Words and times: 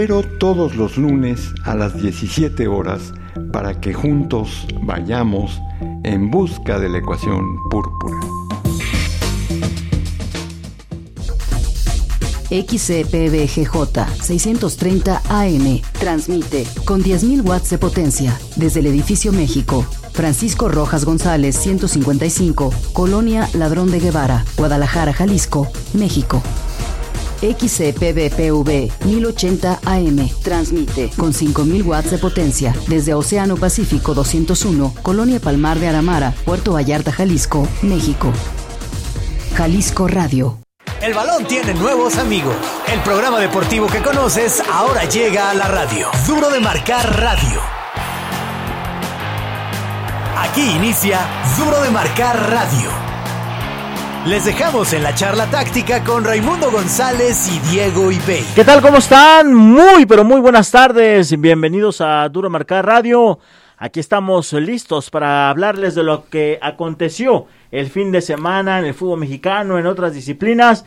espero 0.00 0.22
todos 0.22 0.76
los 0.76 0.96
lunes 0.96 1.52
a 1.64 1.74
las 1.74 2.00
17 2.00 2.66
horas 2.68 3.12
para 3.52 3.82
que 3.82 3.92
juntos 3.92 4.66
vayamos 4.82 5.60
en 6.04 6.30
busca 6.30 6.78
de 6.78 6.88
la 6.88 6.98
ecuación 6.98 7.44
púrpura. 7.68 8.16
XCPBGJ 12.48 14.22
630 14.22 15.20
AM 15.28 15.82
transmite 15.98 16.66
con 16.86 17.02
10.000 17.02 17.46
watts 17.46 17.68
de 17.68 17.76
potencia 17.76 18.40
desde 18.56 18.80
el 18.80 18.86
edificio 18.86 19.32
México. 19.32 19.84
Francisco 20.14 20.70
Rojas 20.70 21.04
González 21.04 21.56
155, 21.56 22.72
Colonia 22.94 23.50
Ladrón 23.52 23.90
de 23.90 24.00
Guevara, 24.00 24.46
Guadalajara, 24.56 25.12
Jalisco, 25.12 25.70
México. 25.92 26.42
XCPBPV 27.42 28.90
1080 29.04 29.80
AM 29.84 30.28
transmite 30.42 31.10
con 31.16 31.32
5000 31.32 31.82
watts 31.82 32.10
de 32.10 32.18
potencia 32.18 32.74
desde 32.86 33.14
Océano 33.14 33.56
Pacífico 33.56 34.14
201, 34.14 34.94
Colonia 35.02 35.40
Palmar 35.40 35.78
de 35.78 35.88
Aramara, 35.88 36.34
Puerto 36.44 36.72
Vallarta, 36.72 37.12
Jalisco, 37.12 37.66
México. 37.82 38.32
Jalisco 39.56 40.06
Radio. 40.06 40.58
El 41.02 41.14
balón 41.14 41.46
tiene 41.46 41.72
nuevos 41.72 42.18
amigos. 42.18 42.54
El 42.92 43.00
programa 43.00 43.40
deportivo 43.40 43.86
que 43.86 44.02
conoces 44.02 44.62
ahora 44.70 45.04
llega 45.04 45.50
a 45.50 45.54
la 45.54 45.66
radio. 45.66 46.08
Duro 46.26 46.50
de 46.50 46.60
marcar 46.60 47.18
radio. 47.18 47.60
Aquí 50.36 50.62
inicia 50.76 51.20
Duro 51.56 51.80
de 51.82 51.90
marcar 51.90 52.50
radio. 52.50 52.99
Les 54.26 54.44
dejamos 54.44 54.92
en 54.92 55.02
la 55.02 55.14
charla 55.14 55.46
táctica 55.50 56.04
con 56.04 56.24
Raimundo 56.24 56.70
González 56.70 57.48
y 57.48 57.58
Diego 57.70 58.12
Ibey. 58.12 58.44
¿Qué 58.54 58.64
tal? 58.64 58.82
¿Cómo 58.82 58.98
están? 58.98 59.54
Muy, 59.54 60.04
pero 60.04 60.24
muy 60.24 60.42
buenas 60.42 60.70
tardes. 60.70 61.40
Bienvenidos 61.40 62.02
a 62.02 62.28
Duro 62.28 62.50
Marcar 62.50 62.84
Radio. 62.84 63.38
Aquí 63.78 63.98
estamos 63.98 64.52
listos 64.52 65.08
para 65.08 65.48
hablarles 65.48 65.94
de 65.94 66.02
lo 66.02 66.28
que 66.28 66.58
aconteció 66.60 67.46
el 67.70 67.88
fin 67.88 68.12
de 68.12 68.20
semana 68.20 68.78
en 68.78 68.84
el 68.84 68.94
fútbol 68.94 69.20
mexicano, 69.20 69.78
en 69.78 69.86
otras 69.86 70.12
disciplinas. 70.12 70.84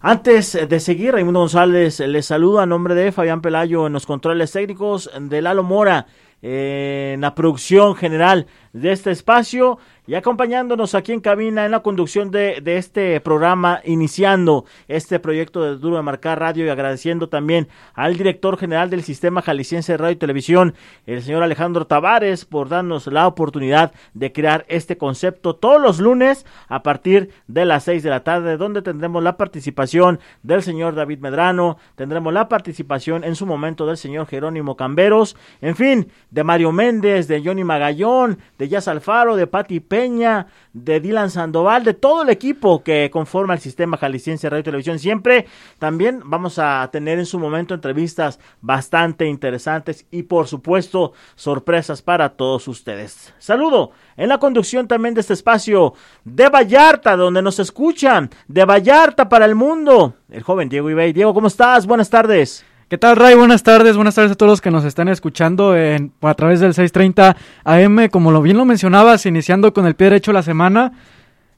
Antes 0.00 0.58
de 0.66 0.80
seguir, 0.80 1.12
Raimundo 1.12 1.40
González 1.40 2.00
les 2.00 2.24
saluda 2.24 2.62
a 2.62 2.66
nombre 2.66 2.94
de 2.94 3.12
Fabián 3.12 3.42
Pelayo 3.42 3.86
en 3.86 3.92
los 3.92 4.06
controles 4.06 4.52
técnicos 4.52 5.10
de 5.20 5.42
Lalo 5.42 5.64
Mora 5.64 6.06
en 6.46 7.22
la 7.22 7.34
producción 7.34 7.96
general 7.96 8.46
de 8.74 8.92
este 8.92 9.10
espacio 9.10 9.78
y 10.06 10.14
acompañándonos 10.14 10.94
aquí 10.94 11.12
en 11.12 11.20
cabina 11.20 11.64
en 11.64 11.70
la 11.70 11.80
conducción 11.80 12.30
de, 12.30 12.60
de, 12.62 12.76
este 12.76 13.20
programa, 13.20 13.80
iniciando 13.84 14.64
este 14.86 15.18
proyecto 15.18 15.62
de 15.62 15.76
Duro 15.76 15.96
de 15.96 16.02
Marcar 16.02 16.38
Radio 16.40 16.66
y 16.66 16.68
agradeciendo 16.68 17.28
también 17.28 17.68
al 17.94 18.16
director 18.16 18.58
general 18.58 18.90
del 18.90 19.02
Sistema 19.02 19.40
Jalisciense 19.40 19.92
de 19.92 19.98
Radio 19.98 20.12
y 20.12 20.16
Televisión, 20.16 20.74
el 21.06 21.22
señor 21.22 21.42
Alejandro 21.42 21.86
Tavares, 21.86 22.44
por 22.44 22.68
darnos 22.68 23.06
la 23.06 23.26
oportunidad 23.26 23.92
de 24.12 24.32
crear 24.32 24.66
este 24.68 24.98
concepto 24.98 25.56
todos 25.56 25.80
los 25.80 26.00
lunes 26.00 26.44
a 26.68 26.82
partir 26.82 27.30
de 27.46 27.64
las 27.64 27.84
seis 27.84 28.02
de 28.02 28.10
la 28.10 28.24
tarde, 28.24 28.56
donde 28.56 28.82
tendremos 28.82 29.22
la 29.22 29.36
participación 29.36 30.20
del 30.42 30.62
señor 30.62 30.94
David 30.94 31.20
Medrano, 31.20 31.78
tendremos 31.94 32.32
la 32.32 32.48
participación 32.48 33.24
en 33.24 33.36
su 33.36 33.46
momento 33.46 33.86
del 33.86 33.96
señor 33.96 34.26
Jerónimo 34.26 34.76
Camberos, 34.76 35.36
en 35.60 35.76
fin, 35.76 36.08
de 36.30 36.44
Mario 36.44 36.72
Méndez, 36.72 37.28
de 37.28 37.42
Johnny 37.42 37.64
Magallón, 37.64 38.38
de 38.58 38.68
Jazz 38.68 38.88
Alfaro, 38.88 39.36
de 39.36 39.46
Pati 39.46 39.80
Peña, 39.94 40.48
de 40.72 40.98
Dylan 40.98 41.30
Sandoval, 41.30 41.84
de 41.84 41.94
todo 41.94 42.22
el 42.22 42.28
equipo 42.28 42.82
que 42.82 43.10
conforma 43.12 43.54
el 43.54 43.60
sistema 43.60 43.96
jalisciense 43.96 44.50
radio 44.50 44.62
y 44.62 44.64
televisión. 44.64 44.98
Siempre 44.98 45.46
también 45.78 46.20
vamos 46.24 46.58
a 46.58 46.88
tener 46.90 47.20
en 47.20 47.26
su 47.26 47.38
momento 47.38 47.74
entrevistas 47.74 48.40
bastante 48.60 49.26
interesantes 49.26 50.04
y 50.10 50.24
por 50.24 50.48
supuesto 50.48 51.12
sorpresas 51.36 52.02
para 52.02 52.30
todos 52.30 52.66
ustedes. 52.66 53.32
Saludo 53.38 53.92
en 54.16 54.30
la 54.30 54.38
conducción 54.38 54.88
también 54.88 55.14
de 55.14 55.20
este 55.20 55.34
espacio 55.34 55.94
de 56.24 56.48
Vallarta, 56.48 57.14
donde 57.14 57.40
nos 57.40 57.60
escuchan, 57.60 58.30
de 58.48 58.64
Vallarta 58.64 59.28
para 59.28 59.44
el 59.44 59.54
mundo, 59.54 60.14
el 60.28 60.42
joven 60.42 60.68
Diego 60.68 60.90
Ibey. 60.90 61.12
Diego, 61.12 61.32
¿cómo 61.32 61.46
estás? 61.46 61.86
Buenas 61.86 62.10
tardes. 62.10 62.64
¿Qué 62.94 62.98
tal, 62.98 63.16
Ray? 63.16 63.34
Buenas 63.34 63.64
tardes, 63.64 63.96
buenas 63.96 64.14
tardes 64.14 64.30
a 64.30 64.34
todos 64.36 64.50
los 64.50 64.60
que 64.60 64.70
nos 64.70 64.84
están 64.84 65.08
escuchando 65.08 65.76
en, 65.76 66.12
a 66.20 66.34
través 66.34 66.60
del 66.60 66.74
630 66.74 67.36
AM. 67.64 68.08
Como 68.08 68.30
lo 68.30 68.40
bien 68.40 68.56
lo 68.56 68.64
mencionabas, 68.64 69.26
iniciando 69.26 69.72
con 69.72 69.84
el 69.86 69.96
pie 69.96 70.10
derecho 70.10 70.32
la 70.32 70.44
semana, 70.44 70.92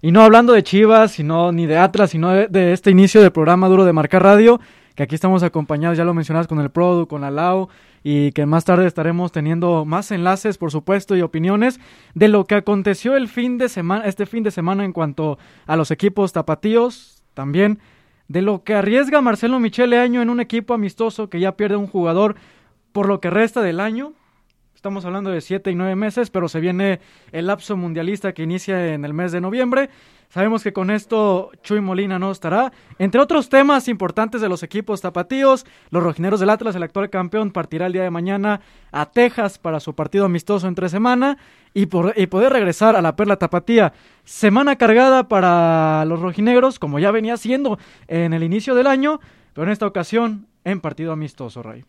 y 0.00 0.12
no 0.12 0.22
hablando 0.22 0.54
de 0.54 0.62
Chivas, 0.62 1.12
sino 1.12 1.52
ni 1.52 1.66
de 1.66 1.76
Atlas, 1.76 2.08
sino 2.08 2.30
de, 2.30 2.48
de 2.48 2.72
este 2.72 2.90
inicio 2.90 3.20
del 3.20 3.32
programa 3.32 3.68
duro 3.68 3.84
de 3.84 3.92
Marcar 3.92 4.22
Radio, 4.22 4.62
que 4.94 5.02
aquí 5.02 5.14
estamos 5.14 5.42
acompañados, 5.42 5.98
ya 5.98 6.04
lo 6.04 6.14
mencionabas, 6.14 6.46
con 6.46 6.58
el 6.58 6.70
Produ, 6.70 7.06
con 7.06 7.20
la 7.20 7.30
Lau, 7.30 7.68
y 8.02 8.32
que 8.32 8.46
más 8.46 8.64
tarde 8.64 8.86
estaremos 8.86 9.30
teniendo 9.30 9.84
más 9.84 10.10
enlaces, 10.12 10.56
por 10.56 10.70
supuesto, 10.70 11.16
y 11.16 11.20
opiniones 11.20 11.80
de 12.14 12.28
lo 12.28 12.46
que 12.46 12.54
aconteció 12.54 13.14
el 13.14 13.28
fin 13.28 13.58
de 13.58 13.68
semana, 13.68 14.06
este 14.06 14.24
fin 14.24 14.42
de 14.42 14.50
semana 14.50 14.86
en 14.86 14.94
cuanto 14.94 15.36
a 15.66 15.76
los 15.76 15.90
equipos 15.90 16.32
tapatíos, 16.32 17.22
también 17.34 17.78
de 18.28 18.42
lo 18.42 18.64
que 18.64 18.74
arriesga 18.74 19.20
Marcelo 19.20 19.60
Michele 19.60 19.98
Año 19.98 20.22
en 20.22 20.30
un 20.30 20.40
equipo 20.40 20.74
amistoso 20.74 21.28
que 21.28 21.40
ya 21.40 21.56
pierde 21.56 21.76
un 21.76 21.86
jugador 21.86 22.36
por 22.92 23.06
lo 23.06 23.20
que 23.20 23.30
resta 23.30 23.62
del 23.62 23.80
año. 23.80 24.12
Estamos 24.86 25.04
hablando 25.04 25.30
de 25.30 25.40
siete 25.40 25.72
y 25.72 25.74
nueve 25.74 25.96
meses, 25.96 26.30
pero 26.30 26.46
se 26.46 26.60
viene 26.60 27.00
el 27.32 27.48
lapso 27.48 27.76
mundialista 27.76 28.32
que 28.32 28.44
inicia 28.44 28.94
en 28.94 29.04
el 29.04 29.14
mes 29.14 29.32
de 29.32 29.40
noviembre. 29.40 29.90
Sabemos 30.28 30.62
que 30.62 30.72
con 30.72 30.92
esto 30.92 31.50
Chuy 31.64 31.80
Molina 31.80 32.20
no 32.20 32.30
estará. 32.30 32.70
Entre 33.00 33.20
otros 33.20 33.48
temas 33.48 33.88
importantes 33.88 34.40
de 34.40 34.48
los 34.48 34.62
equipos 34.62 35.00
tapatíos, 35.00 35.66
los 35.90 36.04
rojineros 36.04 36.38
del 36.38 36.50
Atlas, 36.50 36.76
el 36.76 36.84
actual 36.84 37.10
campeón, 37.10 37.50
partirá 37.50 37.86
el 37.86 37.94
día 37.94 38.04
de 38.04 38.10
mañana 38.10 38.60
a 38.92 39.06
Texas 39.06 39.58
para 39.58 39.80
su 39.80 39.96
partido 39.96 40.24
amistoso 40.24 40.68
entre 40.68 40.88
semana 40.88 41.36
y, 41.74 41.86
por, 41.86 42.14
y 42.16 42.28
poder 42.28 42.52
regresar 42.52 42.94
a 42.94 43.02
la 43.02 43.16
Perla 43.16 43.38
Tapatía. 43.38 43.92
Semana 44.22 44.76
cargada 44.76 45.26
para 45.26 46.04
los 46.04 46.20
rojinegros, 46.20 46.78
como 46.78 47.00
ya 47.00 47.10
venía 47.10 47.36
siendo 47.36 47.76
en 48.06 48.32
el 48.34 48.44
inicio 48.44 48.76
del 48.76 48.86
año, 48.86 49.18
pero 49.52 49.66
en 49.66 49.72
esta 49.72 49.88
ocasión 49.88 50.46
en 50.62 50.80
partido 50.80 51.10
amistoso, 51.10 51.60
Ray. 51.60 51.84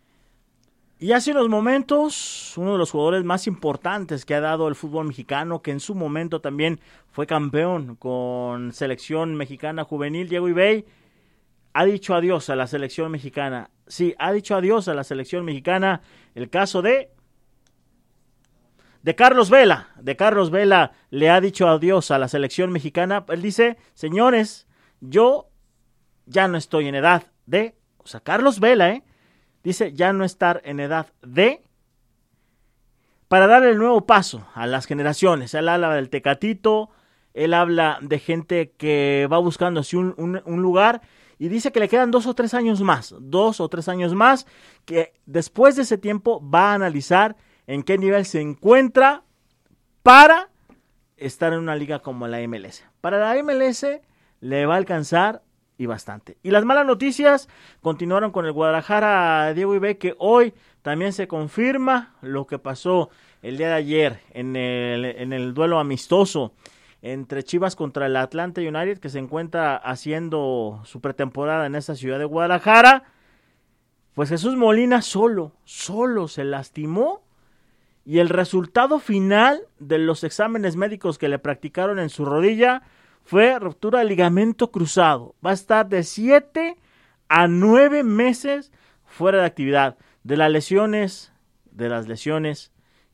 Y 1.00 1.12
hace 1.12 1.30
unos 1.30 1.47
momentos, 1.47 2.58
uno 2.58 2.72
de 2.72 2.80
los 2.80 2.90
jugadores 2.90 3.24
más 3.24 3.46
importantes 3.46 4.25
que 4.25 4.34
ha 4.34 4.41
dado 4.41 4.68
el 4.68 4.74
fútbol 4.74 5.06
mexicano, 5.06 5.62
que 5.62 5.69
en 5.69 5.80
su 5.80 5.94
momento 5.94 6.41
también 6.41 6.80
fue 7.12 7.28
campeón 7.28 7.96
con 7.97 8.74
selección 8.74 9.36
mexicana 9.36 9.84
juvenil, 9.84 10.28
Diego 10.28 10.50
Ibey, 10.50 10.86
ha 11.74 11.86
dicho 11.86 12.16
adiós 12.16 12.50
a 12.50 12.56
la 12.56 12.66
selección 12.66 13.12
mexicana. 13.12 13.69
Sí, 13.86 14.16
ha 14.18 14.31
dicho 14.31 14.56
adiós 14.56 14.88
a 14.88 14.96
la 14.96 15.03
selección 15.03 15.46
mexicana. 15.46 16.02
El 16.34 16.50
caso 16.50 16.81
de 16.81 17.12
de 19.03 19.16
Carlos 19.16 19.52
Vela, 19.52 19.90
de 20.02 20.16
Carlos 20.16 20.50
Vela 20.50 20.94
le 21.12 21.30
ha 21.30 21.40
dicho 21.40 21.68
adiós 21.68 22.09
a 22.09 22.18
la 22.18 22.28
selección 22.28 22.72
mexicana. 22.72 23.24
Él 23.30 23.44
dice, 23.44 23.78
señores, 23.94 24.68
yo 25.00 25.50
ya 26.25 26.47
no 26.47 26.57
estoy 26.57 26.88
en 26.88 26.96
edad 26.96 27.28
de, 27.46 27.75
o 28.00 28.07
sea, 28.07 28.19
Carlos 28.19 28.59
Vela, 28.59 28.90
¿eh? 28.90 29.03
Dice 29.68 29.92
ya 29.94 30.14
no 30.14 30.24
estar 30.24 30.62
en 30.64 30.80
edad 30.80 31.08
de 31.22 31.62
para 33.28 33.48
dar 33.48 33.66
el 33.66 33.78
nuevo 33.78 34.06
paso 34.06 34.48
a 34.54 34.66
las 34.66 34.86
generaciones. 34.86 35.54
Él 35.54 35.68
habla 35.68 35.94
del 35.94 36.10
tecatito, 36.10 36.90
él 37.34 37.54
habla 37.54 38.00
de 38.02 38.20
gente 38.20 38.72
que 38.78 39.28
va 39.30 39.40
buscando 39.40 39.82
así 39.82 39.98
un, 39.98 40.14
un, 40.18 40.42
un, 40.46 40.62
lugar 40.62 41.02
y 41.38 41.50
dice 41.50 41.74
que 41.74 41.82
le 41.82 41.90
quedan 41.90 42.12
dos 42.12 42.28
o 42.28 42.34
tres 42.34 42.54
años 42.54 42.82
más, 42.82 43.14
dos 43.20 43.60
o 43.60 43.68
tres 43.68 43.90
años 43.90 44.16
más, 44.16 44.48
que 44.86 45.14
después 45.26 45.76
de 45.76 45.82
ese 45.82 45.98
tiempo 45.98 46.42
va 46.42 46.72
a 46.72 46.76
analizar 46.76 47.36
en 47.68 47.84
qué 47.84 47.98
nivel 47.98 48.26
se 48.26 48.40
encuentra 48.40 49.24
para 50.02 50.50
estar 51.18 51.52
en 51.52 51.60
una 51.60 51.76
liga 51.76 52.00
como 52.00 52.28
la 52.30 52.40
MLS. 52.48 52.86
Para 53.02 53.20
la 53.20 53.44
MLS 53.44 53.86
le 54.40 54.66
va 54.66 54.76
a 54.76 54.78
alcanzar 54.78 55.44
y 55.78 55.86
bastante. 55.86 56.38
Y 56.44 56.52
las 56.52 56.66
malas 56.66 56.86
noticias 56.86 57.50
continuaron 57.82 58.32
con 58.32 58.46
el 58.46 58.52
Guadalajara 58.52 59.54
Diego 59.54 59.76
Ibe, 59.76 59.98
que 59.98 60.16
hoy 60.18 60.54
también 60.82 61.13
se 61.13 61.28
confirma 61.28 62.16
lo 62.22 62.48
que 62.48 62.60
pasó 62.60 63.10
el 63.42 63.57
día 63.57 63.68
de 63.68 63.74
ayer 63.75 64.19
en 64.31 64.56
el, 64.56 65.06
en 65.06 65.34
el 65.34 65.54
duelo 65.54 65.80
amistoso 65.80 66.54
entre 67.01 67.44
Chivas 67.44 67.75
contra 67.75 68.07
el 68.07 68.16
Atlanta 68.16 68.62
United, 68.62 68.98
que 68.98 69.10
se 69.10 69.19
encuentra 69.19 69.75
haciendo 69.75 70.81
su 70.86 71.00
pretemporada 71.00 71.66
en 71.66 71.75
esta 71.75 71.96
ciudad 71.96 72.19
de 72.19 72.25
Guadalajara. 72.25 73.04
Pues 74.13 74.30
Jesús 74.30 74.56
Molina 74.56 75.01
solo, 75.01 75.54
solo 75.63 76.28
se 76.28 76.44
lastimó. 76.44 77.22
Y 78.04 78.19
el 78.19 78.30
resultado 78.30 79.00
final 79.00 79.63
de 79.80 80.00
los 80.00 80.24
exámenes 80.24 80.78
médicos 80.78 81.18
que 81.18 81.28
le 81.28 81.40
practicaron 81.40 82.00
en 82.00 82.10
su 82.10 82.24
rodilla 82.24 82.84
fue 83.27 83.59
ruptura 83.59 84.00
de 84.00 84.06
ligamento 84.06 84.71
cruzado. 84.71 85.35
Va 85.45 85.50
a 85.50 85.53
estar 85.53 85.89
de 85.89 86.03
7 86.03 86.77
a 87.27 87.47
9 87.50 88.06
meses 88.06 88.71
fuera 89.03 89.39
de 89.39 89.45
actividad. 89.45 89.97
De 90.24 90.38
las 90.38 90.50
lesiones, 90.50 91.33
de 91.65 91.89
las 91.89 92.07
lesiones 92.07 92.71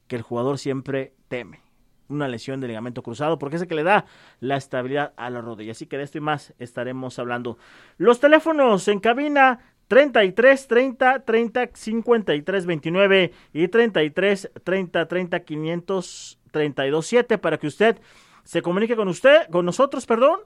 que 0.08 0.16
el 0.16 0.22
jugador 0.22 0.60
siempre 0.60 1.16
teme. 1.30 1.62
Una 2.10 2.28
lesión 2.28 2.62
de 2.62 2.68
ligamento 2.68 3.02
cruzado, 3.02 3.40
porque 3.40 3.56
es 3.56 3.64
el 3.64 3.68
que 3.68 3.74
le 3.74 3.82
da 3.82 4.06
la 4.40 4.56
estabilidad 4.56 5.14
a 5.18 5.32
la 5.32 5.42
rodilla. 5.42 5.72
Así 5.72 5.88
que 5.88 5.98
de 5.98 6.04
esto 6.04 6.20
y 6.20 6.22
más 6.22 6.54
estaremos 6.60 7.18
hablando. 7.18 7.58
Los 7.98 8.20
teléfonos 8.20 8.88
en 8.90 9.00
cabina 9.00 9.62
33 9.88 10.68
30 10.68 11.26
30 11.26 11.70
53 11.74 12.66
29 12.68 13.34
y 13.52 13.68
33 13.68 14.52
30 14.64 15.08
30 15.08 15.40
532 15.40 17.06
7 17.08 17.38
para 17.40 17.58
que 17.58 17.66
usted 17.66 17.98
se 18.44 18.62
comunique 18.62 18.96
con 18.96 19.08
usted, 19.08 19.50
con 19.50 19.66
nosotros, 19.66 20.06
perdón, 20.06 20.40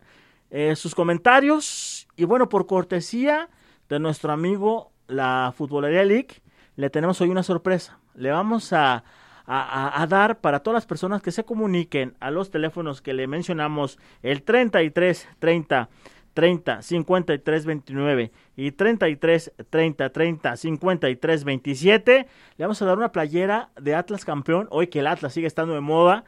eh, 0.49 0.75
sus 0.75 0.95
comentarios 0.95 2.07
y 2.15 2.25
bueno, 2.25 2.49
por 2.49 2.67
cortesía 2.67 3.49
de 3.89 3.99
nuestro 3.99 4.31
amigo 4.31 4.91
la 5.07 5.53
Futbolería 5.55 6.03
League, 6.03 6.41
le 6.75 6.89
tenemos 6.89 7.19
hoy 7.21 7.29
una 7.29 7.43
sorpresa. 7.43 7.99
Le 8.15 8.31
vamos 8.31 8.73
a, 8.73 9.03
a, 9.45 10.01
a, 10.01 10.07
dar 10.07 10.39
para 10.39 10.59
todas 10.59 10.75
las 10.75 10.85
personas 10.85 11.21
que 11.21 11.31
se 11.31 11.43
comuniquen 11.43 12.15
a 12.19 12.31
los 12.31 12.49
teléfonos 12.49 13.01
que 13.01 13.13
le 13.13 13.27
mencionamos, 13.27 13.99
el 14.21 14.43
33 14.43 15.27
30 15.39 15.89
30 16.37 16.83
53 16.83 17.65
29 17.65 18.31
y 18.55 18.71
33 18.71 19.53
30 19.71 20.09
30 20.11 20.55
53 20.55 21.43
27. 21.43 22.27
Le 22.57 22.63
vamos 22.63 22.79
a 22.79 22.85
dar 22.85 22.95
una 22.95 23.11
playera 23.11 23.71
de 23.81 23.95
Atlas 23.95 24.23
campeón. 24.23 24.67
Hoy 24.69 24.85
que 24.85 24.99
el 24.99 25.07
Atlas 25.07 25.33
sigue 25.33 25.47
estando 25.47 25.73
de 25.73 25.81
moda. 25.81 26.25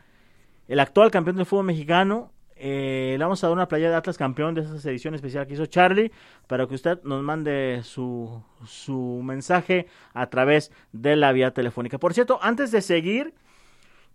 El 0.69 0.79
actual 0.79 1.09
campeón 1.09 1.35
del 1.35 1.47
fútbol 1.47 1.65
mexicano. 1.65 2.31
Eh, 2.55 3.15
le 3.17 3.23
vamos 3.23 3.43
a 3.43 3.47
dar 3.47 3.55
una 3.55 3.67
playera 3.67 3.89
de 3.89 3.95
Atlas 3.95 4.19
campeón 4.19 4.53
de 4.53 4.61
esa 4.61 4.87
edición 4.91 5.15
especial 5.15 5.47
que 5.47 5.55
hizo 5.55 5.65
Charlie. 5.65 6.11
Para 6.45 6.67
que 6.67 6.75
usted 6.75 7.01
nos 7.01 7.23
mande 7.23 7.81
su, 7.83 8.43
su 8.67 9.21
mensaje 9.23 9.87
a 10.13 10.29
través 10.29 10.71
de 10.91 11.15
la 11.15 11.31
vía 11.31 11.55
telefónica. 11.55 11.97
Por 11.97 12.13
cierto, 12.13 12.37
antes 12.43 12.71
de 12.71 12.81
seguir, 12.81 13.33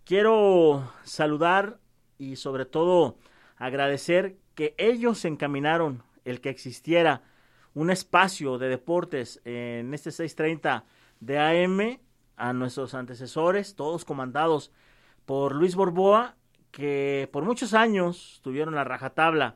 quiero 0.05 0.89
saludar 1.03 1.77
y 2.17 2.37
sobre 2.37 2.63
todo 2.63 3.17
agradecer 3.57 4.37
que 4.53 4.75
ellos 4.77 5.25
encaminaron 5.25 6.03
el 6.23 6.39
que 6.39 6.51
existiera 6.51 7.21
un 7.73 7.91
espacio 7.91 8.57
de 8.57 8.69
deportes 8.69 9.41
en 9.43 9.93
este 9.93 10.09
630 10.09 10.85
de 11.19 11.37
AM 11.37 11.99
a 12.37 12.53
nuestros 12.53 12.93
antecesores, 12.93 13.75
todos 13.75 14.05
comandados 14.05 14.71
por 15.25 15.53
Luis 15.53 15.75
Borboa, 15.75 16.37
que 16.75 17.29
por 17.31 17.45
muchos 17.45 17.73
años 17.73 18.41
tuvieron 18.43 18.75
la 18.75 18.83
rajatabla 18.83 19.55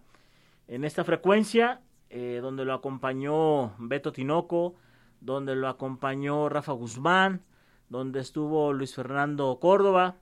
en 0.69 0.85
esta 0.85 1.03
frecuencia, 1.03 1.81
eh, 2.09 2.39
donde 2.41 2.63
lo 2.63 2.73
acompañó 2.73 3.73
Beto 3.77 4.13
Tinoco, 4.13 4.75
donde 5.19 5.53
lo 5.53 5.67
acompañó 5.67 6.47
Rafa 6.47 6.71
Guzmán, 6.71 7.41
donde 7.89 8.21
estuvo 8.21 8.71
Luis 8.71 8.95
Fernando 8.95 9.59
Córdoba, 9.59 10.15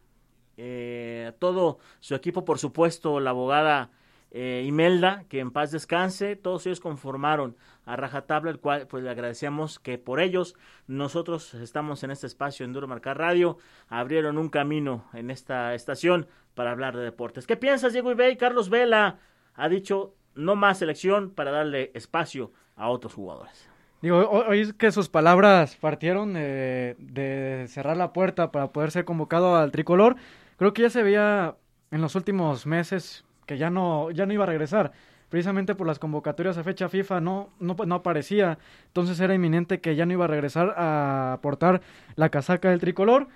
eh, 0.57 1.33
todo 1.37 1.77
su 1.99 2.15
equipo, 2.15 2.43
por 2.45 2.57
supuesto, 2.57 3.19
la 3.19 3.29
abogada 3.29 3.91
eh, 4.31 4.63
Imelda, 4.65 5.25
que 5.29 5.39
en 5.39 5.51
paz 5.51 5.69
descanse, 5.69 6.35
todos 6.35 6.65
ellos 6.65 6.79
conformaron 6.79 7.55
a 7.87 7.95
Rajatabla, 7.95 8.51
el 8.51 8.59
cual 8.59 8.85
pues 8.87 9.03
le 9.03 9.09
agradecemos 9.09 9.79
que 9.79 9.97
por 9.97 10.19
ellos 10.19 10.55
nosotros 10.87 11.53
estamos 11.55 12.03
en 12.03 12.11
este 12.11 12.27
espacio 12.27 12.65
en 12.65 12.73
Duro 12.73 12.87
Marcar 12.87 13.17
Radio, 13.17 13.57
abrieron 13.87 14.37
un 14.37 14.49
camino 14.49 15.05
en 15.13 15.31
esta 15.31 15.73
estación 15.73 16.27
para 16.53 16.71
hablar 16.71 16.95
de 16.97 17.03
deportes. 17.03 17.47
¿Qué 17.47 17.55
piensas, 17.55 17.93
Diego 17.93 18.11
Ibey? 18.11 18.35
Carlos 18.35 18.69
Vela 18.69 19.19
ha 19.55 19.69
dicho 19.69 20.13
no 20.35 20.55
más 20.55 20.79
selección 20.79 21.31
para 21.31 21.51
darle 21.51 21.91
espacio 21.95 22.51
a 22.75 22.89
otros 22.89 23.13
jugadores. 23.13 23.69
Digo, 24.01 24.29
hoy 24.29 24.73
que 24.73 24.91
sus 24.91 25.09
palabras 25.09 25.77
partieron 25.77 26.33
de, 26.33 26.95
de 26.99 27.65
cerrar 27.67 27.97
la 27.97 28.13
puerta 28.13 28.51
para 28.51 28.71
poder 28.71 28.91
ser 28.91 29.05
convocado 29.05 29.55
al 29.55 29.71
tricolor. 29.71 30.17
Creo 30.57 30.73
que 30.73 30.83
ya 30.83 30.89
se 30.89 31.03
veía 31.03 31.55
en 31.89 32.01
los 32.01 32.15
últimos 32.15 32.67
meses 32.67 33.23
que 33.45 33.57
ya 33.57 33.69
no, 33.69 34.11
ya 34.11 34.25
no 34.25 34.33
iba 34.33 34.43
a 34.43 34.47
regresar. 34.47 34.91
Precisamente 35.29 35.75
por 35.75 35.87
las 35.87 35.99
convocatorias 35.99 36.57
a 36.57 36.63
fecha 36.63 36.87
FIFA 36.87 37.19
no, 37.19 37.49
no, 37.59 37.75
no 37.85 37.95
aparecía. 37.95 38.57
Entonces 38.87 39.19
era 39.19 39.33
inminente 39.33 39.81
que 39.81 39.95
ya 39.95 40.05
no 40.05 40.13
iba 40.13 40.25
a 40.25 40.29
regresar 40.29 40.73
a 40.77 41.33
aportar 41.33 41.81
la 42.15 42.29
casaca 42.29 42.69
del 42.69 42.79
tricolor. 42.79 43.27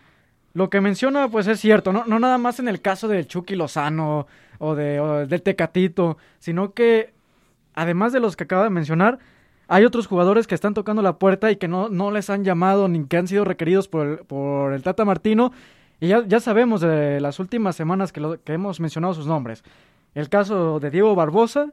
Lo 0.54 0.70
que 0.70 0.82
menciona, 0.82 1.30
pues 1.30 1.48
es 1.48 1.60
cierto, 1.60 1.94
no, 1.94 2.06
no 2.06 2.20
nada 2.20 2.38
más 2.38 2.60
en 2.60 2.68
el 2.68 2.82
caso 2.82 3.08
del 3.08 3.28
Chucky 3.28 3.56
Lozano 3.56 4.28
o, 4.60 4.76
de, 4.76 5.00
o 5.00 5.26
del 5.26 5.42
Tecatito, 5.42 6.18
sino 6.40 6.74
que 6.74 7.14
además 7.74 8.14
de 8.14 8.20
los 8.20 8.36
que 8.36 8.46
acaba 8.46 8.64
de 8.64 8.70
mencionar, 8.70 9.20
hay 9.68 9.86
otros 9.86 10.08
jugadores 10.08 10.48
que 10.48 10.56
están 10.56 10.74
tocando 10.74 11.02
la 11.02 11.18
puerta 11.18 11.52
y 11.52 11.56
que 11.56 11.70
no, 11.70 11.88
no 11.90 12.12
les 12.12 12.30
han 12.30 12.44
llamado 12.44 12.90
ni 12.90 13.06
que 13.06 13.18
han 13.18 13.28
sido 13.28 13.46
requeridos 13.46 13.88
por 13.88 14.06
el, 14.06 14.18
por 14.20 14.74
el 14.74 14.84
Tata 14.84 15.06
Martino. 15.06 15.52
Y 16.02 16.08
ya, 16.08 16.26
ya 16.26 16.40
sabemos 16.40 16.82
de 16.82 17.22
las 17.22 17.40
últimas 17.40 17.76
semanas 17.76 18.12
que, 18.12 18.20
lo, 18.20 18.42
que 18.44 18.54
hemos 18.54 18.80
mencionado 18.80 19.14
sus 19.14 19.28
nombres. 19.28 19.64
El 20.14 20.28
caso 20.28 20.82
de 20.82 20.92
Diego 20.92 21.16
Barbosa 21.16 21.72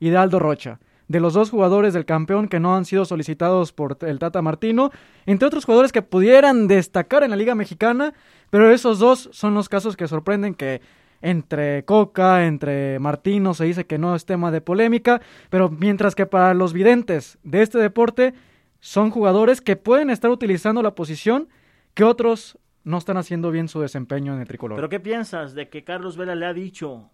y 0.00 0.10
de 0.10 0.16
Aldo 0.16 0.40
Rocha, 0.40 0.80
de 1.06 1.20
los 1.20 1.34
dos 1.34 1.50
jugadores 1.50 1.94
del 1.94 2.04
campeón 2.04 2.48
que 2.48 2.58
no 2.58 2.74
han 2.74 2.84
sido 2.84 3.04
solicitados 3.04 3.72
por 3.72 3.98
el 4.00 4.18
Tata 4.18 4.42
Martino, 4.42 4.90
entre 5.26 5.46
otros 5.46 5.64
jugadores 5.64 5.92
que 5.92 6.02
pudieran 6.02 6.66
destacar 6.66 7.22
en 7.22 7.30
la 7.30 7.36
Liga 7.36 7.54
Mexicana, 7.54 8.14
pero 8.48 8.70
esos 8.70 8.98
dos 8.98 9.28
son 9.32 9.54
los 9.54 9.68
casos 9.68 9.96
que 9.96 10.08
sorprenden 10.08 10.54
que 10.54 10.80
entre 11.22 11.84
Coca, 11.84 12.46
entre 12.46 12.98
Martino 12.98 13.54
se 13.54 13.64
dice 13.64 13.86
que 13.86 13.98
no 13.98 14.14
es 14.14 14.24
tema 14.24 14.50
de 14.50 14.60
polémica, 14.60 15.20
pero 15.50 15.68
mientras 15.68 16.14
que 16.14 16.26
para 16.26 16.54
los 16.54 16.72
videntes 16.72 17.38
de 17.42 17.62
este 17.62 17.78
deporte 17.78 18.32
son 18.80 19.10
jugadores 19.10 19.60
que 19.60 19.76
pueden 19.76 20.10
estar 20.10 20.30
utilizando 20.30 20.82
la 20.82 20.94
posición 20.94 21.48
que 21.92 22.04
otros 22.04 22.58
no 22.84 22.96
están 22.96 23.18
haciendo 23.18 23.50
bien 23.50 23.68
su 23.68 23.80
desempeño 23.80 24.32
en 24.32 24.40
el 24.40 24.48
tricolor. 24.48 24.76
¿Pero 24.76 24.88
qué 24.88 25.00
piensas 25.00 25.54
de 25.54 25.68
que 25.68 25.84
Carlos 25.84 26.16
Vela 26.16 26.34
le 26.34 26.46
ha 26.46 26.54
dicho 26.54 27.10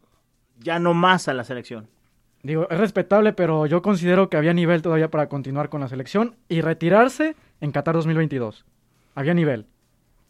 ya 0.58 0.78
no 0.78 0.94
más 0.94 1.26
a 1.28 1.34
la 1.34 1.42
selección? 1.42 1.88
Digo, 2.42 2.68
es 2.70 2.78
respetable, 2.78 3.32
pero 3.32 3.66
yo 3.66 3.82
considero 3.82 4.28
que 4.28 4.36
había 4.36 4.52
nivel 4.52 4.82
todavía 4.82 5.10
para 5.10 5.28
continuar 5.28 5.68
con 5.68 5.80
la 5.80 5.88
selección 5.88 6.36
y 6.48 6.60
retirarse 6.60 7.34
en 7.60 7.72
Qatar 7.72 7.94
2022. 7.94 8.64
Había 9.14 9.34
nivel. 9.34 9.66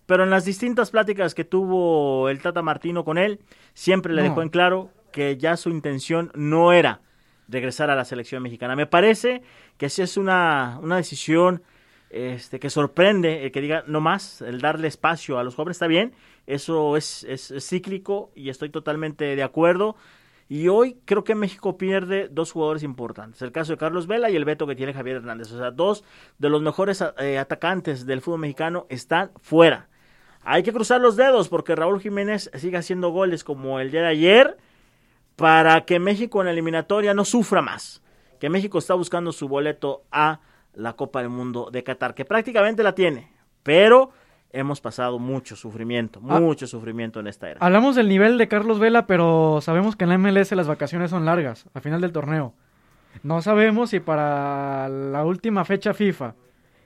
Pero 0.06 0.22
en 0.22 0.30
las 0.30 0.44
distintas 0.44 0.90
pláticas 0.90 1.34
que 1.34 1.44
tuvo 1.44 2.28
el 2.28 2.40
Tata 2.40 2.62
Martino 2.62 3.04
con 3.04 3.18
él, 3.18 3.40
siempre 3.74 4.14
le 4.14 4.22
no. 4.22 4.28
dejó 4.28 4.42
en 4.42 4.48
claro 4.48 4.90
que 5.12 5.36
ya 5.36 5.56
su 5.56 5.70
intención 5.70 6.30
no 6.34 6.72
era 6.72 7.00
regresar 7.48 7.90
a 7.90 7.96
la 7.96 8.04
selección 8.04 8.42
mexicana. 8.42 8.76
Me 8.76 8.86
parece 8.86 9.42
que 9.76 9.88
si 9.88 10.02
es 10.02 10.16
una, 10.16 10.78
una 10.82 10.96
decisión 10.96 11.62
este, 12.10 12.60
que 12.60 12.70
sorprende 12.70 13.44
el 13.44 13.52
que 13.52 13.60
diga 13.60 13.84
no 13.86 14.00
más, 14.00 14.40
el 14.42 14.60
darle 14.60 14.88
espacio 14.88 15.38
a 15.38 15.44
los 15.44 15.54
jóvenes 15.54 15.76
está 15.76 15.86
bien, 15.86 16.14
eso 16.46 16.96
es, 16.96 17.24
es, 17.24 17.50
es 17.50 17.68
cíclico 17.68 18.30
y 18.34 18.48
estoy 18.48 18.70
totalmente 18.70 19.36
de 19.36 19.42
acuerdo. 19.42 19.96
Y 20.48 20.68
hoy 20.68 20.98
creo 21.04 21.24
que 21.24 21.34
México 21.34 21.76
pierde 21.76 22.28
dos 22.30 22.52
jugadores 22.52 22.82
importantes. 22.82 23.42
El 23.42 23.52
caso 23.52 23.72
de 23.72 23.78
Carlos 23.78 24.06
Vela 24.06 24.30
y 24.30 24.36
el 24.36 24.44
veto 24.44 24.66
que 24.66 24.76
tiene 24.76 24.92
Javier 24.92 25.16
Hernández. 25.16 25.50
O 25.52 25.58
sea, 25.58 25.72
dos 25.72 26.04
de 26.38 26.48
los 26.50 26.62
mejores 26.62 27.02
eh, 27.18 27.38
atacantes 27.38 28.06
del 28.06 28.20
fútbol 28.20 28.40
mexicano 28.40 28.86
están 28.88 29.32
fuera. 29.40 29.88
Hay 30.42 30.62
que 30.62 30.72
cruzar 30.72 31.00
los 31.00 31.16
dedos 31.16 31.48
porque 31.48 31.74
Raúl 31.74 32.00
Jiménez 32.00 32.50
sigue 32.54 32.76
haciendo 32.76 33.10
goles 33.10 33.42
como 33.42 33.80
el 33.80 33.90
día 33.90 34.02
de 34.02 34.08
ayer 34.08 34.56
para 35.34 35.84
que 35.84 35.98
México 35.98 36.40
en 36.40 36.46
la 36.46 36.52
eliminatoria 36.52 37.12
no 37.12 37.24
sufra 37.24 37.60
más. 37.60 38.02
Que 38.38 38.48
México 38.48 38.78
está 38.78 38.94
buscando 38.94 39.32
su 39.32 39.48
boleto 39.48 40.04
a 40.12 40.40
la 40.74 40.92
Copa 40.92 41.20
del 41.20 41.30
Mundo 41.30 41.70
de 41.72 41.82
Qatar, 41.82 42.14
que 42.14 42.24
prácticamente 42.24 42.82
la 42.82 42.94
tiene, 42.94 43.32
pero 43.62 44.10
hemos 44.58 44.80
pasado 44.80 45.18
mucho 45.18 45.56
sufrimiento, 45.56 46.20
mucho 46.20 46.64
ah, 46.64 46.68
sufrimiento 46.68 47.20
en 47.20 47.26
esta 47.26 47.50
era. 47.50 47.60
Hablamos 47.60 47.94
del 47.96 48.08
nivel 48.08 48.38
de 48.38 48.48
Carlos 48.48 48.78
Vela, 48.78 49.06
pero 49.06 49.60
sabemos 49.60 49.96
que 49.96 50.04
en 50.04 50.10
la 50.10 50.18
MLS 50.18 50.52
las 50.52 50.66
vacaciones 50.66 51.10
son 51.10 51.24
largas, 51.24 51.66
al 51.74 51.82
final 51.82 52.00
del 52.00 52.12
torneo. 52.12 52.54
No 53.22 53.42
sabemos 53.42 53.90
si 53.90 54.00
para 54.00 54.88
la 54.88 55.24
última 55.24 55.64
fecha 55.64 55.94
FIFA 55.94 56.34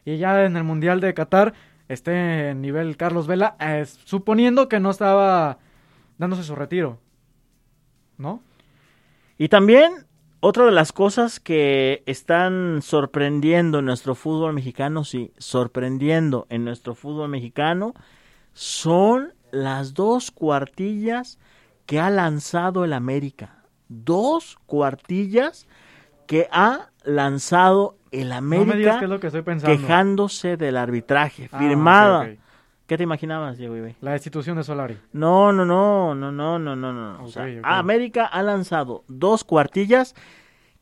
y 0.05 0.19
ya 0.19 0.45
en 0.45 0.57
el 0.57 0.65
Mundial 0.65 1.00
de 1.00 1.15
Qatar 1.15 1.55
esté 1.89 2.50
en 2.50 2.61
nivel 2.61 2.97
Carlos 2.97 3.27
Vela, 3.27 3.57
eh, 3.61 3.85
suponiendo 4.05 4.69
que 4.69 4.81
no 4.81 4.91
estaba 4.91 5.59
dándose 6.19 6.43
su 6.43 6.55
retiro. 6.55 6.99
¿No? 8.17 8.43
Y 9.39 9.49
también 9.49 10.07
otra 10.40 10.64
de 10.64 10.70
las 10.70 10.92
cosas 10.92 11.38
que 11.38 12.02
están 12.06 12.80
sorprendiendo 12.82 13.80
en 13.80 13.85
nuestro 13.85 14.14
fútbol 14.14 14.54
mexicano, 14.54 15.04
sí, 15.04 15.32
sorprendiendo 15.38 16.47
en 16.49 16.64
nuestro 16.64 16.94
fútbol 16.94 17.28
mexicano, 17.28 17.94
son 18.54 19.35
las 19.50 19.94
dos 19.94 20.30
cuartillas 20.30 21.38
que 21.87 22.00
ha 22.00 22.11
lanzado 22.11 22.85
el 22.85 22.94
América. 22.94 23.64
Dos 23.88 24.59
cuartillas 24.66 25.66
que 26.26 26.49
ha 26.52 26.90
lanzado 27.04 27.97
el 28.11 28.32
América 28.32 29.00
no 29.00 29.02
es 29.02 29.11
lo 29.11 29.20
que 29.20 29.30
quejándose 29.64 30.56
del 30.56 30.76
arbitraje, 30.76 31.49
ah, 31.52 31.59
firmada. 31.59 32.20
Okay, 32.20 32.32
okay. 32.35 32.50
¿Qué 32.90 32.97
te 32.97 33.04
imaginabas, 33.04 33.56
Diego 33.56 33.76
Ibe? 33.76 33.94
La 34.00 34.11
destitución 34.11 34.56
de 34.56 34.64
Solari. 34.64 34.99
No, 35.12 35.52
no, 35.52 35.64
no, 35.64 36.12
no, 36.12 36.32
no, 36.32 36.59
no, 36.59 36.75
no, 36.75 36.92
no. 36.92 37.14
Okay, 37.18 37.25
o 37.25 37.28
sea, 37.28 37.42
okay. 37.44 37.61
América 37.62 38.26
ha 38.26 38.42
lanzado 38.42 39.04
dos 39.06 39.44
cuartillas 39.44 40.16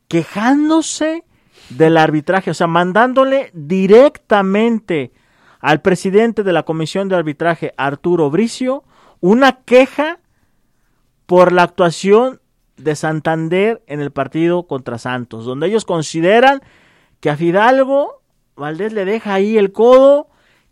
quejándose 0.07 1.23
del 1.69 1.97
arbitraje, 1.97 2.49
o 2.49 2.55
sea, 2.55 2.65
mandándole 2.65 3.51
directamente 3.53 5.11
al 5.59 5.83
presidente 5.83 6.41
de 6.41 6.51
la 6.51 6.63
Comisión 6.63 7.09
de 7.09 7.15
Arbitraje, 7.15 7.75
Arturo 7.77 8.31
Bricio, 8.31 8.83
una 9.19 9.59
queja 9.61 10.17
por 11.27 11.51
la 11.51 11.61
actuación 11.61 12.41
de 12.75 12.95
Santander 12.95 13.83
en 13.85 14.01
el 14.01 14.09
partido 14.09 14.65
contra 14.65 14.97
Santos, 14.97 15.45
donde 15.45 15.67
ellos 15.67 15.85
consideran 15.85 16.61
que 17.19 17.29
a 17.29 17.37
Fidalgo 17.37 18.23
Valdés 18.55 18.93
le 18.93 19.05
deja 19.05 19.35
ahí 19.35 19.59
el 19.59 19.71
codo, 19.71 20.29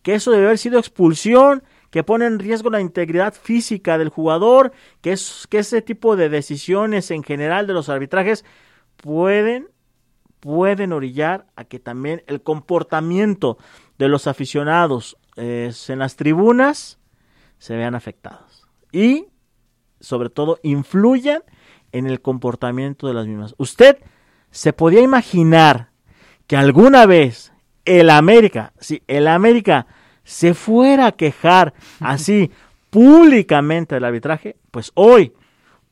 que 0.07 0.15
eso 0.15 0.31
debe 0.31 0.45
haber 0.45 0.57
sido 0.57 0.79
expulsión, 0.79 1.63
que 1.89 2.01
pone 2.01 2.27
en 2.27 2.39
riesgo 2.39 2.69
la 2.69 2.79
integridad 2.79 3.33
física 3.33 3.97
del 3.97 4.07
jugador, 4.07 4.71
que, 5.01 5.11
es, 5.11 5.47
que 5.49 5.57
ese 5.57 5.81
tipo 5.81 6.15
de 6.15 6.29
decisiones 6.29 7.11
en 7.11 7.23
general 7.23 7.67
de 7.67 7.73
los 7.73 7.89
arbitrajes 7.89 8.45
pueden, 8.95 9.67
pueden 10.39 10.93
orillar 10.93 11.47
a 11.57 11.65
que 11.65 11.79
también 11.79 12.23
el 12.27 12.41
comportamiento 12.41 13.57
de 13.97 14.07
los 14.07 14.27
aficionados 14.27 15.17
eh, 15.35 15.73
en 15.89 15.99
las 15.99 16.15
tribunas 16.15 16.99
se 17.57 17.75
vean 17.75 17.93
afectados. 17.93 18.65
Y, 18.93 19.25
sobre 19.99 20.29
todo, 20.29 20.61
influyan 20.63 21.43
en 21.91 22.07
el 22.07 22.21
comportamiento 22.21 23.09
de 23.09 23.13
las 23.13 23.27
mismas. 23.27 23.55
Usted 23.57 23.97
se 24.51 24.71
podía 24.71 25.01
imaginar 25.01 25.89
que 26.47 26.55
alguna 26.55 27.05
vez 27.05 27.51
el 27.83 28.09
América, 28.09 28.71
sí, 28.79 29.03
el 29.07 29.27
América 29.27 29.85
se 30.27 30.53
fuera 30.53 31.07
a 31.07 31.11
quejar 31.13 31.73
así 32.01 32.51
públicamente 32.89 33.95
del 33.95 34.03
arbitraje, 34.03 34.57
pues 34.71 34.91
hoy, 34.93 35.31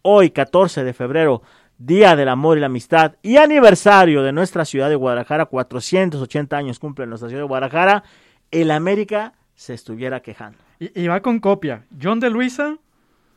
hoy 0.01 0.32
14 0.32 0.84
de 0.84 0.94
febrero, 0.94 1.42
Día 1.77 2.18
del 2.18 2.27
Amor 2.27 2.58
y 2.58 2.60
la 2.60 2.65
Amistad 2.65 3.15
y 3.22 3.38
aniversario 3.38 4.24
de 4.24 4.34
nuestra 4.34 4.65
ciudad 4.65 4.89
de 4.89 4.96
Guadalajara, 4.96 5.46
480 5.46 6.58
años 6.58 6.80
cumple 6.80 7.08
nuestra 7.08 7.30
ciudad 7.30 7.44
de 7.44 7.48
Guadalajara, 7.48 8.04
el 8.51 8.72
América 8.72 9.36
se 9.56 9.74
estuviera 9.74 10.20
quejando. 10.20 10.58
Y, 10.80 11.08
va 11.08 11.22
con 11.22 11.39
copia. 11.39 11.86
John 12.01 12.20
de 12.20 12.30
Luisa, 12.30 12.77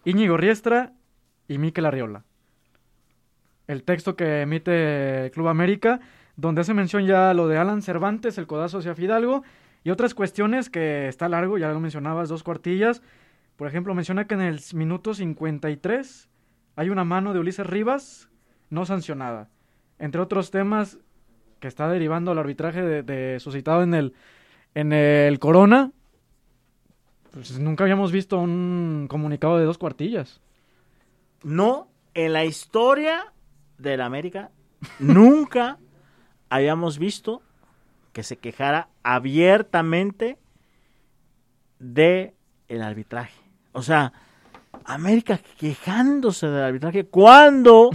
Íñigo 0.04 0.36
Riestra 0.36 0.94
y 1.46 1.58
Miquel 1.58 1.86
Arriola. 1.86 2.24
El 3.68 3.84
texto 3.84 4.16
que 4.16 4.40
emite 4.40 5.30
Club 5.32 5.46
América, 5.46 6.00
donde 6.34 6.62
hace 6.62 6.74
mención 6.74 7.06
ya 7.06 7.32
lo 7.34 7.46
de 7.46 7.56
Alan 7.56 7.82
Cervantes, 7.82 8.36
el 8.36 8.48
codazo 8.48 8.78
hacia 8.78 8.96
Fidalgo, 8.96 9.44
y 9.88 9.90
otras 9.90 10.12
cuestiones 10.12 10.68
que 10.68 11.08
está 11.08 11.30
largo, 11.30 11.56
ya 11.56 11.72
lo 11.72 11.80
mencionabas, 11.80 12.28
dos 12.28 12.42
cuartillas. 12.42 13.00
Por 13.56 13.66
ejemplo, 13.66 13.94
menciona 13.94 14.26
que 14.26 14.34
en 14.34 14.42
el 14.42 14.60
minuto 14.74 15.14
53 15.14 16.28
hay 16.76 16.90
una 16.90 17.04
mano 17.04 17.32
de 17.32 17.38
Ulises 17.38 17.66
Rivas 17.66 18.28
no 18.68 18.84
sancionada. 18.84 19.48
Entre 19.98 20.20
otros 20.20 20.50
temas 20.50 20.98
que 21.58 21.68
está 21.68 21.88
derivando 21.88 22.32
al 22.32 22.38
arbitraje 22.38 23.02
de 23.02 23.40
suscitado 23.40 23.82
en 23.82 23.94
el 23.94 24.12
en 24.74 24.92
el 24.92 25.38
Corona, 25.38 25.90
pues 27.30 27.58
nunca 27.58 27.84
habíamos 27.84 28.12
visto 28.12 28.38
un 28.38 29.06
comunicado 29.08 29.56
de 29.56 29.64
dos 29.64 29.78
cuartillas. 29.78 30.42
No, 31.42 31.88
en 32.12 32.34
la 32.34 32.44
historia 32.44 33.32
de 33.78 33.96
la 33.96 34.04
América, 34.04 34.50
nunca 34.98 35.78
habíamos 36.50 36.98
visto 36.98 37.40
que 38.12 38.22
se 38.22 38.36
quejara 38.36 38.88
abiertamente 39.02 40.38
de 41.78 42.34
el 42.68 42.82
arbitraje. 42.82 43.40
O 43.72 43.82
sea, 43.82 44.12
América 44.84 45.40
quejándose 45.58 46.46
del 46.48 46.62
arbitraje 46.62 47.04
cuando 47.04 47.90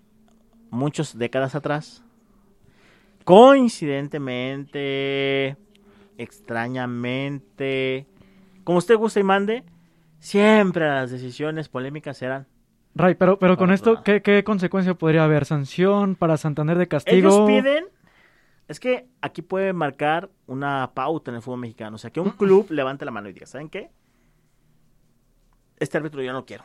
muchas 0.70 1.16
décadas 1.16 1.54
atrás, 1.54 2.02
coincidentemente, 3.24 5.56
extrañamente, 6.18 8.06
como 8.64 8.78
usted 8.78 8.96
guste 8.96 9.20
y 9.20 9.24
mande, 9.24 9.62
siempre 10.18 10.88
las 10.88 11.10
decisiones 11.10 11.68
polémicas 11.68 12.16
serán. 12.16 12.46
Ray, 12.94 13.14
pero, 13.14 13.38
pero 13.38 13.58
con 13.58 13.70
esto, 13.72 14.02
¿qué, 14.02 14.22
¿qué, 14.22 14.42
consecuencia 14.42 14.94
podría 14.94 15.24
haber? 15.24 15.44
¿Sanción 15.44 16.16
para 16.16 16.38
Santander 16.38 16.78
de 16.78 16.88
castigo? 16.88 17.16
Ellos 17.16 17.40
piden, 17.46 17.84
es 18.68 18.80
que 18.80 19.08
aquí 19.20 19.42
puede 19.42 19.72
marcar 19.72 20.30
una 20.46 20.90
pauta 20.94 21.30
en 21.30 21.36
el 21.36 21.42
fútbol 21.42 21.60
mexicano. 21.60 21.96
O 21.96 21.98
sea, 21.98 22.10
que 22.10 22.20
un 22.20 22.30
club 22.30 22.70
levante 22.70 23.04
la 23.04 23.10
mano 23.10 23.28
y 23.28 23.32
diga, 23.32 23.46
¿saben 23.46 23.68
qué? 23.68 23.90
Este 25.78 25.98
árbitro 25.98 26.22
yo 26.22 26.32
no 26.32 26.40
lo 26.40 26.46
quiero. 26.46 26.64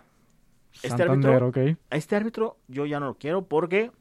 Este 0.81 1.03
árbitro, 1.03 1.51
A 1.89 1.95
este 1.95 2.15
árbitro 2.15 2.57
yo 2.67 2.85
ya 2.85 2.99
no 2.99 3.07
lo 3.07 3.15
quiero 3.15 3.45
porque 3.45 3.91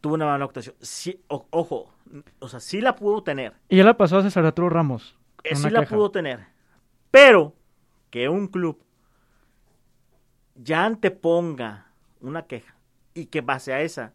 tuvo 0.00 0.14
una 0.14 0.26
mala 0.26 0.44
actuación. 0.44 0.76
Sí, 0.80 1.20
ojo, 1.28 1.92
o 2.38 2.48
sea, 2.48 2.60
sí 2.60 2.80
la 2.80 2.94
pudo 2.96 3.22
tener. 3.22 3.54
Y 3.68 3.78
ya 3.78 3.84
la 3.84 3.96
pasó 3.96 4.18
a 4.18 4.22
César 4.22 4.44
Arturo 4.44 4.68
Ramos. 4.68 5.16
Eh, 5.42 5.56
sí 5.56 5.70
la 5.70 5.86
pudo 5.86 6.10
tener. 6.10 6.46
Pero 7.10 7.54
que 8.10 8.28
un 8.28 8.46
club 8.48 8.78
ya 10.54 10.84
anteponga 10.84 11.86
una 12.20 12.42
queja 12.42 12.76
y 13.14 13.26
que 13.26 13.40
base 13.40 13.72
a 13.72 13.80
esa 13.80 14.12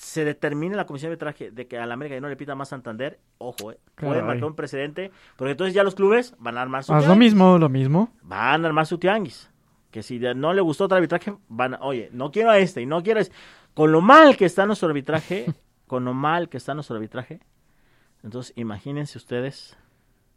se 0.00 0.24
determine 0.24 0.76
la 0.76 0.86
comisión 0.86 1.10
de 1.10 1.12
arbitraje 1.12 1.50
de 1.50 1.66
que 1.66 1.76
a 1.76 1.84
la 1.84 1.92
América 1.92 2.16
ya 2.16 2.22
no 2.22 2.30
le 2.30 2.36
pita 2.36 2.54
más 2.54 2.70
Santander, 2.70 3.20
ojo, 3.36 3.72
eh, 3.72 3.78
puede 3.96 4.22
marcar 4.22 4.46
un 4.46 4.56
precedente, 4.56 5.10
porque 5.36 5.50
entonces 5.52 5.74
ya 5.74 5.84
los 5.84 5.94
clubes 5.94 6.34
van 6.38 6.56
a 6.56 6.62
armar 6.62 6.84
su 6.84 6.94
Haz 6.94 7.06
lo 7.06 7.16
mismo, 7.16 7.58
lo 7.58 7.68
mismo. 7.68 8.10
Van 8.22 8.64
a 8.64 8.68
armar 8.68 8.86
su 8.86 8.96
tianguis. 8.96 9.50
Que 9.90 10.02
si 10.02 10.18
no 10.18 10.54
le 10.54 10.62
gustó 10.62 10.84
otro 10.84 10.96
arbitraje, 10.96 11.34
van 11.48 11.74
a, 11.74 11.80
oye, 11.80 12.08
no 12.12 12.30
quiero 12.30 12.48
a 12.48 12.56
este 12.56 12.80
y 12.80 12.86
no 12.86 13.02
quiero 13.02 13.18
a 13.18 13.22
este. 13.22 13.34
Con 13.74 13.92
lo 13.92 14.00
mal 14.00 14.38
que 14.38 14.46
está 14.46 14.64
nuestro 14.64 14.88
arbitraje, 14.88 15.52
con 15.86 16.06
lo 16.06 16.14
mal 16.14 16.48
que 16.48 16.56
está 16.56 16.72
nuestro 16.72 16.96
arbitraje, 16.96 17.40
entonces 18.24 18.54
imagínense 18.56 19.18
ustedes 19.18 19.76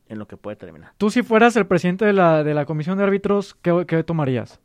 en 0.09 0.19
lo 0.19 0.27
que 0.27 0.35
puede 0.35 0.57
terminar. 0.57 0.91
Tú 0.97 1.09
si 1.09 1.23
fueras 1.23 1.55
el 1.55 1.67
presidente 1.67 2.03
de 2.03 2.11
la, 2.11 2.43
de 2.43 2.53
la 2.53 2.65
comisión 2.65 2.97
de 2.97 3.05
árbitros, 3.05 3.55
¿qué, 3.61 4.03
tomarías? 4.03 4.59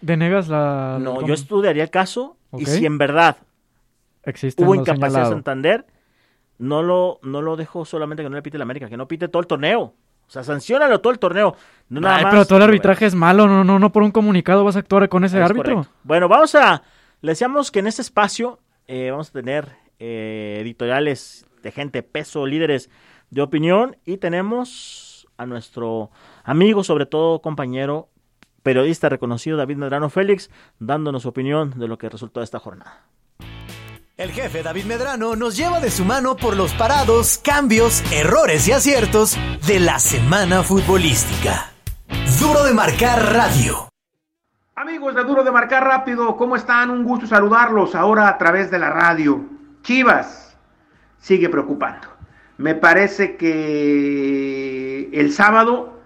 ¿Denegas 0.00 0.48
la...? 0.48 0.98
No, 1.02 1.26
yo 1.26 1.34
estudiaría 1.34 1.82
el 1.82 1.90
caso 1.90 2.38
y 2.56 2.64
si 2.64 2.86
en 2.86 2.96
verdad 2.96 3.36
hubo 4.58 4.74
incapacidad 4.74 5.24
de 5.24 5.30
Santander, 5.30 5.86
no 6.58 6.82
lo, 6.82 7.18
no 7.22 7.42
lo 7.42 7.56
dejo 7.56 7.84
solamente 7.84 8.22
que 8.22 8.28
no 8.28 8.36
le 8.36 8.42
pite 8.42 8.58
la 8.58 8.64
América, 8.64 8.88
que 8.88 8.96
no 8.96 9.08
pite 9.08 9.28
todo 9.28 9.40
el 9.40 9.46
torneo. 9.46 9.94
O 10.26 10.30
sea, 10.30 10.44
sancionalo 10.44 11.00
todo 11.00 11.12
el 11.12 11.18
torneo. 11.18 11.56
No 11.88 12.00
nada 12.00 12.28
pero 12.30 12.44
todo 12.44 12.58
el 12.58 12.64
arbitraje 12.64 13.06
es 13.06 13.14
malo, 13.14 13.46
no, 13.46 13.64
no, 13.64 13.78
no 13.78 13.92
por 13.92 14.02
un 14.02 14.10
comunicado 14.10 14.62
vas 14.62 14.76
a 14.76 14.80
actuar 14.80 15.08
con 15.08 15.24
ese 15.24 15.42
árbitro. 15.42 15.86
Bueno, 16.04 16.28
vamos 16.28 16.54
a 16.54 16.82
le 17.20 17.32
decíamos 17.32 17.70
que 17.70 17.80
en 17.80 17.88
este 17.88 18.02
espacio 18.02 18.60
eh, 18.86 19.10
vamos 19.10 19.30
a 19.30 19.32
tener 19.32 19.68
eh, 19.98 20.58
editoriales 20.60 21.46
de 21.62 21.72
gente 21.72 22.02
peso, 22.04 22.46
líderes 22.46 22.90
de 23.30 23.42
opinión 23.42 23.96
y 24.04 24.18
tenemos 24.18 25.26
a 25.36 25.46
nuestro 25.46 26.10
amigo, 26.44 26.84
sobre 26.84 27.06
todo 27.06 27.40
compañero, 27.40 28.08
periodista 28.62 29.08
reconocido 29.08 29.56
David 29.56 29.78
Medrano 29.78 30.10
Félix, 30.10 30.50
dándonos 30.78 31.22
su 31.22 31.28
opinión 31.28 31.78
de 31.78 31.88
lo 31.88 31.98
que 31.98 32.08
resultó 32.08 32.40
de 32.40 32.44
esta 32.44 32.60
jornada. 32.60 33.04
El 34.18 34.32
jefe 34.32 34.64
David 34.64 34.86
Medrano 34.86 35.36
nos 35.36 35.56
lleva 35.56 35.78
de 35.78 35.92
su 35.92 36.04
mano 36.04 36.34
por 36.34 36.56
los 36.56 36.74
parados, 36.74 37.38
cambios, 37.38 38.02
errores 38.12 38.66
y 38.66 38.72
aciertos 38.72 39.38
de 39.64 39.78
la 39.78 40.00
semana 40.00 40.64
futbolística. 40.64 41.70
Duro 42.40 42.64
de 42.64 42.74
marcar 42.74 43.32
radio. 43.32 43.88
Amigos 44.74 45.14
de 45.14 45.22
Duro 45.22 45.44
de 45.44 45.52
Marcar 45.52 45.84
Rápido, 45.84 46.36
¿cómo 46.36 46.56
están? 46.56 46.90
Un 46.90 47.04
gusto 47.04 47.28
saludarlos 47.28 47.94
ahora 47.94 48.26
a 48.26 48.38
través 48.38 48.72
de 48.72 48.80
la 48.80 48.90
radio. 48.90 49.44
Chivas 49.82 50.58
sigue 51.18 51.48
preocupando. 51.48 52.08
Me 52.56 52.74
parece 52.74 53.36
que 53.36 55.10
el 55.12 55.32
sábado 55.32 56.00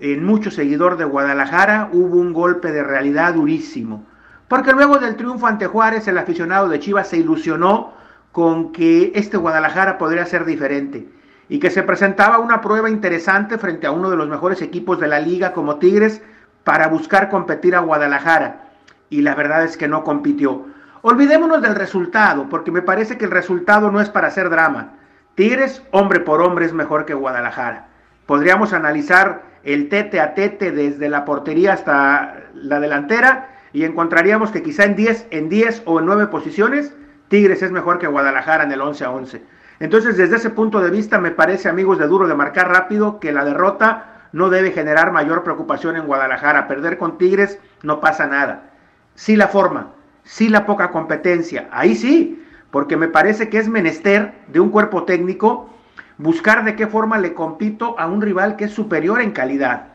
en 0.00 0.24
mucho 0.24 0.50
seguidor 0.50 0.96
de 0.96 1.04
Guadalajara 1.04 1.90
hubo 1.92 2.16
un 2.16 2.32
golpe 2.32 2.72
de 2.72 2.82
realidad 2.82 3.34
durísimo. 3.34 4.06
Porque 4.48 4.72
luego 4.72 4.98
del 4.98 5.16
triunfo 5.16 5.46
ante 5.46 5.66
Juárez, 5.66 6.08
el 6.08 6.18
aficionado 6.18 6.68
de 6.68 6.80
Chivas 6.80 7.08
se 7.08 7.18
ilusionó 7.18 7.92
con 8.32 8.72
que 8.72 9.12
este 9.14 9.36
Guadalajara 9.36 9.98
podría 9.98 10.24
ser 10.24 10.46
diferente 10.46 11.08
y 11.50 11.58
que 11.58 11.70
se 11.70 11.82
presentaba 11.82 12.38
una 12.38 12.60
prueba 12.60 12.90
interesante 12.90 13.58
frente 13.58 13.86
a 13.86 13.90
uno 13.90 14.10
de 14.10 14.16
los 14.16 14.28
mejores 14.28 14.62
equipos 14.62 14.98
de 15.00 15.08
la 15.08 15.20
liga 15.20 15.52
como 15.52 15.76
Tigres 15.76 16.22
para 16.64 16.88
buscar 16.88 17.28
competir 17.28 17.74
a 17.74 17.80
Guadalajara 17.80 18.68
y 19.10 19.22
la 19.22 19.34
verdad 19.34 19.64
es 19.64 19.76
que 19.76 19.88
no 19.88 20.02
compitió. 20.02 20.66
Olvidémonos 21.02 21.62
del 21.62 21.74
resultado, 21.74 22.48
porque 22.48 22.70
me 22.70 22.82
parece 22.82 23.16
que 23.18 23.24
el 23.26 23.30
resultado 23.30 23.90
no 23.90 24.00
es 24.00 24.10
para 24.10 24.28
hacer 24.28 24.50
drama. 24.50 24.94
Tigres, 25.34 25.82
hombre 25.92 26.20
por 26.20 26.42
hombre, 26.42 26.66
es 26.66 26.72
mejor 26.72 27.06
que 27.06 27.14
Guadalajara. 27.14 27.86
Podríamos 28.26 28.72
analizar 28.72 29.42
el 29.62 29.88
tete 29.88 30.20
a 30.20 30.34
tete 30.34 30.72
desde 30.72 31.08
la 31.08 31.24
portería 31.24 31.72
hasta 31.72 32.34
la 32.54 32.80
delantera 32.80 33.57
y 33.72 33.84
encontraríamos 33.84 34.50
que 34.50 34.62
quizá 34.62 34.84
en 34.84 34.96
10 34.96 35.28
en 35.30 35.48
10 35.48 35.82
o 35.84 35.98
en 36.00 36.06
9 36.06 36.28
posiciones 36.28 36.92
Tigres 37.28 37.62
es 37.62 37.70
mejor 37.70 37.98
que 37.98 38.06
Guadalajara 38.06 38.64
en 38.64 38.72
el 38.72 38.80
11 38.80 39.04
a 39.04 39.10
11. 39.10 39.42
Entonces, 39.80 40.16
desde 40.16 40.36
ese 40.36 40.50
punto 40.50 40.80
de 40.80 40.90
vista 40.90 41.18
me 41.18 41.30
parece, 41.30 41.68
amigos 41.68 41.98
de 41.98 42.08
duro 42.08 42.26
de 42.26 42.34
marcar 42.34 42.68
rápido, 42.68 43.20
que 43.20 43.32
la 43.32 43.44
derrota 43.44 44.28
no 44.32 44.50
debe 44.50 44.72
generar 44.72 45.12
mayor 45.12 45.44
preocupación 45.44 45.96
en 45.96 46.06
Guadalajara. 46.06 46.66
Perder 46.66 46.98
con 46.98 47.18
Tigres 47.18 47.58
no 47.82 48.00
pasa 48.00 48.26
nada. 48.26 48.70
Sí 49.14 49.36
la 49.36 49.48
forma, 49.48 49.92
sí 50.24 50.48
la 50.48 50.66
poca 50.66 50.90
competencia, 50.90 51.68
ahí 51.70 51.94
sí, 51.94 52.44
porque 52.70 52.96
me 52.96 53.08
parece 53.08 53.48
que 53.48 53.58
es 53.58 53.68
menester 53.68 54.32
de 54.48 54.60
un 54.60 54.70
cuerpo 54.70 55.04
técnico 55.04 55.70
buscar 56.18 56.64
de 56.64 56.76
qué 56.76 56.86
forma 56.86 57.18
le 57.18 57.34
compito 57.34 57.98
a 57.98 58.06
un 58.06 58.20
rival 58.20 58.56
que 58.56 58.64
es 58.64 58.72
superior 58.72 59.20
en 59.20 59.32
calidad. 59.32 59.88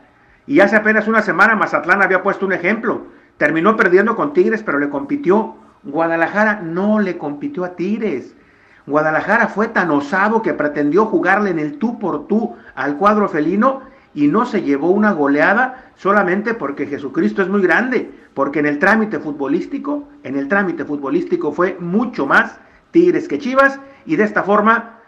Y 0.46 0.60
hace 0.60 0.76
apenas 0.76 1.08
una 1.08 1.22
semana 1.22 1.54
Mazatlán 1.56 2.02
había 2.02 2.22
puesto 2.22 2.46
un 2.46 2.52
ejemplo. 2.52 3.06
Terminó 3.36 3.76
perdiendo 3.76 4.16
con 4.16 4.32
Tigres, 4.32 4.62
pero 4.62 4.78
le 4.78 4.88
compitió. 4.88 5.56
Guadalajara 5.82 6.62
no 6.62 7.00
le 7.00 7.18
compitió 7.18 7.64
a 7.64 7.76
Tigres. 7.76 8.34
Guadalajara 8.86 9.48
fue 9.48 9.68
tan 9.68 9.90
osado 9.90 10.42
que 10.42 10.54
pretendió 10.54 11.06
jugarle 11.06 11.50
en 11.50 11.58
el 11.58 11.78
tú 11.78 11.98
por 11.98 12.26
tú 12.26 12.54
al 12.74 12.96
cuadro 12.96 13.28
felino 13.28 13.82
y 14.14 14.28
no 14.28 14.46
se 14.46 14.62
llevó 14.62 14.90
una 14.90 15.12
goleada 15.12 15.90
solamente 15.96 16.54
porque 16.54 16.86
Jesucristo 16.86 17.42
es 17.42 17.48
muy 17.48 17.62
grande, 17.62 18.10
porque 18.34 18.60
en 18.60 18.66
el 18.66 18.78
trámite 18.78 19.18
futbolístico, 19.18 20.08
en 20.22 20.36
el 20.36 20.48
trámite 20.48 20.84
futbolístico 20.84 21.52
fue 21.52 21.76
mucho 21.80 22.26
más 22.26 22.58
Tigres 22.90 23.26
que 23.26 23.38
Chivas 23.38 23.80
y 24.06 24.16
de 24.16 24.24
esta 24.24 24.42
forma 24.42 25.00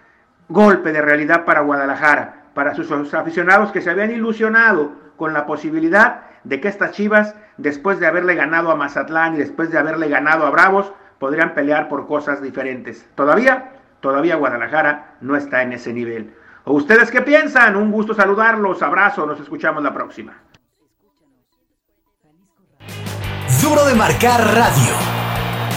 golpe 0.48 0.92
de 0.92 1.02
realidad 1.02 1.44
para 1.44 1.60
Guadalajara, 1.60 2.46
para 2.54 2.74
sus 2.74 2.90
aficionados 3.14 3.72
que 3.72 3.82
se 3.82 3.90
habían 3.90 4.10
ilusionado 4.10 4.92
con 5.16 5.32
la 5.32 5.46
posibilidad 5.46 6.22
de 6.44 6.60
que 6.60 6.68
estas 6.68 6.92
Chivas, 6.92 7.34
después 7.56 7.98
de 7.98 8.06
haberle 8.06 8.34
ganado 8.34 8.70
a 8.70 8.76
Mazatlán 8.76 9.34
y 9.34 9.38
después 9.38 9.70
de 9.70 9.78
haberle 9.78 10.08
ganado 10.08 10.46
a 10.46 10.50
Bravos, 10.50 10.92
podrían 11.18 11.54
pelear 11.54 11.88
por 11.88 12.06
cosas 12.06 12.42
diferentes. 12.42 13.08
Todavía, 13.14 13.72
todavía 14.00 14.36
Guadalajara 14.36 15.16
no 15.20 15.36
está 15.36 15.62
en 15.62 15.72
ese 15.72 15.92
nivel. 15.92 16.34
¿O 16.64 16.74
ustedes 16.74 17.10
qué 17.10 17.22
piensan? 17.22 17.76
Un 17.76 17.90
gusto 17.90 18.14
saludarlos, 18.14 18.82
abrazo, 18.82 19.26
nos 19.26 19.40
escuchamos 19.40 19.82
la 19.82 19.94
próxima. 19.94 20.34
Duro 23.62 23.84
de 23.86 23.94
marcar 23.94 24.40
radio. 24.40 24.94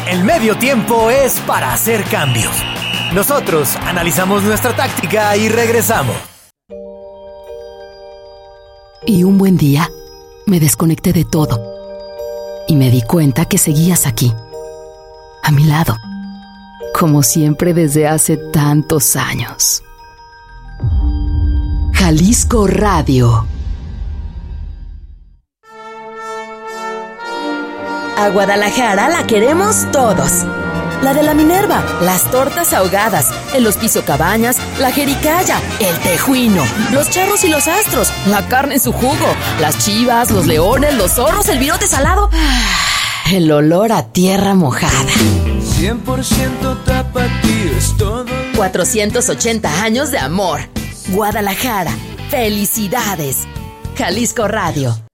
El 0.07 0.23
medio 0.23 0.57
tiempo 0.57 1.09
es 1.09 1.39
para 1.41 1.73
hacer 1.73 2.03
cambios. 2.05 2.63
Nosotros 3.13 3.75
analizamos 3.87 4.43
nuestra 4.43 4.75
táctica 4.75 5.35
y 5.37 5.49
regresamos. 5.49 6.38
Y 9.05 9.23
un 9.23 9.37
buen 9.37 9.57
día, 9.57 9.89
me 10.45 10.59
desconecté 10.59 11.13
de 11.13 11.25
todo. 11.25 11.61
Y 12.67 12.75
me 12.75 12.91
di 12.91 13.01
cuenta 13.01 13.45
que 13.45 13.57
seguías 13.57 14.05
aquí, 14.05 14.33
a 15.43 15.51
mi 15.51 15.63
lado, 15.63 15.95
como 16.97 17.23
siempre 17.23 17.73
desde 17.73 18.07
hace 18.07 18.37
tantos 18.37 19.15
años. 19.15 19.83
Jalisco 21.93 22.67
Radio. 22.67 23.45
A 28.17 28.29
Guadalajara 28.29 29.07
la 29.09 29.25
queremos 29.25 29.89
todos. 29.91 30.45
La 31.01 31.13
de 31.13 31.23
la 31.23 31.33
Minerva, 31.33 31.81
las 32.01 32.29
tortas 32.29 32.73
ahogadas, 32.73 33.29
el 33.55 33.65
hospicio 33.67 34.03
Cabañas, 34.03 34.57
la 34.79 34.91
jericaya, 34.91 35.57
el 35.79 35.97
tejuino, 35.99 36.63
los 36.91 37.09
charros 37.09 37.45
y 37.45 37.47
los 37.47 37.69
astros, 37.69 38.11
la 38.27 38.47
carne 38.49 38.75
en 38.75 38.79
su 38.81 38.91
jugo, 38.91 39.33
las 39.61 39.77
chivas, 39.77 40.29
los 40.29 40.45
leones, 40.45 40.95
los 40.95 41.11
zorros, 41.13 41.47
el 41.47 41.59
virote 41.59 41.87
salado. 41.87 42.29
El 43.31 43.51
olor 43.51 43.91
a 43.91 44.07
tierra 44.11 44.55
mojada. 44.55 45.11
100% 45.79 46.83
tapatío 46.83 47.77
es 47.77 47.95
todo. 47.95 48.25
480 48.55 49.83
años 49.83 50.09
de 50.09 50.17
amor. 50.17 50.61
Guadalajara, 51.09 51.91
felicidades. 52.31 53.37
Jalisco 53.95 54.47
Radio. 54.47 55.08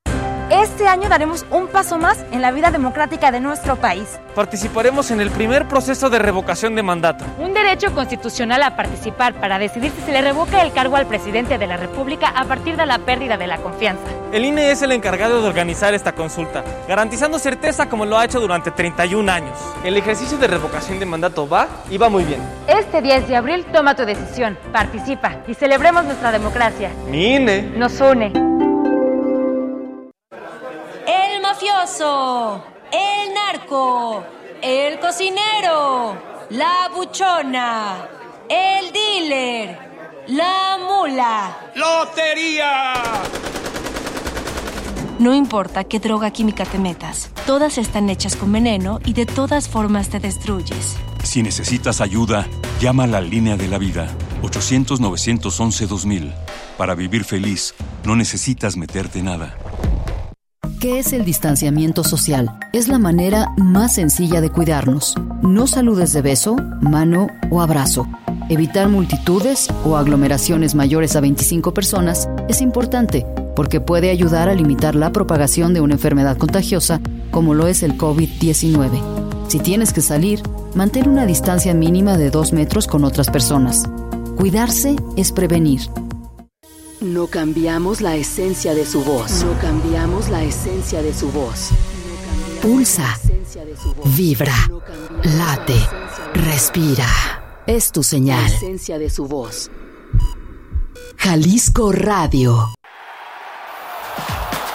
Este 0.52 0.88
año 0.88 1.10
daremos 1.10 1.44
un 1.50 1.68
paso 1.68 1.98
más 1.98 2.24
en 2.32 2.40
la 2.40 2.52
vida 2.52 2.70
democrática 2.70 3.32
de 3.32 3.40
nuestro 3.40 3.78
país. 3.78 4.20
Participaremos 4.36 5.10
en 5.10 5.20
el 5.20 5.32
primer 5.32 5.68
proceso 5.68 6.12
de 6.12 6.20
revocación 6.20 6.75
de 6.75 6.84
mandato. 6.84 7.25
Un 7.40 7.56
derecho 7.56 7.96
constitucional 7.96 8.62
a 8.62 8.75
participar 8.75 9.34
para 9.34 9.58
decidir 9.58 9.92
si 9.92 10.04
se 10.04 10.12
le 10.12 10.22
revoca 10.22 10.62
el 10.62 10.72
cargo 10.72 10.98
al 10.98 11.08
presidente 11.08 11.58
de 11.58 11.66
la 11.66 11.78
República 11.78 12.30
a 12.30 12.46
partir 12.46 12.78
de 12.78 12.86
la 12.86 13.00
pérdida 13.00 13.38
de 13.38 13.48
la 13.48 13.58
confianza. 13.58 14.04
El 14.32 14.46
INE 14.46 14.70
es 14.70 14.84
el 14.84 14.92
encargado 14.92 15.42
de 15.42 15.48
organizar 15.48 15.96
esta 15.96 16.12
consulta, 16.12 16.64
garantizando 16.88 17.40
certeza 17.40 17.90
como 17.90 18.06
lo 18.06 18.16
ha 18.16 18.25
hecho 18.25 18.40
durante 18.40 18.70
31 18.70 19.32
años. 19.32 19.58
El 19.84 19.98
ejercicio 19.98 20.38
de 20.38 20.46
revocación 20.46 21.00
de 21.00 21.08
mandato 21.08 21.50
va 21.50 21.68
y 21.90 21.98
va 21.98 22.10
muy 22.10 22.24
bien. 22.24 22.40
Este 22.68 23.02
10 23.02 23.28
de 23.28 23.36
abril 23.36 23.66
toma 23.74 23.96
tu 23.96 24.06
decisión, 24.06 24.60
participa 24.72 25.38
y 25.48 25.56
celebremos 25.56 26.06
nuestra 26.06 26.32
democracia. 26.32 26.92
Mi 27.10 27.36
INE 27.36 27.64
nos 27.75 28.00
une. 28.00 28.65
Mafioso, 31.66 32.64
el 32.92 33.34
narco, 33.34 34.24
el 34.62 35.00
cocinero, 35.00 36.16
la 36.50 36.90
buchona, 36.96 38.08
el 38.50 38.92
dealer, 38.92 39.78
la 40.28 40.78
mula. 40.80 41.58
¡Lotería! 41.75 42.94
No 45.18 45.34
importa 45.34 45.86
qué 45.86 46.00
droga 46.00 46.30
química 46.32 46.66
te 46.66 46.78
metas, 46.78 47.32
todas 47.46 47.78
están 47.78 48.10
hechas 48.10 48.36
con 48.36 48.51
veneno 48.51 49.00
y 49.06 49.14
de 49.14 49.25
todas 49.25 49.70
formas 49.70 50.10
te 50.10 50.20
destruyes. 50.20 50.98
Si 51.24 51.42
necesitas 51.42 52.01
ayuda, 52.01 52.48
llama 52.80 53.06
a 53.06 53.08
la 53.08 53.22
línea 53.22 53.56
de 53.58 53.68
la 53.68 53.78
vida, 53.78 54.10
800-911-2000. 54.44 56.34
Para 56.78 56.94
vivir 56.96 57.24
feliz, 57.24 57.74
no 58.04 58.16
necesitas 58.16 58.75
meterte 58.78 59.24
nada. 59.24 59.58
¿Qué 60.80 61.00
es 61.00 61.14
el 61.14 61.25
distanciamiento 61.25 62.04
social? 62.04 62.58
Es 62.74 62.88
la 62.88 63.00
manera 63.00 63.54
más 63.58 63.96
sencilla 63.96 64.42
de 64.42 64.50
cuidarnos. 64.50 65.16
No 65.42 65.68
saludes 65.68 66.14
de 66.14 66.22
beso, 66.22 66.56
mano 66.82 67.28
o 67.50 67.62
abrazo. 67.62 68.08
Evitar 68.50 68.90
multitudes 68.90 69.68
o 69.84 69.98
aglomeraciones 69.98 70.75
mayores 70.75 71.16
a 71.16 71.22
25 71.22 71.74
personas 71.74 72.30
es 72.48 72.62
importante 72.62 73.25
porque 73.56 73.82
puede 73.82 74.10
ayudar 74.10 74.50
a 74.50 74.54
limitar 74.54 74.96
la 74.96 75.12
propagación 75.12 75.74
de 75.74 75.82
una 75.82 75.96
enfermedad 75.96 76.38
contagiosa 76.38 77.01
como 77.32 77.54
lo 77.54 77.68
es 77.68 77.82
el 77.82 77.98
COVID-19. 77.98 79.01
Si 79.48 79.60
tienes 79.60 79.94
que 79.94 80.01
salir, 80.01 80.42
mantén 80.75 81.10
una 81.10 81.25
distancia 81.25 81.74
mínima 81.74 82.18
de 82.18 82.30
2 82.30 82.54
metros 82.54 82.88
con 82.88 83.04
otras 83.04 83.30
personas. 83.30 83.86
Cuidarse 84.36 84.96
es 85.16 85.32
prevenir. 85.32 85.82
No 87.05 87.27
cambiamos 87.27 88.01
la 88.01 88.15
esencia 88.15 88.74
de 88.74 88.83
su 88.83 89.03
voz. 89.03 89.44
No 89.44 89.53
cambiamos 89.61 90.27
la 90.29 90.41
esencia 90.41 91.03
de 91.03 91.13
su 91.13 91.31
voz. 91.31 91.70
Pulsa. 92.63 93.20
Vibra. 94.05 94.55
Late. 95.24 95.87
Respira. 96.33 97.05
Es 97.68 97.91
tu 97.91 98.01
señal. 98.01 98.44
esencia 98.48 98.98
de 98.98 99.11
su 99.11 99.27
voz. 99.27 99.70
Jalisco 101.18 101.91
Radio. 101.91 102.74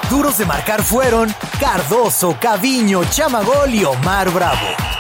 Duros 0.09 0.39
de 0.39 0.47
marcar 0.47 0.85
fueron 0.85 1.35
Cardoso, 1.59 2.37
Caviño, 2.41 3.03
Chamagol 3.11 3.75
y 3.75 3.85
Omar 3.85 4.31
Bravo. 4.31 5.00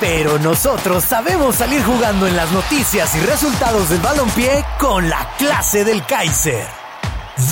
Pero 0.00 0.38
nosotros 0.38 1.04
sabemos 1.04 1.56
salir 1.56 1.82
jugando 1.82 2.26
en 2.26 2.34
las 2.34 2.50
noticias 2.52 3.14
y 3.16 3.20
resultados 3.26 3.90
del 3.90 4.00
balompié 4.00 4.64
con 4.78 5.06
la 5.10 5.28
clase 5.36 5.84
del 5.84 6.02
Kaiser. 6.06 6.64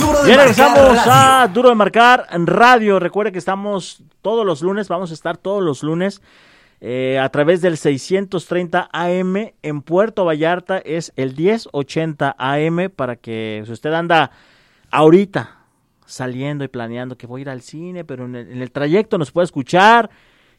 Duro 0.00 0.22
de 0.22 0.34
regresamos 0.34 0.96
a 1.06 1.46
Duro 1.52 1.68
de 1.68 1.74
Marcar 1.74 2.26
Radio. 2.30 2.98
Recuerde 2.98 3.32
que 3.32 3.38
estamos 3.38 4.02
todos 4.22 4.46
los 4.46 4.62
lunes, 4.62 4.88
vamos 4.88 5.11
a 5.11 5.14
estar 5.14 5.37
todos 5.37 5.62
los 5.62 5.82
lunes 5.82 6.22
eh, 6.80 7.18
a 7.18 7.28
través 7.28 7.61
del 7.61 7.76
630 7.76 8.88
AM 8.92 9.52
en 9.61 9.82
Puerto 9.82 10.24
Vallarta. 10.24 10.78
Es 10.78 11.12
el 11.16 11.37
1080 11.37 12.34
AM 12.38 12.90
para 12.96 13.16
que 13.16 13.62
si 13.66 13.72
usted 13.72 13.92
anda 13.92 14.30
ahorita 14.90 15.58
saliendo 16.06 16.64
y 16.64 16.68
planeando 16.68 17.18
que 17.18 17.26
voy 17.26 17.40
a 17.40 17.42
ir 17.42 17.50
al 17.50 17.61
cine, 17.61 18.06
pero 18.06 18.24
en 18.24 18.37
el, 18.37 18.50
en 18.52 18.62
el 18.62 18.70
trayecto 18.70 19.18
nos 19.18 19.32
puede 19.32 19.44
escuchar 19.44 20.08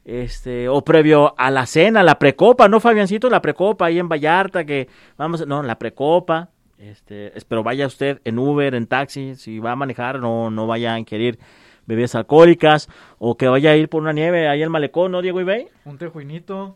este, 0.10 0.67
o 0.67 0.84
previo 0.84 1.36
a 1.38 1.52
la 1.52 1.67
cena, 1.67 2.02
la 2.02 2.17
precopa, 2.17 2.67
¿no, 2.67 2.80
Fabiancito? 2.80 3.30
La 3.30 3.41
precopa 3.41 3.86
ahí 3.86 4.00
en 4.00 4.10
Vallarta, 4.10 4.65
que 4.65 4.89
vamos, 5.17 5.45
no, 5.45 5.62
la 5.62 5.78
precopa, 5.78 6.50
este, 6.80 7.32
pero 7.48 7.63
vaya 7.63 7.86
usted 7.86 8.19
en 8.26 8.39
Uber, 8.39 8.74
en 8.74 8.88
taxi, 8.88 9.36
si 9.36 9.60
va 9.60 9.74
a 9.74 9.76
manejar, 9.76 10.19
no, 10.19 10.50
no 10.50 10.65
vaya 10.65 10.95
a 10.95 11.00
ingerir 11.00 11.38
bebidas 11.86 12.15
alcohólicas, 12.15 12.89
o 13.19 13.38
que 13.38 13.48
vaya 13.48 13.72
a 13.72 13.76
ir 13.76 13.88
por 13.88 14.02
una 14.02 14.12
nieve 14.12 14.48
ahí 14.48 14.63
al 14.63 14.72
malecón, 14.72 15.12
¿no, 15.12 15.22
Diego 15.22 15.41
Ibey? 15.41 15.67
Un 15.86 15.98
tejuinito, 16.00 16.76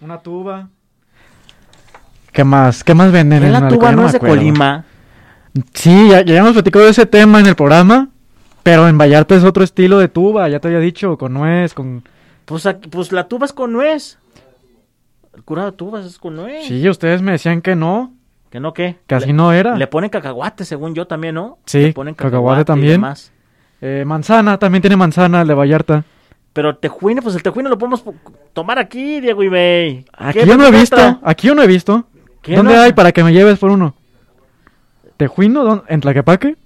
una 0.00 0.22
tuba. 0.22 0.70
¿Qué 2.32 2.44
más? 2.44 2.82
¿Qué 2.82 2.94
más 2.94 3.12
venden 3.12 3.42
en 3.42 3.52
la 3.52 3.68
tuba 3.68 3.92
no 3.92 4.06
es 4.06 4.12
de 4.12 4.18
Colima? 4.18 4.86
Sí, 5.74 6.08
ya, 6.08 6.22
ya 6.22 6.38
hemos 6.38 6.52
platicado 6.52 6.86
de 6.86 6.92
ese 6.92 7.04
tema 7.04 7.38
en 7.38 7.46
el 7.46 7.54
programa, 7.54 8.08
pero 8.62 8.88
en 8.88 8.96
Vallarta 8.96 9.34
es 9.34 9.44
otro 9.44 9.62
estilo 9.62 9.98
de 9.98 10.08
tuba, 10.08 10.48
ya 10.48 10.58
te 10.58 10.68
había 10.68 10.80
dicho, 10.80 11.18
con 11.18 11.34
nuez, 11.34 11.74
con 11.74 12.02
pues, 12.52 12.76
pues 12.90 13.12
la 13.12 13.28
tuba 13.28 13.46
es 13.46 13.52
con 13.52 13.72
nuez. 13.72 14.18
El 15.34 15.42
curado 15.42 15.70
de 15.70 15.76
tubas 15.76 16.04
es 16.04 16.18
con 16.18 16.36
nuez. 16.36 16.66
Sí, 16.66 16.86
ustedes 16.88 17.22
me 17.22 17.32
decían 17.32 17.62
que 17.62 17.74
no. 17.74 18.12
¿Que 18.50 18.60
no 18.60 18.74
qué? 18.74 18.98
Que 19.06 19.14
así 19.14 19.32
no 19.32 19.52
era. 19.52 19.76
Le 19.76 19.86
ponen 19.86 20.10
cacahuate, 20.10 20.66
según 20.66 20.94
yo 20.94 21.06
también, 21.06 21.34
¿no? 21.34 21.58
Sí, 21.64 21.80
le 21.80 21.92
ponen 21.94 22.14
cacahuate, 22.14 22.66
también. 22.66 23.02
Eh, 23.80 24.04
manzana, 24.06 24.58
también 24.58 24.82
tiene 24.82 24.96
manzana 24.96 25.40
el 25.40 25.48
de 25.48 25.54
Vallarta. 25.54 26.04
Pero 26.52 26.76
tejuino, 26.76 27.22
pues 27.22 27.34
el 27.34 27.42
tejuino 27.42 27.70
lo 27.70 27.78
podemos 27.78 28.04
tomar 28.52 28.78
aquí, 28.78 29.20
Diego 29.22 29.42
Ibey. 29.42 30.04
Aquí 30.12 30.40
yo 30.44 30.58
no 30.58 30.66
he 30.66 30.70
visto, 30.70 31.18
aquí 31.22 31.46
yo 31.46 31.54
no 31.54 31.62
he 31.62 31.66
visto. 31.66 32.04
¿Dónde 32.46 32.76
hay 32.76 32.92
para 32.92 33.12
que 33.12 33.24
me 33.24 33.32
lleves 33.32 33.58
por 33.58 33.70
uno? 33.70 33.94
¿Tejuino 35.16 35.84
en 35.88 36.00
Tlaquepaque? 36.02 36.56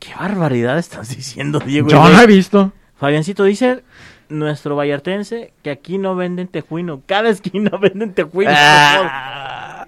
Qué 0.00 0.14
barbaridad 0.18 0.78
estás 0.78 1.14
diciendo, 1.16 1.60
Diego 1.60 1.88
Yo 1.88 2.08
no 2.08 2.20
he 2.20 2.26
visto. 2.26 2.72
Fabiancito 2.98 3.44
dice 3.44 3.82
nuestro 4.28 4.76
vallartense 4.76 5.52
que 5.62 5.70
aquí 5.70 5.98
no 5.98 6.16
venden 6.16 6.48
tejuino. 6.48 7.00
Cada 7.06 7.28
esquina 7.30 7.70
venden 7.80 8.12
tejuino. 8.14 8.50
Ah. 8.54 9.86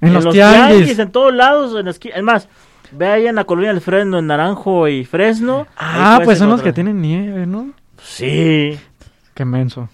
en, 0.00 0.08
en, 0.08 0.14
los, 0.14 0.24
los 0.24 0.34
tianguis. 0.34 0.98
En 0.98 1.10
todos 1.10 1.32
lados. 1.34 1.78
En 1.78 1.86
esqui- 1.86 2.12
es 2.14 2.22
más, 2.22 2.48
ve 2.92 3.06
ahí 3.06 3.26
en 3.26 3.36
la 3.36 3.44
colonia 3.44 3.72
del 3.72 3.80
Fresno, 3.80 4.18
en 4.18 4.26
Naranjo 4.26 4.88
y 4.88 5.04
Fresno. 5.04 5.66
Ah, 5.76 6.20
pues 6.24 6.38
son 6.38 6.50
los 6.50 6.62
que 6.62 6.72
tienen 6.72 7.00
nieve, 7.00 7.46
¿no? 7.46 7.70
Sí. 8.02 8.78
Qué 9.34 9.44
menso. 9.44 9.88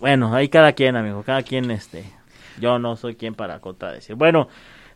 Bueno, 0.00 0.34
ahí 0.34 0.48
cada 0.48 0.72
quien, 0.72 0.96
amigo. 0.96 1.22
Cada 1.22 1.42
quien, 1.42 1.70
este. 1.70 2.04
Yo 2.60 2.78
no 2.78 2.96
soy 2.96 3.14
quien 3.16 3.34
para 3.34 3.60
contradecir. 3.60 4.16
Bueno, 4.16 4.48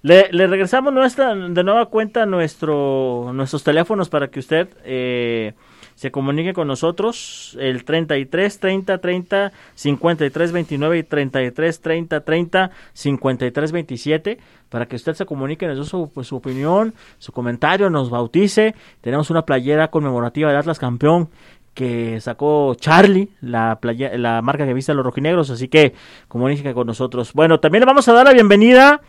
le, 0.02 0.28
le 0.32 0.46
regresamos 0.46 0.92
nuestra, 0.94 1.34
de 1.34 1.62
nueva 1.64 1.86
cuenta 1.86 2.24
nuestro, 2.26 3.30
nuestros 3.34 3.62
teléfonos 3.62 4.08
para 4.08 4.28
que 4.28 4.40
usted 4.40 4.68
eh, 4.84 5.52
se 6.00 6.10
comunique 6.10 6.54
con 6.54 6.66
nosotros. 6.66 7.58
El 7.60 7.84
33 7.84 8.58
30 8.58 8.98
30 8.98 9.52
53 9.74 10.52
29 10.52 10.98
y 10.98 11.02
33 11.02 11.80
30 11.82 12.20
30 12.22 12.70
53 12.94 13.72
27 13.72 14.38
para 14.70 14.86
que 14.86 14.96
usted 14.96 15.12
se 15.12 15.26
comunique, 15.26 15.66
nos 15.66 15.86
su, 15.88 16.10
pues, 16.10 16.26
su 16.26 16.36
opinión, 16.36 16.94
su 17.18 17.32
comentario, 17.32 17.90
nos 17.90 18.08
bautice. 18.08 18.74
Tenemos 19.02 19.28
una 19.28 19.42
playera 19.42 19.88
conmemorativa 19.88 20.48
del 20.48 20.56
Atlas 20.56 20.78
campeón 20.78 21.28
que 21.74 22.18
sacó 22.22 22.74
Charlie, 22.76 23.28
la, 23.42 23.76
playa, 23.78 24.16
la 24.16 24.40
marca 24.40 24.64
que 24.64 24.72
viste 24.72 24.92
a 24.92 24.94
los 24.94 25.04
rojinegros, 25.04 25.50
así 25.50 25.68
que 25.68 25.92
comuníquese 26.28 26.72
con 26.72 26.86
nosotros. 26.86 27.34
Bueno, 27.34 27.60
también 27.60 27.80
le 27.80 27.86
vamos 27.86 28.08
a 28.08 28.14
dar 28.14 28.24
la 28.24 28.32
bienvenida 28.32 29.02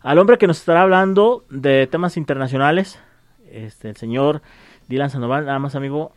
al 0.00 0.18
hombre 0.18 0.38
que 0.38 0.46
nos 0.46 0.58
estará 0.58 0.80
hablando 0.80 1.44
de 1.50 1.86
temas 1.86 2.16
internacionales, 2.16 2.98
este, 3.50 3.90
el 3.90 3.96
señor 3.96 4.40
Dylan 4.88 5.10
Sandoval, 5.10 5.46
nada 5.46 5.58
más 5.58 5.74
amigo, 5.74 6.12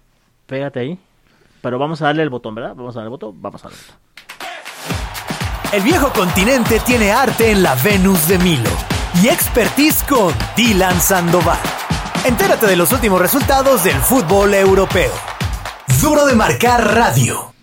pégate 0.45 0.79
ahí, 0.79 0.99
pero 1.61 1.79
vamos 1.79 2.01
a 2.01 2.05
darle 2.05 2.23
el 2.23 2.29
botón, 2.29 2.55
¿verdad? 2.55 2.75
Vamos 2.75 2.95
a 2.95 2.99
darle 2.99 3.07
el 3.07 3.11
botón, 3.11 3.41
vamos 3.41 3.63
a 3.63 3.69
darle 3.69 3.79
el 3.79 3.85
botón. 3.85 4.07
El 5.73 5.83
viejo 5.83 6.13
continente 6.13 6.79
tiene 6.79 7.11
arte 7.11 7.51
en 7.51 7.61
la 7.61 7.75
Venus 7.75 8.27
de 8.27 8.37
Milo 8.39 8.69
y 9.21 9.27
expertise 9.27 10.03
con 10.03 10.33
Dylan 10.55 10.99
Sandoval. 11.01 11.59
Entérate 12.23 12.67
de 12.67 12.75
los 12.75 12.91
últimos 12.93 13.21
resultados 13.21 13.83
del 13.83 13.97
fútbol 13.97 14.53
europeo. 14.53 15.11
Duro 16.01 16.25
de 16.25 16.35
marcar 16.35 16.95
radio. 16.95 17.56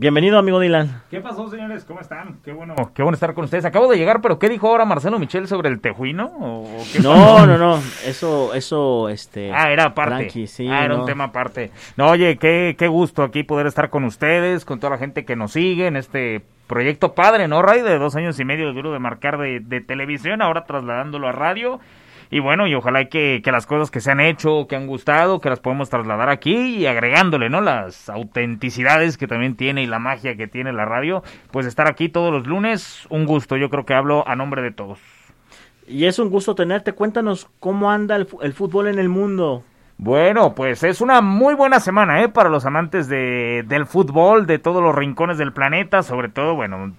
Bienvenido, 0.00 0.38
amigo 0.38 0.60
Dylan. 0.60 1.02
¿Qué 1.10 1.20
pasó, 1.20 1.48
señores? 1.50 1.84
¿Cómo 1.84 1.98
están? 1.98 2.38
Qué 2.44 2.52
bueno, 2.52 2.76
qué 2.94 3.02
bueno 3.02 3.14
estar 3.16 3.34
con 3.34 3.42
ustedes. 3.46 3.64
Acabo 3.64 3.88
de 3.90 3.98
llegar, 3.98 4.20
pero 4.20 4.38
¿qué 4.38 4.48
dijo 4.48 4.68
ahora 4.68 4.84
Marcelo 4.84 5.18
Michel 5.18 5.48
sobre 5.48 5.70
el 5.70 5.80
tejuino? 5.80 6.26
¿O 6.38 6.84
qué 6.92 7.00
No, 7.00 7.10
pasó? 7.14 7.46
no, 7.48 7.58
no, 7.58 7.76
eso, 8.06 8.54
eso, 8.54 9.08
este... 9.08 9.52
Ah, 9.52 9.72
era 9.72 9.86
aparte. 9.86 10.14
tranqui, 10.14 10.46
sí, 10.46 10.68
ah, 10.68 10.84
era 10.84 10.94
no. 10.94 11.00
un 11.00 11.06
tema 11.06 11.24
aparte. 11.24 11.72
No, 11.96 12.10
oye, 12.10 12.38
qué, 12.38 12.76
qué 12.78 12.86
gusto 12.86 13.24
aquí 13.24 13.42
poder 13.42 13.66
estar 13.66 13.90
con 13.90 14.04
ustedes, 14.04 14.64
con 14.64 14.78
toda 14.78 14.90
la 14.92 14.98
gente 14.98 15.24
que 15.24 15.34
nos 15.34 15.50
sigue 15.54 15.88
en 15.88 15.96
este 15.96 16.42
proyecto 16.68 17.14
padre, 17.16 17.48
¿no, 17.48 17.60
Ray? 17.62 17.82
De 17.82 17.98
dos 17.98 18.14
años 18.14 18.38
y 18.38 18.44
medio 18.44 18.68
de 18.68 18.74
duro 18.74 18.92
de 18.92 19.00
marcar 19.00 19.36
de, 19.36 19.58
de 19.58 19.80
televisión, 19.80 20.42
ahora 20.42 20.64
trasladándolo 20.64 21.26
a 21.26 21.32
radio. 21.32 21.80
Y 22.30 22.40
bueno, 22.40 22.66
y 22.66 22.74
ojalá 22.74 23.06
que, 23.06 23.40
que 23.42 23.52
las 23.52 23.66
cosas 23.66 23.90
que 23.90 24.00
se 24.00 24.10
han 24.10 24.20
hecho, 24.20 24.66
que 24.68 24.76
han 24.76 24.86
gustado, 24.86 25.40
que 25.40 25.48
las 25.48 25.60
podemos 25.60 25.88
trasladar 25.88 26.28
aquí 26.28 26.76
y 26.76 26.86
agregándole, 26.86 27.48
¿no? 27.48 27.60
Las 27.60 28.10
autenticidades 28.10 29.16
que 29.16 29.26
también 29.26 29.56
tiene 29.56 29.82
y 29.82 29.86
la 29.86 29.98
magia 29.98 30.36
que 30.36 30.46
tiene 30.46 30.72
la 30.72 30.84
radio. 30.84 31.22
Pues 31.50 31.66
estar 31.66 31.88
aquí 31.88 32.08
todos 32.08 32.32
los 32.32 32.46
lunes, 32.46 33.06
un 33.08 33.24
gusto. 33.24 33.56
Yo 33.56 33.70
creo 33.70 33.86
que 33.86 33.94
hablo 33.94 34.28
a 34.28 34.36
nombre 34.36 34.60
de 34.60 34.72
todos. 34.72 34.98
Y 35.86 36.04
es 36.04 36.18
un 36.18 36.28
gusto 36.28 36.54
tenerte. 36.54 36.92
Cuéntanos 36.92 37.48
cómo 37.60 37.90
anda 37.90 38.16
el, 38.16 38.28
el 38.42 38.52
fútbol 38.52 38.88
en 38.88 38.98
el 38.98 39.08
mundo. 39.08 39.64
Bueno, 40.00 40.54
pues 40.54 40.84
es 40.84 41.00
una 41.00 41.20
muy 41.20 41.54
buena 41.54 41.80
semana, 41.80 42.22
¿eh? 42.22 42.28
Para 42.28 42.50
los 42.50 42.64
amantes 42.64 43.08
de, 43.08 43.64
del 43.66 43.84
fútbol, 43.84 44.46
de 44.46 44.60
todos 44.60 44.80
los 44.80 44.94
rincones 44.94 45.38
del 45.38 45.52
planeta, 45.52 46.04
sobre 46.04 46.28
todo, 46.28 46.54
bueno, 46.54 46.92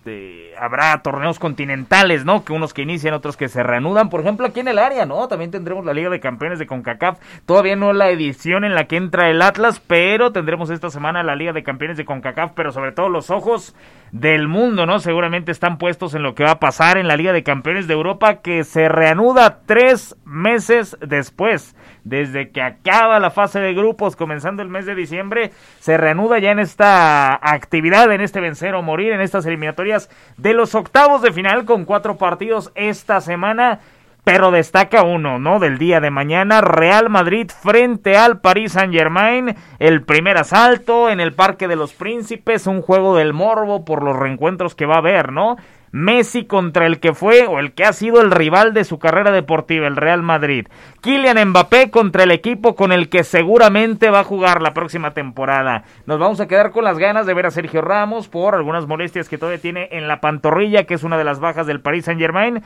habrá 0.59 1.01
torneos 1.01 1.39
continentales, 1.39 2.25
¿no? 2.25 2.43
Que 2.43 2.51
unos 2.51 2.73
que 2.73 2.81
inician, 2.81 3.13
otros 3.13 3.37
que 3.37 3.47
se 3.47 3.63
reanudan, 3.63 4.09
por 4.09 4.19
ejemplo, 4.19 4.45
aquí 4.45 4.59
en 4.59 4.67
el 4.67 4.77
área, 4.77 5.05
¿no? 5.05 5.29
También 5.29 5.49
tendremos 5.49 5.85
la 5.85 5.93
Liga 5.93 6.09
de 6.09 6.19
Campeones 6.19 6.59
de 6.59 6.67
CONCACAF, 6.67 7.19
todavía 7.45 7.77
no 7.77 7.93
la 7.93 8.09
edición 8.09 8.65
en 8.65 8.75
la 8.75 8.83
que 8.83 8.97
entra 8.97 9.29
el 9.29 9.41
Atlas, 9.41 9.79
pero 9.79 10.33
tendremos 10.33 10.69
esta 10.69 10.89
semana 10.89 11.23
la 11.23 11.37
Liga 11.37 11.53
de 11.53 11.63
Campeones 11.63 11.95
de 11.95 12.03
CONCACAF, 12.03 12.51
pero 12.53 12.73
sobre 12.73 12.91
todo 12.91 13.07
los 13.07 13.29
ojos 13.29 13.77
del 14.11 14.49
mundo, 14.49 14.85
¿no? 14.85 14.99
Seguramente 14.99 15.53
están 15.53 15.77
puestos 15.77 16.15
en 16.15 16.23
lo 16.23 16.35
que 16.35 16.43
va 16.43 16.51
a 16.51 16.59
pasar 16.59 16.97
en 16.97 17.07
la 17.07 17.15
Liga 17.15 17.31
de 17.31 17.43
Campeones 17.43 17.87
de 17.87 17.93
Europa, 17.93 18.41
que 18.41 18.65
se 18.65 18.89
reanuda 18.89 19.61
tres 19.65 20.17
meses 20.25 20.97
después, 20.99 21.77
desde 22.03 22.49
que 22.49 22.61
la 22.89 23.31
fase 23.31 23.59
de 23.59 23.73
grupos, 23.73 24.15
comenzando 24.15 24.61
el 24.61 24.69
mes 24.69 24.85
de 24.85 24.95
diciembre, 24.95 25.51
se 25.79 25.97
reanuda 25.97 26.39
ya 26.39 26.51
en 26.51 26.59
esta 26.59 27.35
actividad, 27.35 28.11
en 28.11 28.21
este 28.21 28.39
vencer 28.39 28.75
o 28.75 28.81
morir, 28.81 29.13
en 29.13 29.21
estas 29.21 29.45
eliminatorias 29.45 30.09
de 30.37 30.53
los 30.53 30.75
octavos 30.75 31.21
de 31.21 31.31
final, 31.31 31.65
con 31.65 31.85
cuatro 31.85 32.17
partidos 32.17 32.71
esta 32.75 33.21
semana. 33.21 33.79
Pero 34.25 34.51
destaca 34.51 35.03
uno, 35.03 35.39
¿no? 35.39 35.59
Del 35.59 35.77
día 35.77 36.01
de 36.01 36.11
mañana, 36.11 36.61
Real 36.61 37.09
Madrid 37.09 37.49
frente 37.49 38.17
al 38.17 38.41
Paris 38.41 38.73
Saint 38.73 38.93
Germain, 38.93 39.55
el 39.79 40.03
primer 40.03 40.37
asalto 40.37 41.09
en 41.09 41.19
el 41.19 41.33
Parque 41.33 41.67
de 41.67 41.77
los 41.77 41.93
Príncipes, 41.93 42.67
un 42.67 42.81
juego 42.81 43.15
del 43.15 43.33
morbo 43.33 43.85
por 43.85 44.03
los 44.03 44.15
reencuentros 44.15 44.75
que 44.75 44.85
va 44.85 44.95
a 44.95 44.99
haber, 44.99 45.31
¿no? 45.31 45.55
Messi 45.91 46.45
contra 46.45 46.85
el 46.85 46.99
que 46.99 47.13
fue 47.13 47.47
o 47.47 47.59
el 47.59 47.73
que 47.73 47.85
ha 47.85 47.93
sido 47.93 48.21
el 48.21 48.31
rival 48.31 48.73
de 48.73 48.83
su 48.83 48.99
carrera 48.99 49.31
deportiva, 49.31 49.87
el 49.87 49.95
Real 49.95 50.21
Madrid. 50.21 50.67
Kylian 51.01 51.49
Mbappé 51.49 51.89
contra 51.89 52.23
el 52.23 52.31
equipo 52.31 52.75
con 52.75 52.91
el 52.91 53.09
que 53.09 53.23
seguramente 53.23 54.09
va 54.09 54.19
a 54.21 54.23
jugar 54.23 54.61
la 54.61 54.73
próxima 54.73 55.13
temporada. 55.13 55.83
Nos 56.05 56.19
vamos 56.19 56.39
a 56.39 56.47
quedar 56.47 56.71
con 56.71 56.83
las 56.83 56.97
ganas 56.97 57.25
de 57.25 57.33
ver 57.33 57.45
a 57.45 57.51
Sergio 57.51 57.81
Ramos 57.81 58.27
por 58.27 58.55
algunas 58.55 58.87
molestias 58.87 59.29
que 59.29 59.37
todavía 59.37 59.61
tiene 59.61 59.89
en 59.91 60.07
la 60.07 60.21
pantorrilla, 60.21 60.83
que 60.83 60.93
es 60.93 61.03
una 61.03 61.17
de 61.17 61.23
las 61.23 61.39
bajas 61.39 61.67
del 61.67 61.81
Paris 61.81 62.05
Saint 62.05 62.19
Germain. 62.19 62.61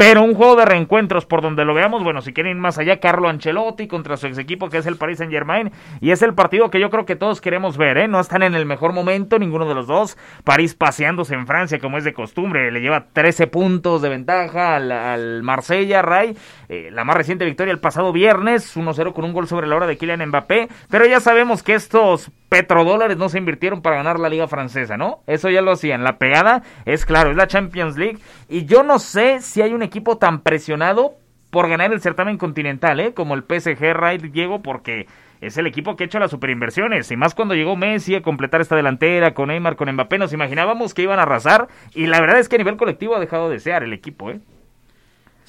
Pero 0.00 0.22
un 0.22 0.34
juego 0.34 0.56
de 0.56 0.64
reencuentros 0.64 1.26
por 1.26 1.42
donde 1.42 1.66
lo 1.66 1.74
veamos, 1.74 2.02
bueno, 2.02 2.22
si 2.22 2.32
quieren 2.32 2.56
ir 2.56 2.62
más 2.62 2.78
allá, 2.78 3.00
Carlo 3.00 3.28
Ancelotti 3.28 3.86
contra 3.86 4.16
su 4.16 4.28
ex 4.28 4.38
equipo 4.38 4.70
que 4.70 4.78
es 4.78 4.86
el 4.86 4.96
Paris 4.96 5.18
Saint 5.18 5.30
Germain, 5.30 5.72
y 6.00 6.10
es 6.10 6.22
el 6.22 6.32
partido 6.32 6.70
que 6.70 6.80
yo 6.80 6.88
creo 6.88 7.04
que 7.04 7.16
todos 7.16 7.42
queremos 7.42 7.76
ver, 7.76 7.98
¿eh? 7.98 8.08
No 8.08 8.18
están 8.18 8.42
en 8.42 8.54
el 8.54 8.64
mejor 8.64 8.94
momento, 8.94 9.38
ninguno 9.38 9.68
de 9.68 9.74
los 9.74 9.86
dos. 9.86 10.16
París 10.42 10.74
paseándose 10.74 11.34
en 11.34 11.46
Francia 11.46 11.78
como 11.80 11.98
es 11.98 12.04
de 12.04 12.14
costumbre, 12.14 12.72
le 12.72 12.80
lleva 12.80 13.08
13 13.12 13.46
puntos 13.48 14.00
de 14.00 14.08
ventaja 14.08 14.76
al, 14.76 14.90
al 14.90 15.42
Marsella, 15.42 16.00
Ray, 16.00 16.34
eh, 16.72 16.88
la 16.92 17.02
más 17.02 17.16
reciente 17.16 17.44
victoria 17.44 17.72
el 17.72 17.80
pasado 17.80 18.12
viernes, 18.12 18.76
1-0 18.76 19.12
con 19.12 19.24
un 19.24 19.32
gol 19.32 19.48
sobre 19.48 19.66
la 19.66 19.74
hora 19.74 19.88
de 19.88 19.96
Kylian 19.96 20.24
Mbappé, 20.28 20.68
pero 20.88 21.04
ya 21.04 21.18
sabemos 21.18 21.64
que 21.64 21.74
estos 21.74 22.30
petrodólares 22.48 23.16
no 23.16 23.28
se 23.28 23.38
invirtieron 23.38 23.82
para 23.82 23.96
ganar 23.96 24.20
la 24.20 24.28
liga 24.28 24.46
francesa, 24.46 24.96
¿no? 24.96 25.18
Eso 25.26 25.50
ya 25.50 25.62
lo 25.62 25.72
hacían. 25.72 26.04
La 26.04 26.18
pegada 26.18 26.62
es 26.84 27.04
claro, 27.04 27.30
es 27.30 27.36
la 27.36 27.48
Champions 27.48 27.96
League. 27.96 28.18
Y 28.48 28.66
yo 28.66 28.84
no 28.84 29.00
sé 29.00 29.40
si 29.40 29.62
hay 29.62 29.74
un 29.74 29.82
equipo 29.82 30.18
tan 30.18 30.42
presionado 30.42 31.14
por 31.50 31.68
ganar 31.68 31.92
el 31.92 32.00
certamen 32.00 32.38
continental, 32.38 33.00
¿eh? 33.00 33.14
Como 33.14 33.34
el 33.34 33.42
PSG 33.42 33.92
Raid 33.92 34.30
Diego, 34.30 34.62
porque 34.62 35.08
es 35.40 35.56
el 35.56 35.66
equipo 35.66 35.96
que 35.96 36.04
ha 36.04 36.06
hecho 36.06 36.20
las 36.20 36.30
superinversiones. 36.30 37.10
Y 37.10 37.16
más 37.16 37.34
cuando 37.34 37.56
llegó 37.56 37.74
Messi 37.74 38.14
a 38.14 38.22
completar 38.22 38.60
esta 38.60 38.76
delantera 38.76 39.34
con 39.34 39.48
Neymar, 39.48 39.74
con 39.74 39.90
Mbappé, 39.90 40.18
nos 40.18 40.32
imaginábamos 40.32 40.94
que 40.94 41.02
iban 41.02 41.18
a 41.18 41.22
arrasar. 41.22 41.66
Y 41.96 42.06
la 42.06 42.20
verdad 42.20 42.38
es 42.38 42.48
que 42.48 42.54
a 42.54 42.58
nivel 42.58 42.76
colectivo 42.76 43.16
ha 43.16 43.18
dejado 43.18 43.48
de 43.48 43.54
desear 43.54 43.82
el 43.82 43.92
equipo, 43.92 44.30
¿eh? 44.30 44.38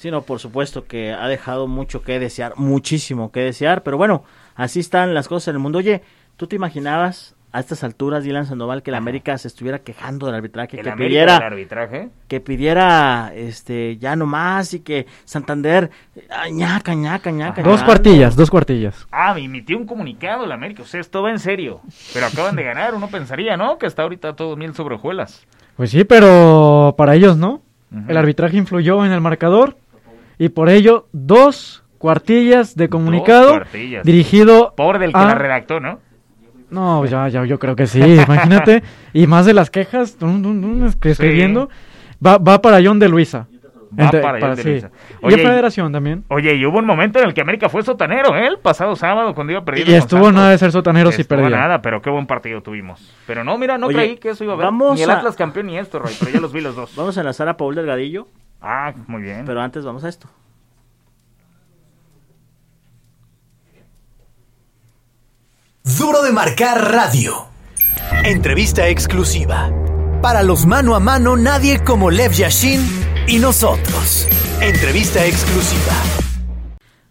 Sí, 0.02 0.10
no, 0.10 0.22
por 0.22 0.40
supuesto 0.40 0.84
que 0.88 1.12
ha 1.12 1.28
dejado 1.28 1.68
mucho 1.68 2.02
que 2.02 2.18
desear, 2.18 2.54
muchísimo 2.56 3.30
que 3.30 3.38
desear, 3.38 3.84
pero 3.84 3.96
bueno, 3.96 4.24
así 4.56 4.80
están 4.80 5.14
las 5.14 5.28
cosas 5.28 5.46
en 5.46 5.54
el 5.54 5.58
mundo. 5.60 5.78
Oye, 5.78 6.02
¿tú 6.36 6.48
te 6.48 6.56
imaginabas 6.56 7.36
a 7.52 7.60
estas 7.60 7.84
alturas, 7.84 8.24
Dylan 8.24 8.46
Sandoval, 8.46 8.82
que 8.82 8.90
la 8.90 8.98
América 8.98 9.38
se 9.38 9.46
estuviera 9.46 9.78
quejando 9.78 10.26
del 10.26 10.34
arbitraje, 10.34 10.76
El 10.78 10.82
que 10.82 10.90
América 10.90 11.08
pidiera, 11.08 11.34
del 11.34 11.42
arbitraje. 11.44 12.08
que 12.26 12.40
pidiera, 12.40 13.30
este, 13.32 13.96
ya 13.98 14.16
no 14.16 14.26
más 14.26 14.74
y 14.74 14.80
que 14.80 15.06
Santander, 15.24 15.92
ah, 16.30 16.48
ñaca, 16.50 16.94
ñaca, 16.94 17.30
ñaca. 17.30 17.62
Dos 17.62 17.84
cuartillas, 17.84 18.34
dos 18.34 18.50
cuartillas. 18.50 19.06
Ah, 19.12 19.38
emitió 19.38 19.78
un 19.78 19.86
comunicado 19.86 20.46
el 20.46 20.50
América. 20.50 20.82
O 20.82 20.86
sea, 20.86 21.00
esto 21.00 21.22
va 21.22 21.30
en 21.30 21.38
serio. 21.38 21.80
Pero 22.12 22.26
acaban 22.26 22.56
de 22.56 22.64
ganar. 22.64 22.92
Uno 22.96 23.06
pensaría, 23.06 23.56
¿no? 23.56 23.78
Que 23.78 23.86
hasta 23.86 24.02
ahorita 24.02 24.34
todo 24.34 24.56
miel 24.56 24.74
sobre 24.74 24.96
hojuelas. 24.96 25.46
Pues 25.76 25.90
sí, 25.90 26.02
pero 26.02 26.96
para 26.98 27.14
ellos 27.14 27.36
no. 27.36 27.62
El 28.08 28.16
arbitraje 28.16 28.56
influyó 28.56 29.04
en 29.04 29.12
el 29.12 29.20
marcador 29.20 29.76
y 30.44 30.48
por 30.48 30.68
ello 30.68 31.06
dos 31.12 31.84
cuartillas 31.98 32.74
de 32.74 32.88
comunicado 32.88 33.50
cuartillas. 33.50 34.04
dirigido 34.04 34.74
Pobre 34.76 34.98
del 34.98 35.12
que 35.12 35.18
a- 35.18 35.24
la 35.26 35.34
redactó, 35.36 35.78
¿no? 35.80 36.00
No, 36.70 37.04
ya, 37.04 37.28
ya, 37.28 37.44
yo 37.44 37.58
creo 37.58 37.76
que 37.76 37.86
sí, 37.86 38.00
imagínate. 38.00 38.82
y 39.12 39.26
más 39.26 39.44
de 39.46 39.52
las 39.54 39.70
quejas, 39.70 40.18
dun, 40.18 40.42
dun, 40.42 40.60
dun, 40.60 40.86
es- 40.86 40.96
escribiendo, 41.00 41.68
va, 42.24 42.38
va 42.38 42.60
para 42.62 42.80
John 42.82 42.98
de 42.98 43.08
Luisa. 43.08 43.46
Va 44.00 44.10
para 44.10 44.40
John 44.40 44.56
de 44.56 44.62
sí. 44.62 44.70
Luisa. 44.70 44.90
Y 45.22 45.26
Oye, 45.26 45.34
en 45.42 45.48
Federación 45.48 45.92
también. 45.92 46.24
Oye, 46.28 46.54
y 46.54 46.64
hubo 46.64 46.78
un 46.78 46.86
momento 46.86 47.18
en 47.18 47.26
el 47.26 47.34
que 47.34 47.42
América 47.42 47.68
fue 47.68 47.82
sotanero, 47.82 48.34
¿eh? 48.34 48.46
El 48.46 48.58
pasado 48.58 48.96
sábado 48.96 49.34
cuando 49.34 49.52
iba 49.52 49.62
perdiendo. 49.66 49.92
Y 49.92 49.96
estuvo 49.96 50.20
Santos. 50.24 50.34
nada 50.34 50.50
de 50.50 50.56
ser 50.58 50.72
sotanero 50.72 51.12
si 51.12 51.24
perdía. 51.24 51.50
nada, 51.50 51.82
pero 51.82 52.00
qué 52.00 52.08
buen 52.08 52.26
partido 52.26 52.62
tuvimos. 52.62 53.14
Pero 53.26 53.44
no, 53.44 53.58
mira, 53.58 53.76
no 53.76 53.88
Oye, 53.88 53.96
creí 53.96 54.16
que 54.16 54.30
eso 54.30 54.42
iba 54.44 54.54
a 54.54 54.56
haber. 54.56 54.64
vamos 54.64 54.96
ni 54.96 55.02
el 55.02 55.10
a- 55.10 55.18
Atlas 55.18 55.36
campeón 55.36 55.66
ni 55.66 55.76
esto, 55.78 55.98
Roy, 55.98 56.12
pero 56.18 56.30
ya 56.32 56.40
los 56.40 56.52
vi 56.54 56.62
los 56.62 56.74
dos. 56.74 56.92
Vamos 56.96 57.16
a 57.18 57.20
enlazar 57.20 57.48
a 57.50 57.56
Paul 57.58 57.74
Delgadillo, 57.74 58.28
Ah, 58.62 58.94
muy 59.08 59.22
bien. 59.22 59.44
pero 59.44 59.60
antes 59.60 59.84
vamos 59.84 60.04
a 60.04 60.08
esto. 60.08 60.28
Duro 65.98 66.22
de 66.22 66.32
marcar 66.32 66.92
radio. 66.92 67.46
Entrevista 68.24 68.86
exclusiva. 68.86 69.70
Para 70.22 70.44
los 70.44 70.64
mano 70.64 70.94
a 70.94 71.00
mano, 71.00 71.36
nadie 71.36 71.82
como 71.82 72.10
Lev 72.10 72.32
Yashin 72.32 72.80
y 73.26 73.38
nosotros. 73.38 74.28
Entrevista 74.60 75.24
exclusiva. 75.26 75.92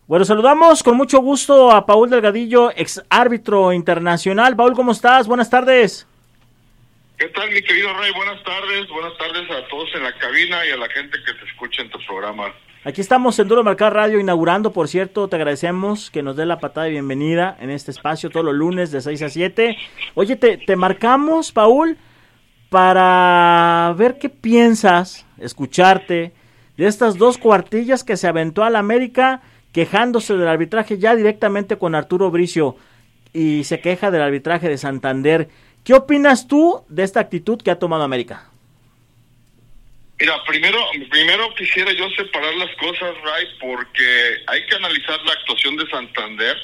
Bueno, 0.08 0.24
saludamos 0.24 0.84
con 0.84 0.96
mucho 0.96 1.20
gusto 1.22 1.72
a 1.72 1.86
Paul 1.86 2.10
Delgadillo, 2.10 2.72
ex 2.72 3.04
árbitro 3.10 3.74
internacional. 3.74 4.56
Paul, 4.56 4.74
¿cómo 4.74 4.94
estás? 4.94 5.28
Buenas 5.28 5.50
tardes. 5.50 6.08
¿Qué 7.22 7.28
tal, 7.28 7.52
mi 7.52 7.62
querido 7.62 7.94
Rey? 7.94 8.12
Buenas 8.16 8.44
tardes. 8.44 8.90
Buenas 8.90 9.16
tardes 9.16 9.44
a 9.52 9.68
todos 9.68 9.88
en 9.94 10.02
la 10.02 10.12
cabina 10.18 10.66
y 10.66 10.72
a 10.72 10.78
la 10.78 10.90
gente 10.90 11.20
que 11.24 11.34
te 11.34 11.46
escucha 11.46 11.84
en 11.84 11.92
tu 11.92 12.00
programa. 12.08 12.52
Aquí 12.84 13.00
estamos 13.00 13.38
en 13.38 13.48
Duro 13.48 13.64
Marcar 13.64 13.94
Radio 13.94 14.20
inaugurando, 14.20 14.74
por 14.74 14.88
cierto, 14.88 15.28
te 15.28 15.36
agradecemos 15.36 16.10
que 16.10 16.24
nos 16.24 16.36
dé 16.36 16.48
la 16.48 16.60
patada 16.60 16.86
de 16.86 16.94
bienvenida 16.94 17.56
en 17.60 17.70
este 17.70 17.92
espacio 17.92 18.32
todos 18.32 18.44
los 18.44 18.56
lunes 18.56 18.90
de 18.92 19.02
6 19.02 19.22
a 19.22 19.30
7. 19.30 19.78
Oye, 20.16 20.36
te, 20.36 20.58
te 20.58 20.76
marcamos, 20.76 21.52
Paul, 21.52 21.96
para 22.72 23.94
ver 24.00 24.18
qué 24.18 24.30
piensas, 24.30 25.28
escucharte, 25.38 26.34
de 26.76 26.88
estas 26.88 27.20
dos 27.20 27.38
cuartillas 27.38 28.04
que 28.04 28.18
se 28.18 28.28
aventó 28.28 28.64
a 28.64 28.72
la 28.72 28.80
América 28.80 29.44
quejándose 29.74 30.36
del 30.36 30.48
arbitraje 30.48 30.98
ya 30.98 31.16
directamente 31.16 31.78
con 31.78 31.94
Arturo 31.94 32.32
Bricio 32.32 32.78
y 33.34 33.64
se 33.64 33.80
queja 33.80 34.12
del 34.12 34.22
arbitraje 34.22 34.68
de 34.68 34.78
Santander. 34.78 35.50
¿Qué 35.84 35.94
opinas 35.94 36.48
tú 36.48 36.84
de 36.90 37.04
esta 37.04 37.20
actitud 37.20 37.62
que 37.62 37.72
ha 37.72 37.80
tomado 37.80 38.04
América? 38.04 38.48
Mira, 40.20 40.44
primero, 40.44 40.78
primero 41.10 41.54
quisiera 41.56 41.92
yo 41.94 42.08
separar 42.12 42.54
las 42.54 42.70
cosas, 42.76 43.16
Ray, 43.24 43.48
porque 43.60 44.36
hay 44.46 44.64
que 44.68 44.76
analizar 44.76 45.20
la 45.24 45.34
actuación 45.34 45.78
de 45.78 45.90
Santander 45.90 46.56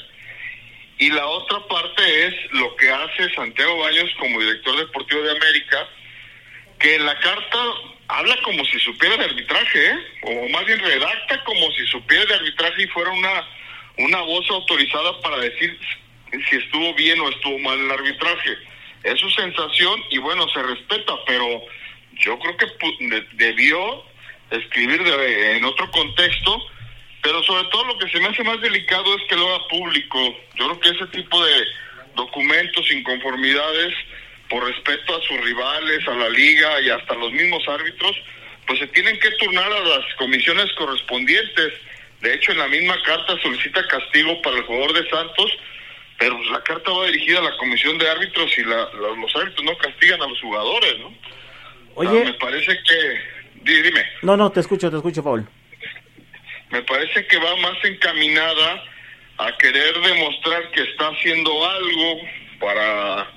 y 0.98 1.10
la 1.10 1.26
otra 1.26 1.58
parte 1.66 2.26
es 2.26 2.34
lo 2.52 2.76
que 2.76 2.88
hace 2.88 3.34
Santiago 3.34 3.78
Baños 3.78 4.10
como 4.20 4.38
director 4.38 4.76
deportivo 4.76 5.22
de 5.22 5.32
América, 5.32 5.88
que 6.78 6.94
en 6.94 7.06
la 7.06 7.18
carta 7.18 7.58
habla 8.06 8.36
como 8.42 8.64
si 8.64 8.78
supiera 8.78 9.16
de 9.16 9.24
arbitraje, 9.24 9.86
¿eh? 9.86 9.98
o 10.22 10.48
más 10.50 10.64
bien 10.64 10.78
redacta 10.78 11.42
como 11.42 11.70
si 11.72 11.84
supiera 11.86 12.24
de 12.26 12.34
arbitraje 12.34 12.82
y 12.84 12.88
fuera 12.88 13.10
una, 13.10 13.44
una 13.98 14.20
voz 14.22 14.48
autorizada 14.50 15.20
para 15.20 15.38
decir 15.38 15.78
si 16.48 16.56
estuvo 16.56 16.94
bien 16.94 17.18
o 17.20 17.28
estuvo 17.28 17.58
mal 17.58 17.78
el 17.78 17.90
arbitraje. 17.90 18.56
Es 19.02 19.18
su 19.20 19.30
sensación 19.30 20.02
y 20.10 20.18
bueno, 20.18 20.48
se 20.48 20.62
respeta, 20.62 21.14
pero 21.26 21.62
yo 22.18 22.38
creo 22.38 22.56
que 22.56 22.66
debió 23.34 24.04
escribir 24.50 25.00
en 25.02 25.64
otro 25.64 25.90
contexto, 25.90 26.66
pero 27.22 27.42
sobre 27.44 27.64
todo 27.68 27.84
lo 27.84 27.98
que 27.98 28.08
se 28.08 28.20
me 28.20 28.28
hace 28.28 28.42
más 28.42 28.60
delicado 28.60 29.14
es 29.16 29.22
que 29.28 29.36
lo 29.36 29.48
haga 29.48 29.68
público. 29.68 30.18
Yo 30.56 30.66
creo 30.66 30.80
que 30.80 30.88
ese 30.90 31.06
tipo 31.08 31.44
de 31.44 31.64
documentos, 32.16 32.90
inconformidades, 32.90 33.94
por 34.48 34.64
respeto 34.64 35.16
a 35.16 35.22
sus 35.22 35.40
rivales, 35.40 36.06
a 36.08 36.14
la 36.14 36.28
liga 36.30 36.80
y 36.80 36.90
hasta 36.90 37.14
los 37.14 37.32
mismos 37.32 37.66
árbitros, 37.68 38.16
pues 38.66 38.78
se 38.80 38.86
tienen 38.88 39.18
que 39.18 39.30
turnar 39.32 39.70
a 39.70 39.80
las 39.80 40.14
comisiones 40.16 40.72
correspondientes. 40.72 41.74
De 42.20 42.34
hecho, 42.34 42.52
en 42.52 42.58
la 42.58 42.68
misma 42.68 43.00
carta 43.02 43.40
solicita 43.42 43.86
castigo 43.86 44.40
para 44.42 44.56
el 44.56 44.64
jugador 44.64 44.92
de 44.92 45.08
Santos, 45.08 45.52
pero 46.18 46.36
la 46.50 46.60
carta 46.62 46.90
va 46.90 47.06
dirigida 47.06 47.38
a 47.38 47.42
la 47.42 47.56
comisión 47.56 47.96
de 47.96 48.10
árbitros 48.10 48.50
y 48.58 48.62
los 48.62 49.36
árbitros 49.36 49.64
no 49.64 49.78
castigan 49.78 50.20
a 50.20 50.26
los 50.26 50.40
jugadores, 50.40 50.98
¿no? 50.98 51.14
Oye. 51.94 52.24
me 52.24 52.32
parece 52.34 52.78
que. 52.86 53.38
Dime. 53.62 54.04
No, 54.22 54.36
no, 54.36 54.50
te 54.50 54.60
escucho, 54.60 54.90
te 54.90 54.96
escucho, 54.96 55.22
Paul. 55.22 55.46
Me 56.70 56.82
parece 56.82 57.26
que 57.26 57.38
va 57.38 57.56
más 57.56 57.84
encaminada 57.84 58.84
a 59.38 59.56
querer 59.56 59.98
demostrar 60.00 60.70
que 60.72 60.82
está 60.82 61.08
haciendo 61.08 61.50
algo 61.68 62.20
para, 62.60 63.30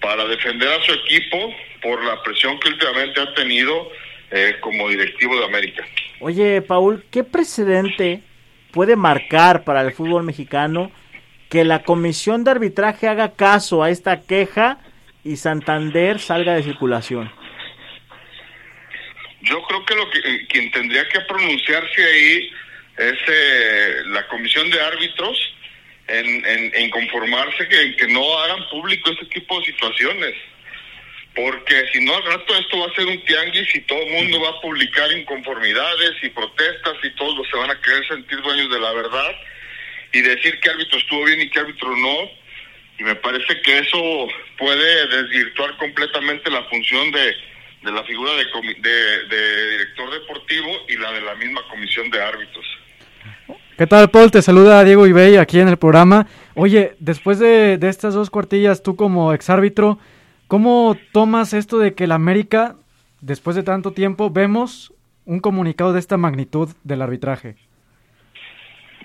para 0.00 0.26
defender 0.26 0.68
a 0.68 0.84
su 0.84 0.92
equipo 0.92 1.54
por 1.80 2.02
la 2.04 2.20
presión 2.22 2.58
que 2.60 2.68
últimamente 2.68 3.20
ha 3.20 3.34
tenido 3.34 3.90
eh, 4.30 4.56
como 4.60 4.88
directivo 4.88 5.38
de 5.38 5.44
América. 5.44 5.86
Oye, 6.20 6.62
Paul, 6.62 7.04
¿qué 7.10 7.24
precedente 7.24 8.22
puede 8.72 8.96
marcar 8.96 9.64
para 9.64 9.82
el 9.82 9.92
fútbol 9.92 10.24
mexicano 10.24 10.90
que 11.48 11.64
la 11.64 11.82
comisión 11.82 12.44
de 12.44 12.50
arbitraje 12.50 13.08
haga 13.08 13.32
caso 13.34 13.82
a 13.82 13.90
esta 13.90 14.22
queja 14.22 14.78
y 15.24 15.36
Santander 15.36 16.18
salga 16.18 16.54
de 16.54 16.62
circulación? 16.62 17.32
Yo 19.42 19.62
creo 19.62 19.84
que 19.84 19.94
lo 19.94 20.10
que 20.10 20.18
eh, 20.18 20.46
quien 20.48 20.70
tendría 20.70 21.08
que 21.08 21.20
pronunciarse 21.20 22.04
ahí 22.04 22.50
es 22.98 23.18
eh, 23.28 24.02
la 24.06 24.26
comisión 24.26 24.68
de 24.70 24.80
árbitros 24.80 25.54
en, 26.08 26.74
en, 26.74 26.90
conformarse 26.90 27.68
que, 27.68 27.96
que 27.96 28.08
no 28.08 28.38
hagan 28.40 28.68
público 28.70 29.10
este 29.10 29.26
tipo 29.26 29.60
de 29.60 29.66
situaciones. 29.66 30.34
Porque 31.34 31.84
si 31.92 32.04
no, 32.04 32.16
al 32.16 32.24
rato 32.24 32.56
esto 32.56 32.80
va 32.80 32.86
a 32.86 32.94
ser 32.94 33.06
un 33.06 33.20
tianguis 33.24 33.72
y 33.74 33.80
todo 33.82 34.00
el 34.00 34.12
mundo 34.12 34.40
va 34.40 34.48
a 34.48 34.60
publicar 34.60 35.12
inconformidades 35.12 36.12
y 36.22 36.30
protestas 36.30 36.94
y 37.02 37.10
todos 37.10 37.46
se 37.48 37.56
van 37.56 37.70
a 37.70 37.80
querer 37.80 38.06
sentir 38.08 38.40
dueños 38.40 38.70
de 38.70 38.80
la 38.80 38.92
verdad 38.92 39.36
y 40.12 40.20
decir 40.22 40.58
qué 40.60 40.70
árbitro 40.70 40.98
estuvo 40.98 41.24
bien 41.24 41.40
y 41.40 41.50
qué 41.50 41.60
árbitro 41.60 41.96
no. 41.96 42.30
Y 42.98 43.04
me 43.04 43.14
parece 43.16 43.60
que 43.62 43.78
eso 43.78 44.28
puede 44.58 45.06
desvirtuar 45.08 45.76
completamente 45.76 46.50
la 46.50 46.64
función 46.64 47.10
de, 47.12 47.34
de 47.82 47.92
la 47.92 48.02
figura 48.04 48.32
de, 48.32 48.44
de, 48.44 49.70
director 49.70 50.10
deportivo 50.10 50.68
y 50.88 50.96
la 50.96 51.12
de 51.12 51.20
la 51.20 51.34
misma 51.36 51.60
comisión 51.70 52.10
de 52.10 52.22
árbitros. 52.22 52.64
¿Qué 53.76 53.86
tal, 53.86 54.10
Paul? 54.10 54.32
Te 54.32 54.42
saluda 54.42 54.82
Diego 54.82 55.06
Ibey 55.06 55.36
aquí 55.36 55.60
en 55.60 55.68
el 55.68 55.76
programa. 55.76 56.26
Oye, 56.54 56.96
después 56.98 57.38
de, 57.38 57.78
de 57.78 57.88
estas 57.88 58.14
dos 58.14 58.30
cuartillas, 58.30 58.82
tú 58.82 58.96
como 58.96 59.32
exárbitro, 59.32 60.00
¿cómo 60.48 60.98
tomas 61.12 61.52
esto 61.52 61.78
de 61.78 61.94
que 61.94 62.08
la 62.08 62.16
América, 62.16 62.74
después 63.20 63.54
de 63.54 63.62
tanto 63.62 63.92
tiempo, 63.92 64.30
vemos 64.30 64.92
un 65.24 65.38
comunicado 65.38 65.92
de 65.92 66.00
esta 66.00 66.16
magnitud 66.16 66.70
del 66.82 67.02
arbitraje? 67.02 67.54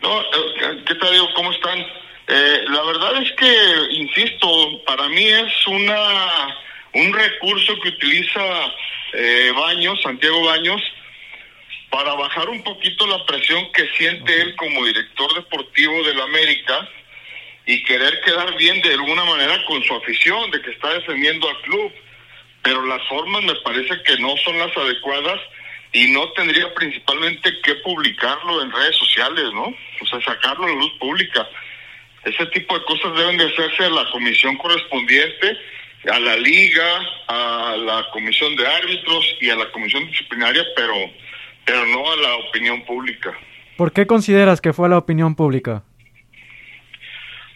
No, 0.04 0.22
eh, 0.22 0.84
¿qué 0.86 0.96
tal, 0.96 1.12
Diego? 1.12 1.30
¿Cómo 1.34 1.52
están? 1.54 1.80
Eh, 2.28 2.66
la 2.68 2.84
verdad 2.84 3.24
es 3.24 3.32
que, 3.32 3.56
insisto, 3.92 4.84
para 4.86 5.08
mí 5.08 5.24
es 5.24 5.68
una 5.68 6.58
un 6.94 7.12
recurso 7.14 7.80
que 7.80 7.90
utiliza 7.90 8.42
eh, 9.14 9.52
Baños, 9.56 10.02
Santiago 10.02 10.44
Baños, 10.44 10.82
para 11.90 12.14
bajar 12.16 12.50
un 12.50 12.62
poquito 12.64 13.08
la 13.08 13.26
presión 13.26 13.72
que 13.72 13.88
siente 13.98 14.42
él 14.42 14.56
como 14.58 14.86
director 14.86 15.34
deportivo 15.36 16.04
del 16.04 16.20
América 16.20 16.88
y 17.66 17.82
querer 17.84 18.20
quedar 18.22 18.58
bien 18.58 18.82
de 18.82 18.94
alguna 18.94 19.24
manera 19.24 19.64
con 19.66 19.82
su 19.84 19.96
afición, 19.96 20.52
de 20.52 20.62
que 20.62 20.72
está 20.72 20.94
defendiendo 20.96 21.50
al 21.50 21.62
club. 21.62 21.94
Pero 22.62 22.86
las 22.86 23.02
formas 23.08 23.42
me 23.44 23.56
parece 23.56 24.04
que 24.04 24.18
no 24.18 24.36
son 24.38 24.60
las 24.60 24.76
adecuadas 24.76 25.40
y 25.94 26.12
no 26.12 26.30
tendría 26.34 26.74
principalmente 26.74 27.62
que 27.62 27.76
publicarlo 27.76 28.62
en 28.62 28.72
redes 28.72 28.96
sociales, 28.98 29.46
¿no? 29.54 29.74
O 30.02 30.06
sea, 30.08 30.20
sacarlo 30.22 30.66
a 30.66 30.70
la 30.70 30.76
luz 30.76 30.92
pública. 31.00 31.48
Ese 32.26 32.46
tipo 32.48 32.78
de 32.78 32.86
cosas 32.86 33.16
deben 33.16 33.38
de 33.38 33.46
hacerse 33.46 33.86
a 33.86 33.90
la 33.90 34.10
comisión 34.12 34.58
correspondiente 34.58 35.58
a 36.12 36.20
la 36.20 36.36
liga, 36.36 36.84
a 37.28 37.76
la 37.78 38.06
comisión 38.12 38.56
de 38.56 38.68
árbitros 38.68 39.38
y 39.40 39.50
a 39.50 39.56
la 39.56 39.72
comisión 39.72 40.06
disciplinaria, 40.08 40.64
pero, 40.76 40.94
pero 41.66 41.86
no 41.86 42.12
a 42.12 42.16
la 42.18 42.36
opinión 42.48 42.84
pública. 42.86 43.34
¿Por 43.78 43.92
qué 43.92 44.06
consideras 44.06 44.62
que 44.62 44.74
fue 44.74 44.88
a 44.88 44.90
la 44.90 44.98
opinión 44.98 45.36
pública? 45.36 45.84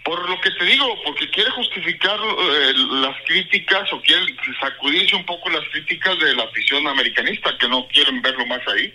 Por 0.07 0.29
lo 0.29 0.39
que 0.39 0.51
te 0.51 0.63
digo, 0.63 0.85
porque 1.03 1.29
quiere 1.31 1.49
justificar 1.49 2.17
eh, 2.17 2.73
las 3.01 3.13
críticas 3.25 3.91
o 3.91 4.01
quiere 4.01 4.23
sacudirse 4.57 5.13
un 5.17 5.25
poco 5.25 5.49
las 5.49 5.67
críticas 5.67 6.17
de 6.17 6.33
la 6.33 6.43
afición 6.43 6.87
americanista, 6.87 7.57
que 7.57 7.67
no 7.67 7.85
quieren 7.89 8.21
verlo 8.21 8.45
más 8.45 8.65
ahí. 8.69 8.93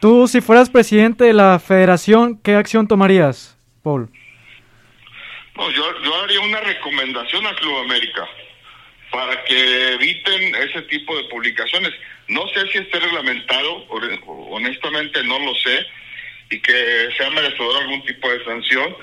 Tú, 0.00 0.28
si 0.28 0.40
fueras 0.40 0.70
presidente 0.70 1.24
de 1.24 1.32
la 1.32 1.58
federación, 1.58 2.40
¿qué 2.44 2.54
acción 2.54 2.86
tomarías, 2.86 3.58
Paul? 3.82 4.08
No, 5.56 5.68
yo, 5.72 5.84
yo 6.04 6.22
haría 6.22 6.38
una 6.38 6.60
recomendación 6.60 7.44
a 7.44 7.56
Club 7.56 7.78
América 7.78 8.24
para 9.10 9.42
que 9.42 9.94
eviten 9.94 10.54
ese 10.54 10.82
tipo 10.82 11.16
de 11.16 11.24
publicaciones. 11.24 11.92
No 12.28 12.46
sé 12.54 12.68
si 12.70 12.78
esté 12.78 13.00
reglamentado, 13.00 13.84
honestamente 14.50 15.24
no 15.24 15.40
lo 15.40 15.56
sé, 15.56 15.86
y 16.50 16.60
que 16.60 17.08
sea 17.16 17.30
merecedor 17.30 17.82
algún 17.82 18.04
tipo 18.04 18.30
de 18.30 18.44
sanción, 18.44 18.96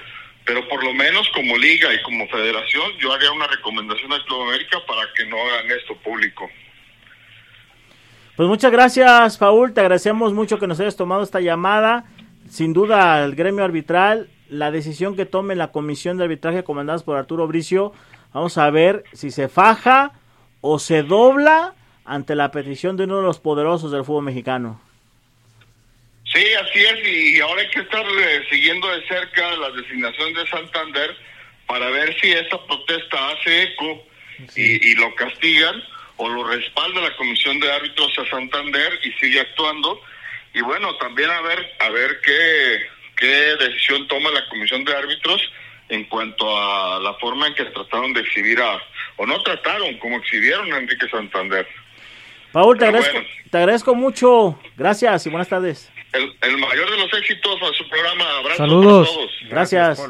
pero 0.50 0.68
por 0.68 0.84
lo 0.84 0.96
menos 0.96 1.30
como 1.36 1.56
liga 1.58 1.94
y 1.94 2.02
como 2.02 2.28
federación 2.28 2.92
yo 3.00 3.14
haría 3.14 3.32
una 3.32 3.46
recomendación 3.46 4.12
a 4.12 4.26
Club 4.26 4.42
América 4.48 4.80
para 4.88 5.02
que 5.16 5.24
no 5.28 5.38
hagan 5.38 5.70
esto 5.70 5.96
público. 5.98 6.50
Pues 8.36 8.50
muchas 8.50 8.72
gracias, 8.72 9.38
Paul. 9.38 9.76
Te 9.76 9.82
agradecemos 9.82 10.34
mucho 10.34 10.58
que 10.58 10.66
nos 10.66 10.80
hayas 10.80 10.96
tomado 10.96 11.22
esta 11.22 11.40
llamada. 11.40 12.06
Sin 12.50 12.74
duda, 12.74 13.24
el 13.24 13.36
gremio 13.36 13.64
arbitral, 13.64 14.28
la 14.50 14.72
decisión 14.72 15.16
que 15.16 15.28
tome 15.28 15.56
la 15.56 15.72
comisión 15.72 16.18
de 16.18 16.24
arbitraje 16.24 16.64
comandada 16.64 16.98
por 17.06 17.16
Arturo 17.16 17.46
Bricio, 17.46 17.94
Vamos 18.34 18.58
a 18.58 18.72
ver 18.72 19.04
si 19.14 19.30
se 19.30 19.50
faja 19.50 20.14
o 20.62 20.80
se 20.80 21.04
dobla 21.04 21.76
ante 22.06 22.36
la 22.36 22.50
petición 22.50 22.98
de 22.98 23.04
uno 23.04 23.18
de 23.18 23.24
los 23.24 23.40
poderosos 23.40 23.92
del 23.92 24.04
fútbol 24.04 24.24
mexicano. 24.24 24.80
Sí, 26.40 26.54
así 26.54 26.80
es, 26.80 27.06
y 27.06 27.42
ahora 27.42 27.62
hay 27.62 27.68
que 27.68 27.82
estar 27.82 28.06
eh, 28.06 28.44
siguiendo 28.50 28.88
de 28.88 29.06
cerca 29.08 29.58
la 29.58 29.72
designación 29.72 30.34
de 30.34 30.48
Santander 30.48 31.14
para 31.68 31.90
ver 31.90 32.18
si 32.22 32.32
esa 32.32 32.66
protesta 32.66 33.32
hace 33.32 33.64
eco 33.64 34.06
y, 34.56 34.90
y 34.90 34.96
lo 34.96 35.14
castigan, 35.16 35.84
o 36.16 36.30
lo 36.30 36.46
respalda 36.48 37.02
la 37.02 37.16
Comisión 37.18 37.60
de 37.60 37.70
Árbitros 37.70 38.18
a 38.20 38.30
Santander 38.30 39.00
y 39.04 39.12
sigue 39.20 39.42
actuando. 39.42 40.02
Y 40.54 40.62
bueno, 40.62 40.96
también 40.96 41.30
a 41.30 41.42
ver, 41.42 41.74
a 41.80 41.90
ver 41.90 42.22
qué, 42.24 42.88
qué 43.18 43.56
decisión 43.60 44.08
toma 44.08 44.32
la 44.32 44.48
Comisión 44.48 44.86
de 44.86 44.96
Árbitros 44.96 45.42
en 45.90 46.06
cuanto 46.06 46.46
a 46.58 47.02
la 47.02 47.16
forma 47.16 47.48
en 47.48 47.56
que 47.56 47.66
trataron 47.66 48.14
de 48.14 48.22
exhibir 48.22 48.62
a, 48.62 48.82
o 49.18 49.26
no 49.26 49.42
trataron, 49.44 49.98
como 49.98 50.16
exhibieron 50.16 50.72
a 50.72 50.78
Enrique 50.78 51.10
Santander. 51.10 51.68
Paul, 52.54 52.78
te 52.78 52.86
Pero 52.86 52.98
agradezco, 52.98 53.20
bueno. 53.20 53.30
te 53.52 53.58
agradezco 53.58 53.96
mucho. 53.96 54.60
Gracias 54.78 55.26
y 55.26 55.30
buenas 55.30 55.50
tardes. 55.50 55.92
El, 56.14 56.34
el 56.42 56.58
mayor 56.58 56.90
de 56.90 56.98
los 56.98 57.14
éxitos 57.14 57.56
a 57.62 57.74
su 57.78 57.88
programa. 57.90 58.26
Abrazo 58.40 58.58
Saludos. 58.58 59.08
para 59.08 59.18
todos. 59.18 59.32
Gracias. 59.50 60.10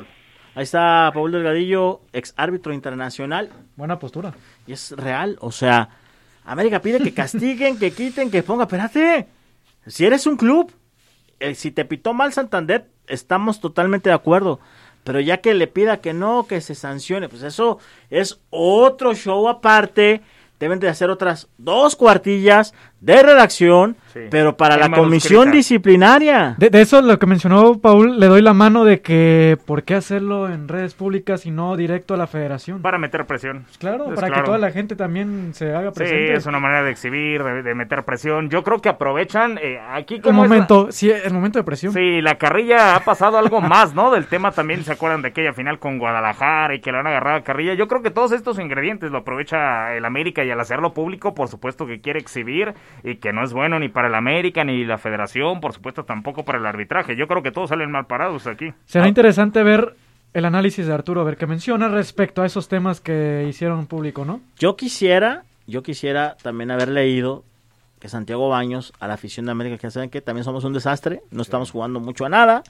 Ahí 0.55 0.63
está 0.63 1.11
Paul 1.13 1.31
Delgadillo, 1.31 2.01
ex 2.11 2.33
árbitro 2.35 2.73
internacional. 2.73 3.49
Buena 3.75 3.99
postura. 3.99 4.33
Y 4.67 4.73
es 4.73 4.91
real, 4.91 5.37
o 5.41 5.51
sea, 5.51 5.89
América 6.43 6.81
pide 6.81 6.99
que 6.99 7.13
castiguen, 7.13 7.77
que 7.77 7.91
quiten, 7.91 8.31
que 8.31 8.43
ponga. 8.43 8.63
Espérate, 8.63 9.27
si 9.87 10.05
eres 10.05 10.25
un 10.27 10.37
club, 10.37 10.73
eh, 11.39 11.55
si 11.55 11.71
te 11.71 11.85
pitó 11.85 12.13
mal 12.13 12.33
Santander, 12.33 12.87
estamos 13.07 13.59
totalmente 13.61 14.09
de 14.09 14.15
acuerdo. 14.15 14.59
Pero 15.03 15.19
ya 15.19 15.37
que 15.37 15.53
le 15.53 15.67
pida 15.67 16.01
que 16.01 16.13
no, 16.13 16.45
que 16.47 16.61
se 16.61 16.75
sancione, 16.75 17.29
pues 17.29 17.43
eso 17.43 17.79
es 18.09 18.41
otro 18.49 19.15
show 19.15 19.47
aparte. 19.47 20.21
Deben 20.59 20.79
de 20.79 20.89
hacer 20.89 21.09
otras 21.09 21.47
dos 21.57 21.95
cuartillas 21.95 22.73
de 23.01 23.23
redacción, 23.23 23.95
Sí. 24.13 24.21
pero 24.31 24.57
para 24.57 24.75
la 24.77 24.89
comisión 24.89 25.51
disciplinaria. 25.51 26.55
De, 26.57 26.69
de 26.69 26.81
eso 26.81 27.01
lo 27.01 27.17
que 27.19 27.25
mencionó 27.27 27.79
Paul, 27.79 28.19
le 28.19 28.25
doy 28.25 28.41
la 28.41 28.53
mano 28.53 28.83
de 28.83 29.01
que 29.01 29.57
por 29.65 29.83
qué 29.83 29.95
hacerlo 29.95 30.49
en 30.49 30.67
redes 30.67 30.95
públicas 30.95 31.45
y 31.45 31.51
no 31.51 31.77
directo 31.77 32.15
a 32.15 32.17
la 32.17 32.25
federación. 32.27 32.81
Para 32.81 32.97
meter 32.97 33.25
presión. 33.25 33.65
Claro, 33.79 34.05
Es 34.09 34.15
para 34.15 34.27
claro. 34.27 34.41
que 34.41 34.45
toda 34.47 34.57
la 34.57 34.71
gente 34.71 34.95
también 34.95 35.51
se 35.53 35.73
haga 35.75 35.89
Sí, 35.91 35.95
presente. 35.95 36.33
es 36.33 36.45
una 36.47 36.59
manera 36.59 36.83
de 36.83 36.91
exhibir, 36.91 37.43
de, 37.43 37.61
de 37.63 37.75
meter 37.75 38.03
presión. 38.03 38.49
Yo 38.49 38.63
creo 38.63 38.79
que 38.79 38.89
aprovechan 38.89 39.57
eh, 39.61 39.79
aquí 39.91 40.15
Un 40.15 40.21
como 40.21 40.41
la- 40.43 40.49
momento, 40.49 40.87
sí, 40.91 41.11
el 41.11 41.33
momento 41.33 41.59
de 41.59 41.63
presión. 41.63 41.93
Sí, 41.93 42.21
la 42.21 42.35
carrilla 42.39 42.95
ha 42.95 42.99
pasado 43.01 43.37
algo 43.37 43.61
más, 43.61 43.93
¿no? 43.93 44.11
Del 44.11 44.25
tema 44.25 44.51
también 44.51 44.83
se 44.83 44.91
acuerdan 44.93 45.21
de 45.21 45.29
aquella 45.29 45.53
final 45.53 45.79
con 45.79 45.99
Guadalajara 45.99 46.75
y 46.75 46.81
que 46.81 46.91
la 46.91 46.99
han 47.01 47.07
agarrado 47.07 47.37
a 47.37 47.43
carrilla. 47.43 47.75
Yo 47.75 47.87
creo 47.87 48.01
que 48.01 48.11
todos 48.11 48.31
estos 48.31 48.59
ingredientes 48.59 49.11
lo 49.11 49.19
aprovecha 49.19 49.95
el 49.95 50.05
América 50.05 50.43
y 50.43 50.51
al 50.51 50.59
hacerlo 50.59 50.93
público, 50.93 51.33
por 51.33 51.47
supuesto 51.47 51.85
que 51.85 52.01
quiere 52.01 52.19
exhibir 52.19 52.73
y 53.03 53.15
que 53.15 53.31
no 53.31 53.43
es 53.43 53.53
bueno 53.53 53.79
ni 53.79 53.89
para 53.89 54.07
el 54.07 54.15
América 54.15 54.63
ni 54.63 54.85
la 54.85 54.97
Federación, 54.97 55.59
por 55.59 55.73
supuesto 55.73 56.03
tampoco 56.03 56.43
para 56.43 56.57
el 56.57 56.65
arbitraje. 56.65 57.15
Yo 57.15 57.27
creo 57.27 57.43
que 57.43 57.51
todos 57.51 57.69
salen 57.69 57.91
mal 57.91 58.05
parados 58.05 58.47
aquí. 58.47 58.73
Será 58.85 59.07
interesante 59.07 59.63
ver 59.63 59.95
el 60.33 60.45
análisis 60.45 60.85
de 60.85 60.93
Arturo, 60.93 61.21
a 61.21 61.23
ver 61.23 61.37
qué 61.37 61.47
menciona 61.47 61.87
respecto 61.87 62.41
a 62.41 62.45
esos 62.45 62.67
temas 62.67 63.01
que 63.01 63.45
hicieron 63.49 63.87
público, 63.87 64.25
¿no? 64.25 64.41
Yo 64.57 64.75
quisiera, 64.75 65.43
yo 65.65 65.81
quisiera 65.81 66.35
también 66.41 66.71
haber 66.71 66.89
leído 66.89 67.43
que 67.99 68.07
Santiago 68.07 68.47
Baños 68.47 68.93
a 68.99 69.07
la 69.07 69.15
afición 69.15 69.45
de 69.45 69.51
América, 69.51 69.77
que 69.77 69.91
saben 69.91 70.09
que 70.09 70.21
también 70.21 70.45
somos 70.45 70.63
un 70.63 70.71
desastre, 70.73 71.21
no 71.31 71.41
estamos 71.41 71.69
jugando 71.71 71.99
mucho 71.99 72.25
a 72.25 72.29
nada, 72.29 72.63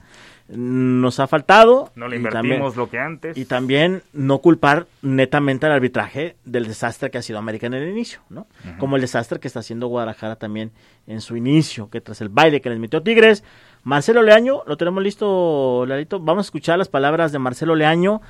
nos 0.48 1.20
ha 1.20 1.26
faltado. 1.28 1.92
No 1.94 2.08
le 2.08 2.16
invertimos 2.16 2.42
también- 2.50 2.76
lo 2.76 2.90
que 2.90 2.98
antes. 2.98 3.38
Y 3.38 3.44
también 3.44 4.02
no 4.12 4.38
culpar 4.38 4.86
netamente 5.02 5.66
al 5.66 5.72
arbitraje 5.72 6.36
del 6.44 6.66
desastre 6.66 7.10
que 7.10 7.18
ha 7.18 7.22
sido 7.22 7.38
América 7.38 7.66
en 7.68 7.74
el 7.74 7.88
inicio, 7.88 8.20
¿no? 8.28 8.46
Como 8.78 8.96
el 8.96 9.02
desastre 9.02 9.38
que 9.38 9.46
está 9.46 9.60
haciendo 9.60 9.86
Guadalajara 9.86 10.36
también 10.36 10.72
en 11.06 11.20
su 11.20 11.36
inicio, 11.36 11.88
que 11.90 12.00
tras 12.00 12.20
el 12.20 12.28
baile 12.28 12.60
que 12.60 12.70
les 12.70 12.78
metió 12.80 13.02
Tigres, 13.02 13.44
Marcelo 13.84 14.22
Leaño, 14.22 14.62
lo 14.66 14.76
tenemos 14.76 15.02
listo, 15.02 15.84
Lalito, 15.86 16.18
vamos 16.20 16.46
a 16.46 16.46
escuchar 16.48 16.78
las 16.78 16.88
palabras 16.88 17.30
de 17.32 17.38
Marcelo 17.38 17.74
Leaño, 17.76 18.20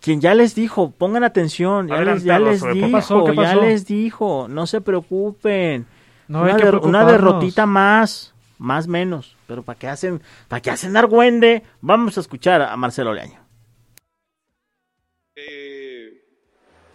quien 0.00 0.20
ya 0.20 0.34
les 0.34 0.54
dijo, 0.54 0.90
pongan 0.96 1.24
atención, 1.24 1.88
ya 1.88 2.00
les, 2.02 2.22
ya 2.22 2.38
les 2.38 2.62
dijo, 2.62 2.86
¿qué 2.86 2.92
pasó? 2.92 3.24
¿Qué 3.24 3.34
ya 3.34 3.56
les 3.56 3.86
dijo, 3.86 4.46
no 4.48 4.66
se 4.66 4.80
preocupen, 4.80 5.86
No 6.28 6.42
una, 6.42 6.54
hay 6.54 6.60
que 6.60 6.68
una 6.68 7.04
derrotita 7.04 7.66
más, 7.66 8.34
más 8.58 8.88
menos, 8.88 9.36
pero 9.46 9.62
para 9.62 9.78
qué 9.78 9.88
hacen, 9.88 10.22
para 10.48 10.60
qué 10.60 10.70
hacen 10.70 10.96
argüende, 10.96 11.62
vamos 11.80 12.16
a 12.16 12.20
escuchar 12.20 12.62
a 12.62 12.76
Marcelo 12.76 13.12
Leaño. 13.12 13.40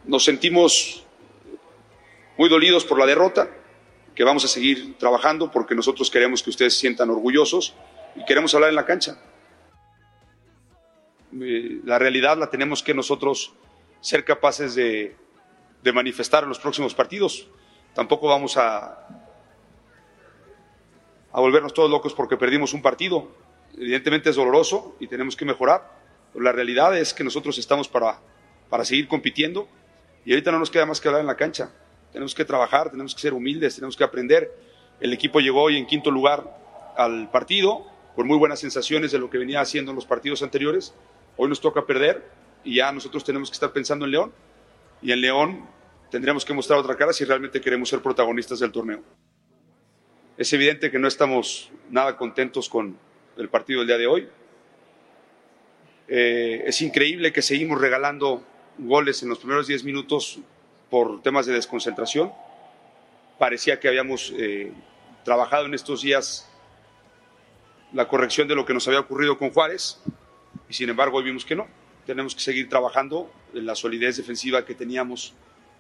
Nos 0.04 0.26
sentimos 0.26 1.06
muy 2.38 2.50
dolidos 2.50 2.84
por 2.84 2.98
la 2.98 3.06
derrota, 3.06 3.50
que 4.15 4.24
vamos 4.24 4.44
a 4.44 4.48
seguir 4.48 4.98
trabajando 4.98 5.52
porque 5.52 5.76
nosotros 5.76 6.10
queremos 6.10 6.44
que 6.44 6.50
ustedes 6.50 6.74
se 6.74 6.82
sientan 6.82 7.10
orgullosos 7.10 7.76
y 8.15 8.26
queremos 8.26 8.54
hablar 8.54 8.70
en 8.72 8.76
la 8.76 8.86
cancha. 8.86 9.17
Eh, 11.39 11.80
La 11.86 11.98
realidad 11.98 12.38
la 12.38 12.50
tenemos 12.50 12.84
que 12.84 12.94
nosotros 12.94 13.54
ser 14.02 14.26
capaces 14.26 14.76
de, 14.76 15.15
de 15.82 15.94
manifestar 15.94 16.44
en 16.44 16.50
los 16.50 16.60
próximos 16.60 16.94
partidos. 16.94 17.48
Tampoco 17.94 18.28
vamos 18.28 18.58
a, 18.58 19.08
a 21.34 21.39
volvernos 21.39 21.74
todos 21.74 21.89
locos 21.89 22.13
porque 22.13 22.38
perdimos 22.38 22.74
un 22.74 22.82
partido. 22.82 23.28
Evidentemente 23.78 24.30
es 24.30 24.36
doloroso 24.36 24.96
y 25.00 25.08
tenemos 25.08 25.36
que 25.36 25.46
mejorar, 25.46 25.89
pero 26.34 26.44
la 26.44 26.52
realidad 26.52 26.98
es 26.98 27.13
que 27.13 27.24
nosotros 27.24 27.58
estamos 27.58 27.88
para, 27.88 28.20
para 28.70 28.86
seguir 28.86 29.08
compitiendo 29.08 29.67
y 30.26 30.32
ahorita 30.32 30.52
no 30.52 30.60
nos 30.60 30.70
queda 30.70 30.86
más 30.86 31.00
que 31.00 31.08
hablar 31.08 31.22
en 31.22 31.28
la 31.28 31.38
cancha. 31.38 31.72
Tenemos 32.12 32.36
que 32.36 32.46
trabajar, 32.46 32.91
tenemos 32.91 33.15
que 33.15 33.22
ser 33.22 33.34
humildes, 33.34 33.76
tenemos 33.76 33.96
que 33.96 34.04
aprender. 34.04 34.52
El 35.00 35.13
equipo 35.13 35.39
llegó 35.39 35.63
hoy 35.63 35.78
en 35.78 35.86
quinto 35.86 36.12
lugar 36.12 36.58
al 36.98 37.32
partido, 37.32 37.86
con 38.15 38.28
muy 38.28 38.38
buenas 38.38 38.60
sensaciones 38.60 39.12
de 39.12 39.20
lo 39.20 39.30
que 39.30 39.38
venía 39.38 39.62
haciendo 39.62 39.91
en 39.91 39.96
los 39.96 40.06
partidos 40.06 40.44
anteriores. 40.44 40.94
Hoy 41.38 41.48
nos 41.48 41.62
toca 41.62 41.86
perder 41.86 42.30
y 42.63 42.76
ya 42.76 42.91
nosotros 42.91 43.24
tenemos 43.24 43.50
que 43.50 43.54
estar 43.54 43.72
pensando 43.72 44.06
en 44.06 44.12
León. 44.12 44.34
Y 45.02 45.12
en 45.12 45.22
León 45.22 45.65
tendremos 46.12 46.44
que 46.44 46.54
mostrar 46.54 46.78
otra 46.78 46.96
cara 46.96 47.13
si 47.13 47.24
realmente 47.24 47.62
queremos 47.62 47.89
ser 47.89 48.02
protagonistas 48.02 48.60
del 48.60 48.72
torneo. 48.72 49.02
Es 50.41 50.51
evidente 50.54 50.89
que 50.89 50.97
no 50.97 51.08
estamos 51.08 51.69
nada 51.91 52.17
contentos 52.17 52.67
con 52.67 52.97
el 53.38 53.47
partido 53.49 53.82
del 53.82 53.89
día 53.89 53.97
de 53.99 54.08
hoy. 54.08 54.27
Eh, 56.08 56.63
es 56.65 56.82
increíble 56.82 57.32
que 57.32 57.43
seguimos 57.43 57.80
regalando 57.80 58.43
goles 58.80 59.21
en 59.21 59.30
los 59.30 59.38
primeros 59.38 59.67
10 59.67 59.84
minutos 59.84 60.39
por 60.89 61.21
temas 61.21 61.45
de 61.45 61.54
desconcentración. 61.54 62.34
Parecía 63.38 63.80
que 63.80 63.88
habíamos 63.88 64.34
eh, 64.36 64.71
trabajado 65.23 65.67
en 65.67 65.75
estos 65.75 66.01
días 66.01 66.49
la 67.93 68.08
corrección 68.08 68.47
de 68.47 68.56
lo 68.56 68.65
que 68.65 68.73
nos 68.73 68.88
había 68.88 69.01
ocurrido 69.01 69.38
con 69.38 69.51
Juárez 69.51 70.01
y 70.67 70.73
sin 70.73 70.89
embargo 70.89 71.19
hoy 71.19 71.25
vimos 71.25 71.45
que 71.45 71.56
no. 71.56 71.67
Tenemos 72.08 72.34
que 72.34 72.41
seguir 72.41 72.67
trabajando 72.67 73.32
en 73.54 73.67
la 73.67 73.75
solidez 73.75 74.17
defensiva 74.17 74.65
que 74.65 74.73
teníamos 74.73 75.36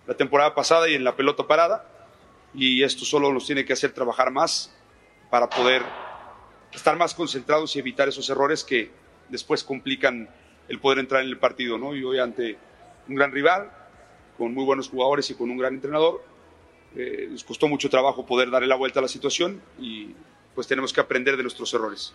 la 0.05 0.13
temporada 0.13 0.53
pasada 0.53 0.87
y 0.87 0.93
en 0.93 1.03
la 1.03 1.15
pelota 1.15 1.47
parada 1.47 2.00
y 2.53 2.83
esto 2.83 3.05
solo 3.05 3.31
nos 3.31 3.45
tiene 3.45 3.65
que 3.65 3.73
hacer 3.73 3.91
trabajar 3.91 4.31
más 4.31 4.73
para 5.29 5.49
poder 5.49 5.83
estar 6.73 6.97
más 6.97 7.13
concentrados 7.13 7.75
y 7.75 7.79
evitar 7.79 8.07
esos 8.09 8.29
errores 8.29 8.63
que 8.63 8.91
después 9.29 9.63
complican 9.63 10.29
el 10.67 10.79
poder 10.79 10.99
entrar 10.99 11.21
en 11.21 11.27
el 11.27 11.37
partido, 11.37 11.77
¿no? 11.77 11.95
Y 11.95 12.03
hoy 12.03 12.19
ante 12.19 12.57
un 13.07 13.15
gran 13.15 13.31
rival, 13.31 13.71
con 14.37 14.53
muy 14.53 14.63
buenos 14.63 14.89
jugadores 14.89 15.29
y 15.29 15.35
con 15.35 15.49
un 15.49 15.57
gran 15.57 15.73
entrenador, 15.75 16.23
eh, 16.95 17.27
nos 17.29 17.43
costó 17.43 17.67
mucho 17.67 17.89
trabajo 17.89 18.25
poder 18.25 18.49
darle 18.49 18.67
la 18.67 18.75
vuelta 18.75 18.99
a 18.99 19.01
la 19.01 19.07
situación 19.07 19.61
y 19.79 20.13
pues 20.53 20.67
tenemos 20.67 20.91
que 20.91 20.99
aprender 21.01 21.37
de 21.37 21.43
nuestros 21.43 21.73
errores. 21.73 22.13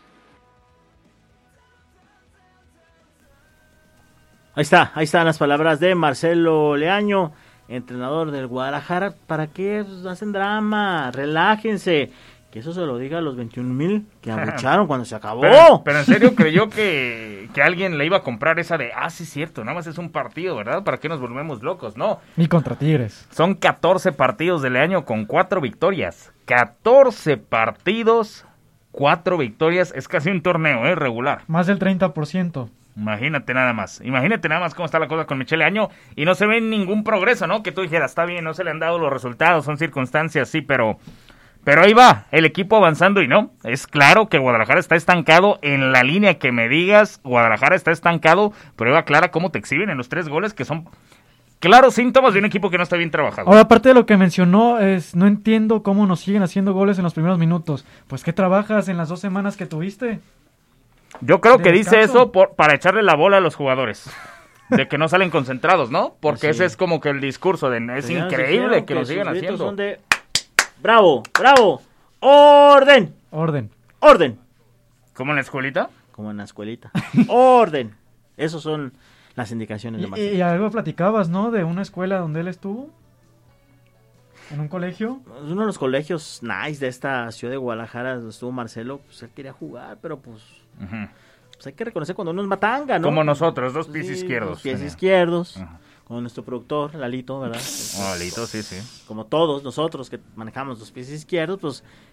Ahí 4.55 4.63
está, 4.63 4.93
ahí 4.95 5.05
están 5.05 5.27
las 5.27 5.37
palabras 5.37 5.81
de 5.81 5.95
Marcelo 5.95 6.77
Leaño, 6.77 7.33
entrenador 7.69 8.31
del 8.31 8.47
Guadalajara. 8.47 9.15
¿Para 9.27 9.49
qué 9.49 9.85
hacen 10.09 10.33
drama? 10.33 11.11
Relájense. 11.13 12.11
Que 12.51 12.61
eso 12.61 12.73
se 12.73 12.81
lo 12.81 12.97
diga 12.97 13.19
a 13.19 13.21
los 13.21 13.37
21 13.37 13.75
mil 13.75 14.07
que 14.23 14.31
abucharon 14.33 14.87
cuando 14.87 15.05
se 15.05 15.15
acabó. 15.15 15.43
Pero, 15.43 15.83
pero 15.85 15.99
en 15.99 16.05
serio 16.07 16.35
creyó 16.35 16.71
que, 16.71 17.51
que 17.53 17.61
alguien 17.63 17.99
le 17.99 18.07
iba 18.07 18.19
a 18.19 18.23
comprar 18.23 18.59
esa 18.59 18.79
de, 18.79 18.93
ah, 18.97 19.11
sí 19.11 19.25
es 19.25 19.31
cierto, 19.31 19.63
nada 19.63 19.75
más 19.75 19.87
es 19.87 19.99
un 19.99 20.11
partido, 20.11 20.57
¿verdad? 20.57 20.83
¿Para 20.83 20.99
qué 20.99 21.09
nos 21.09 21.21
volvemos 21.21 21.63
locos? 21.63 21.97
No, 21.99 22.19
Ni 22.37 22.47
contra 22.47 22.77
Tigres. 22.77 23.27
son 23.31 23.55
14 23.57 24.13
partidos 24.13 24.63
del 24.63 24.77
año 24.77 25.05
con 25.05 25.27
4 25.27 25.61
victorias. 25.61 26.33
14 26.47 27.37
partidos, 27.37 28.47
4 28.93 29.37
victorias, 29.37 29.93
es 29.95 30.09
casi 30.09 30.31
un 30.31 30.41
torneo, 30.41 30.87
¿eh? 30.87 30.95
Regular. 30.95 31.43
Más 31.49 31.67
del 31.67 31.79
30%. 31.79 32.71
Imagínate 32.97 33.53
nada 33.53 33.75
más, 33.75 34.01
imagínate 34.03 34.49
nada 34.49 34.63
más 34.63 34.75
cómo 34.75 34.87
está 34.87 34.99
la 34.99 35.07
cosa 35.07 35.27
con 35.27 35.37
Michele 35.37 35.65
Año 35.65 35.91
y 36.15 36.25
no 36.25 36.35
se 36.35 36.47
ve 36.47 36.63
ningún 36.63 37.05
progreso, 37.05 37.47
¿no? 37.47 37.63
Que 37.63 37.71
tú 37.71 37.83
dijeras, 37.83 38.11
está 38.11 38.25
bien, 38.25 38.43
no 38.43 38.55
se 38.55 38.65
le 38.65 38.71
han 38.71 38.79
dado 38.79 38.99
los 38.99 39.13
resultados, 39.13 39.65
son 39.65 39.79
circunstancias, 39.79 40.49
sí, 40.49 40.63
pero... 40.63 40.99
Pero 41.63 41.83
ahí 41.83 41.95
va, 41.95 42.27
el 42.31 42.45
equipo 42.45 42.77
avanzando 42.77 43.23
y 43.23 43.27
no, 43.27 43.51
es 43.65 43.89
claro 43.89 44.29
que 44.29 44.39
Guadalajara 44.39 44.79
está 44.79 44.95
estancado 44.95 45.59
en 45.63 45.91
la 45.91 46.05
línea 46.05 46.39
que 46.39 46.53
me 46.53 46.69
digas, 46.69 47.21
Guadalajara 47.25 47.75
está 47.75 47.91
estancado, 47.91 48.53
prueba 48.77 49.03
clara 49.03 49.33
cómo 49.33 49.51
te 49.51 49.59
exhiben 49.59 49.91
en 49.91 49.99
los 49.99 50.09
tres 50.09 50.29
goles 50.29 50.55
que 50.55 50.65
son 50.65 50.89
claros 51.59 51.95
síntomas 51.95 52.35
de 52.35 52.39
un 52.39 52.45
equipo 52.45 52.71
que 52.71 52.77
no 52.77 52.85
está 52.85 52.97
bien 52.97 53.11
trabajado. 53.11 53.49
Ahora, 53.49 53.63
aparte 53.63 53.89
de 53.89 53.97
lo 53.97 54.07
que 54.07 54.17
mencionó, 54.17 54.79
es 54.79 55.17
no 55.17 55.27
entiendo 55.27 55.83
cómo 55.83 56.07
nos 56.07 56.21
siguen 56.21 56.45
haciendo 56.45 56.73
goles 56.73 56.99
en 56.99 57.05
los 57.05 57.15
primeros 57.15 57.39
minutos. 57.39 57.85
Pues, 58.07 58.23
¿qué 58.23 58.33
trabajas 58.33 58.89
en 58.89 58.97
las 58.97 59.09
dos 59.09 59.19
semanas 59.19 59.57
que 59.57 59.67
tuviste? 59.67 60.21
Yo 61.21 61.41
creo 61.41 61.59
que 61.59 61.73
dice 61.73 62.01
eso 62.01 62.31
por, 62.33 62.55
para 62.55 62.75
echarle 62.75 63.03
la 63.03 63.15
bola 63.17 63.39
a 63.39 63.41
los 63.41 63.55
jugadores. 63.55 64.11
de 64.69 64.89
que 64.89 64.99
no 64.99 65.09
salen 65.09 65.31
concentrados, 65.31 65.91
¿no? 65.93 66.17
Porque 66.21 66.41
Sí. 66.41 66.47
ese 66.49 66.65
es 66.65 66.77
como 66.77 67.01
que 67.01 67.09
el 67.11 67.21
discurso 67.21 67.71
de 67.71 67.79
es 67.99 68.11
increíble 68.11 68.85
que 68.85 68.95
sus 68.97 69.09
sigan 69.09 69.29
haciendo. 69.29 69.59
son 69.59 69.77
de 69.77 70.01
bravo, 70.83 71.23
bravo, 71.39 71.81
orden, 72.19 73.15
Orden. 73.31 73.71
orden. 74.01 74.39
¿Como 75.15 75.31
en 75.33 75.37
la 75.37 75.43
escuelita? 75.43 75.89
Como 76.11 76.33
en 76.33 76.39
la 76.39 76.45
escuelita. 76.45 76.91
orden. 77.29 77.95
Esos 78.37 78.63
son 78.63 78.93
las 79.37 79.53
indicaciones 79.53 80.01
de 80.01 80.07
Y, 80.09 80.11
Marcelo. 80.11 80.35
y 80.37 80.41
algo 80.41 80.71
platicabas, 80.71 81.29
¿no? 81.29 81.51
De 81.53 81.63
una 81.63 81.83
escuela 81.83 82.19
donde 82.19 82.41
él 82.41 82.49
estuvo. 82.49 82.91
En 84.51 84.59
un 84.61 84.69
colegio. 84.69 85.21
Uno 85.43 85.61
de 85.61 85.67
los 85.67 85.79
colegios 85.79 86.41
nice 86.43 86.81
de 86.81 86.89
esta 86.89 87.31
ciudad 87.33 87.53
de 87.53 87.59
Guadalajara 87.59 88.17
donde 88.17 88.31
estuvo 88.31 88.51
Marcelo, 88.53 88.99
pues 89.07 89.23
él 89.23 89.31
quería 89.35 89.53
jugar, 89.53 89.99
pero 90.03 90.19
pues, 90.19 90.43
Pues 90.79 91.67
hay 91.67 91.73
que 91.73 91.85
reconocer 91.85 92.15
cuando 92.15 92.33
uno 92.33 92.43
es 92.43 92.49
matanga, 92.49 92.99
¿no? 92.99 93.05
Como 93.09 93.25
nosotros, 93.25 93.73
dos 93.73 93.89
pies 93.89 94.07
Sí, 94.07 94.13
izquierdos. 94.15 94.51
dos 94.51 94.63
pies 94.63 94.83
izquierdos. 94.83 95.59
Con 96.05 96.21
nuestro 96.21 96.45
productor, 96.45 96.95
Lalito, 96.95 97.41
¿verdad? 97.41 97.61
Oh, 97.99 98.15
Lito, 98.17 98.47
sí, 98.47 98.63
sí. 98.63 98.77
Como 99.09 99.27
todos 99.27 99.65
nosotros 99.65 100.09
que 100.09 100.21
manejamos 100.37 100.79
los 100.79 100.93
pies 100.93 101.11
izquierdos, 101.11 101.59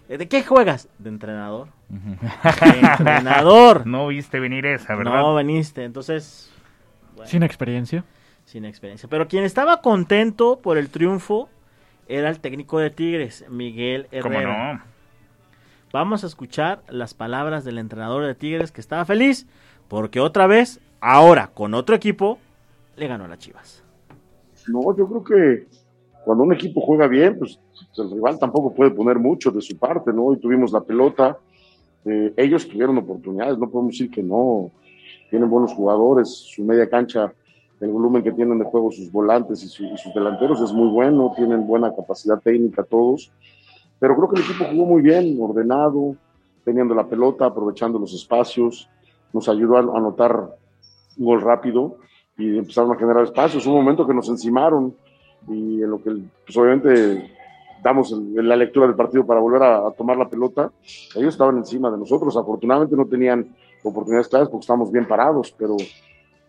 pues, 0.08 0.18
¿de 0.18 0.26
qué 0.26 0.42
juegas? 0.42 0.88
De 0.98 1.10
entrenador. 1.10 1.68
De 1.88 2.80
entrenador. 2.80 3.86
No 3.86 4.08
viste 4.08 4.40
venir 4.40 4.66
esa, 4.66 4.96
¿verdad? 4.96 5.12
No 5.20 5.34
veniste, 5.34 5.84
entonces, 5.84 6.50
bueno, 7.14 7.30
Sin 7.30 7.44
experiencia. 7.44 8.04
sin 8.46 8.64
experiencia. 8.64 9.08
Pero 9.08 9.28
quien 9.28 9.44
estaba 9.44 9.80
contento 9.80 10.58
por 10.60 10.76
el 10.76 10.88
triunfo 10.88 11.48
era 12.08 12.30
el 12.30 12.40
técnico 12.40 12.80
de 12.80 12.90
Tigres, 12.90 13.44
Miguel 13.48 14.08
¿Cómo 14.22 14.34
Herrera. 14.34 14.74
no? 14.74 14.82
Vamos 15.94 16.24
a 16.24 16.26
escuchar 16.26 16.82
las 16.88 17.14
palabras 17.14 17.64
del 17.64 17.78
entrenador 17.78 18.26
de 18.26 18.34
Tigres 18.34 18.72
que 18.72 18.80
estaba 18.80 19.04
feliz 19.04 19.46
porque 19.86 20.18
otra 20.18 20.48
vez, 20.48 20.80
ahora 21.00 21.52
con 21.54 21.72
otro 21.72 21.94
equipo, 21.94 22.38
le 22.96 23.06
ganó 23.06 23.26
a 23.26 23.28
las 23.28 23.38
Chivas. 23.38 23.84
No, 24.66 24.80
yo 24.96 25.06
creo 25.06 25.22
que 25.22 25.66
cuando 26.24 26.42
un 26.42 26.52
equipo 26.52 26.80
juega 26.80 27.06
bien, 27.06 27.38
pues 27.38 27.60
el 27.96 28.10
rival 28.10 28.40
tampoco 28.40 28.74
puede 28.74 28.90
poner 28.90 29.20
mucho 29.20 29.52
de 29.52 29.60
su 29.60 29.76
parte, 29.76 30.12
¿no? 30.12 30.24
Hoy 30.24 30.38
tuvimos 30.38 30.72
la 30.72 30.80
pelota, 30.80 31.38
eh, 32.04 32.34
ellos 32.36 32.68
tuvieron 32.68 32.98
oportunidades, 32.98 33.56
no 33.56 33.70
podemos 33.70 33.92
decir 33.92 34.10
que 34.10 34.24
no, 34.24 34.72
tienen 35.30 35.48
buenos 35.48 35.74
jugadores, 35.74 36.28
su 36.28 36.64
media 36.64 36.90
cancha, 36.90 37.32
el 37.80 37.90
volumen 37.90 38.24
que 38.24 38.32
tienen 38.32 38.58
de 38.58 38.64
juego 38.64 38.90
sus 38.90 39.12
volantes 39.12 39.62
y, 39.62 39.86
y 39.86 39.96
sus 39.96 40.12
delanteros 40.12 40.60
es 40.60 40.72
muy 40.72 40.88
bueno, 40.88 41.32
tienen 41.36 41.64
buena 41.68 41.94
capacidad 41.94 42.40
técnica 42.40 42.82
todos, 42.82 43.30
pero 44.04 44.16
creo 44.16 44.28
que 44.28 44.36
el 44.36 44.42
equipo 44.42 44.66
jugó 44.70 44.84
muy 44.84 45.00
bien, 45.00 45.38
ordenado, 45.40 46.14
teniendo 46.62 46.94
la 46.94 47.06
pelota, 47.06 47.46
aprovechando 47.46 47.98
los 47.98 48.12
espacios, 48.12 48.86
nos 49.32 49.48
ayudó 49.48 49.78
a 49.78 49.80
anotar 49.96 50.58
un 51.16 51.24
gol 51.24 51.40
rápido 51.40 51.96
y 52.36 52.58
empezaron 52.58 52.92
a 52.92 52.96
generar 52.96 53.24
espacios. 53.24 53.66
Hubo 53.66 53.76
un 53.76 53.80
momento 53.80 54.06
que 54.06 54.12
nos 54.12 54.28
encimaron 54.28 54.94
y 55.48 55.82
en 55.82 55.90
lo 55.90 56.02
que 56.02 56.18
pues, 56.44 56.54
obviamente 56.54 57.30
damos 57.82 58.12
la 58.34 58.56
lectura 58.56 58.86
del 58.86 58.94
partido 58.94 59.24
para 59.24 59.40
volver 59.40 59.62
a, 59.62 59.88
a 59.88 59.90
tomar 59.92 60.18
la 60.18 60.28
pelota, 60.28 60.70
ellos 61.16 61.32
estaban 61.32 61.56
encima 61.56 61.90
de 61.90 61.96
nosotros. 61.96 62.36
Afortunadamente 62.36 62.94
no 62.96 63.06
tenían 63.06 63.56
oportunidades 63.82 64.28
claras 64.28 64.50
porque 64.50 64.64
estábamos 64.64 64.92
bien 64.92 65.08
parados, 65.08 65.54
pero 65.56 65.78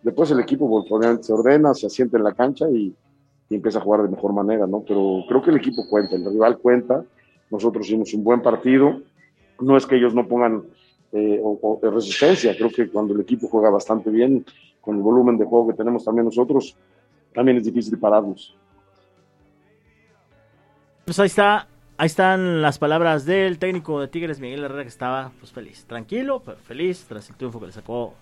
después 0.03 0.30
el 0.30 0.41
equipo 0.41 0.84
se 1.22 1.32
ordena, 1.32 1.74
se 1.74 1.88
asienta 1.88 2.18
en 2.18 2.24
la 2.26 2.34
cancha 2.34 2.70
y, 2.70 2.93
y 3.49 3.56
empieza 3.56 3.80
a 3.80 3.82
jugar 3.82 4.01
de 4.01 4.10
mejor 4.10 4.34
manera, 4.34 4.68
¿no? 4.68 4.84
Pero 4.86 5.24
creo 5.30 5.41
que 5.41 5.51
el 5.51 5.58
equipo 5.58 5.88
cuenta, 5.89 6.18
el 6.18 6.26
rival 6.26 6.58
cuenta. 6.58 7.06
Nosotros 7.52 7.86
hicimos 7.88 8.14
un 8.14 8.24
buen 8.24 8.41
partido. 8.41 9.02
No 9.60 9.78
es 9.78 9.86
que 9.86 9.96
ellos 9.96 10.14
no 10.14 10.28
pongan 10.28 10.64
eh, 11.12 11.39
o- 11.41 11.80
o 11.82 11.91
resistencia, 11.91 12.56
creo 12.58 12.70
que 12.70 12.89
cuando 12.89 13.14
el 13.14 13.22
equipo 13.22 13.48
juega 13.48 13.70
bastante 13.70 14.10
bien, 14.10 14.46
con 14.82 14.98
el 14.98 15.02
volumen 15.02 15.38
de 15.38 15.46
juego 15.46 15.68
que 15.70 15.74
tenemos 15.74 16.04
también 16.04 16.26
nosotros, 16.26 16.76
también 17.34 17.58
es 17.58 17.64
difícil 17.64 17.98
pararnos. 17.98 18.58
Pues 21.06 21.20
ahí 21.20 21.28
está, 21.28 21.68
ahí 21.98 22.08
están 22.08 22.62
las 22.62 22.80
palabras 22.80 23.26
del 23.26 23.60
técnico 23.60 24.02
de 24.02 24.08
Tigres, 24.08 24.39
Miguel 24.39 24.64
Herrera, 24.64 24.82
que 24.84 24.89
estaba 24.89 25.32
pues 25.39 25.52
feliz, 25.52 25.86
tranquilo, 25.86 26.41
pero 26.43 26.58
feliz 26.58 27.06
tras 27.08 27.30
el 27.30 27.36
triunfo 27.36 27.60
que 27.60 27.68
le 27.68 27.72
sacó 27.72 28.14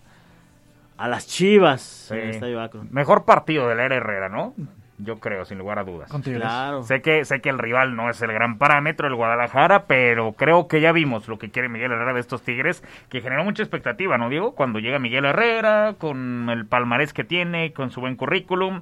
a 0.97 1.07
las 1.07 1.25
Chivas 1.27 1.81
Sí. 1.81 2.13
en 2.15 2.43
el. 2.43 2.69
Mejor 2.91 3.25
partido 3.25 3.67
de 3.69 3.75
la 3.75 3.85
era 3.85 3.95
Herrera, 3.95 4.29
¿no? 4.29 4.53
Yo 4.99 5.19
creo, 5.19 5.43
sin 5.45 5.57
lugar 5.57 5.79
a 5.79 5.83
dudas. 5.83 6.11
Claro. 6.23 6.83
Sé 6.83 7.01
que, 7.01 7.25
sé 7.25 7.41
que 7.41 7.49
el 7.49 7.57
rival 7.57 7.95
no 7.95 8.09
es 8.09 8.21
el 8.21 8.31
gran 8.31 8.57
parámetro, 8.57 9.07
el 9.07 9.15
Guadalajara, 9.15 9.85
pero 9.85 10.33
creo 10.33 10.67
que 10.67 10.81
ya 10.81 10.91
vimos 10.91 11.27
lo 11.27 11.39
que 11.39 11.49
quiere 11.49 11.67
Miguel 11.67 11.91
Herrera 11.91 12.13
de 12.13 12.19
estos 12.19 12.43
Tigres, 12.43 12.83
que 13.09 13.21
generó 13.21 13.43
mucha 13.43 13.63
expectativa, 13.63 14.17
¿no, 14.17 14.29
Diego? 14.29 14.53
Cuando 14.53 14.79
llega 14.79 14.99
Miguel 14.99 15.25
Herrera, 15.25 15.95
con 15.97 16.47
el 16.49 16.65
palmarés 16.67 17.11
que 17.11 17.23
tiene, 17.23 17.73
con 17.73 17.89
su 17.89 18.01
buen 18.01 18.15
currículum, 18.15 18.81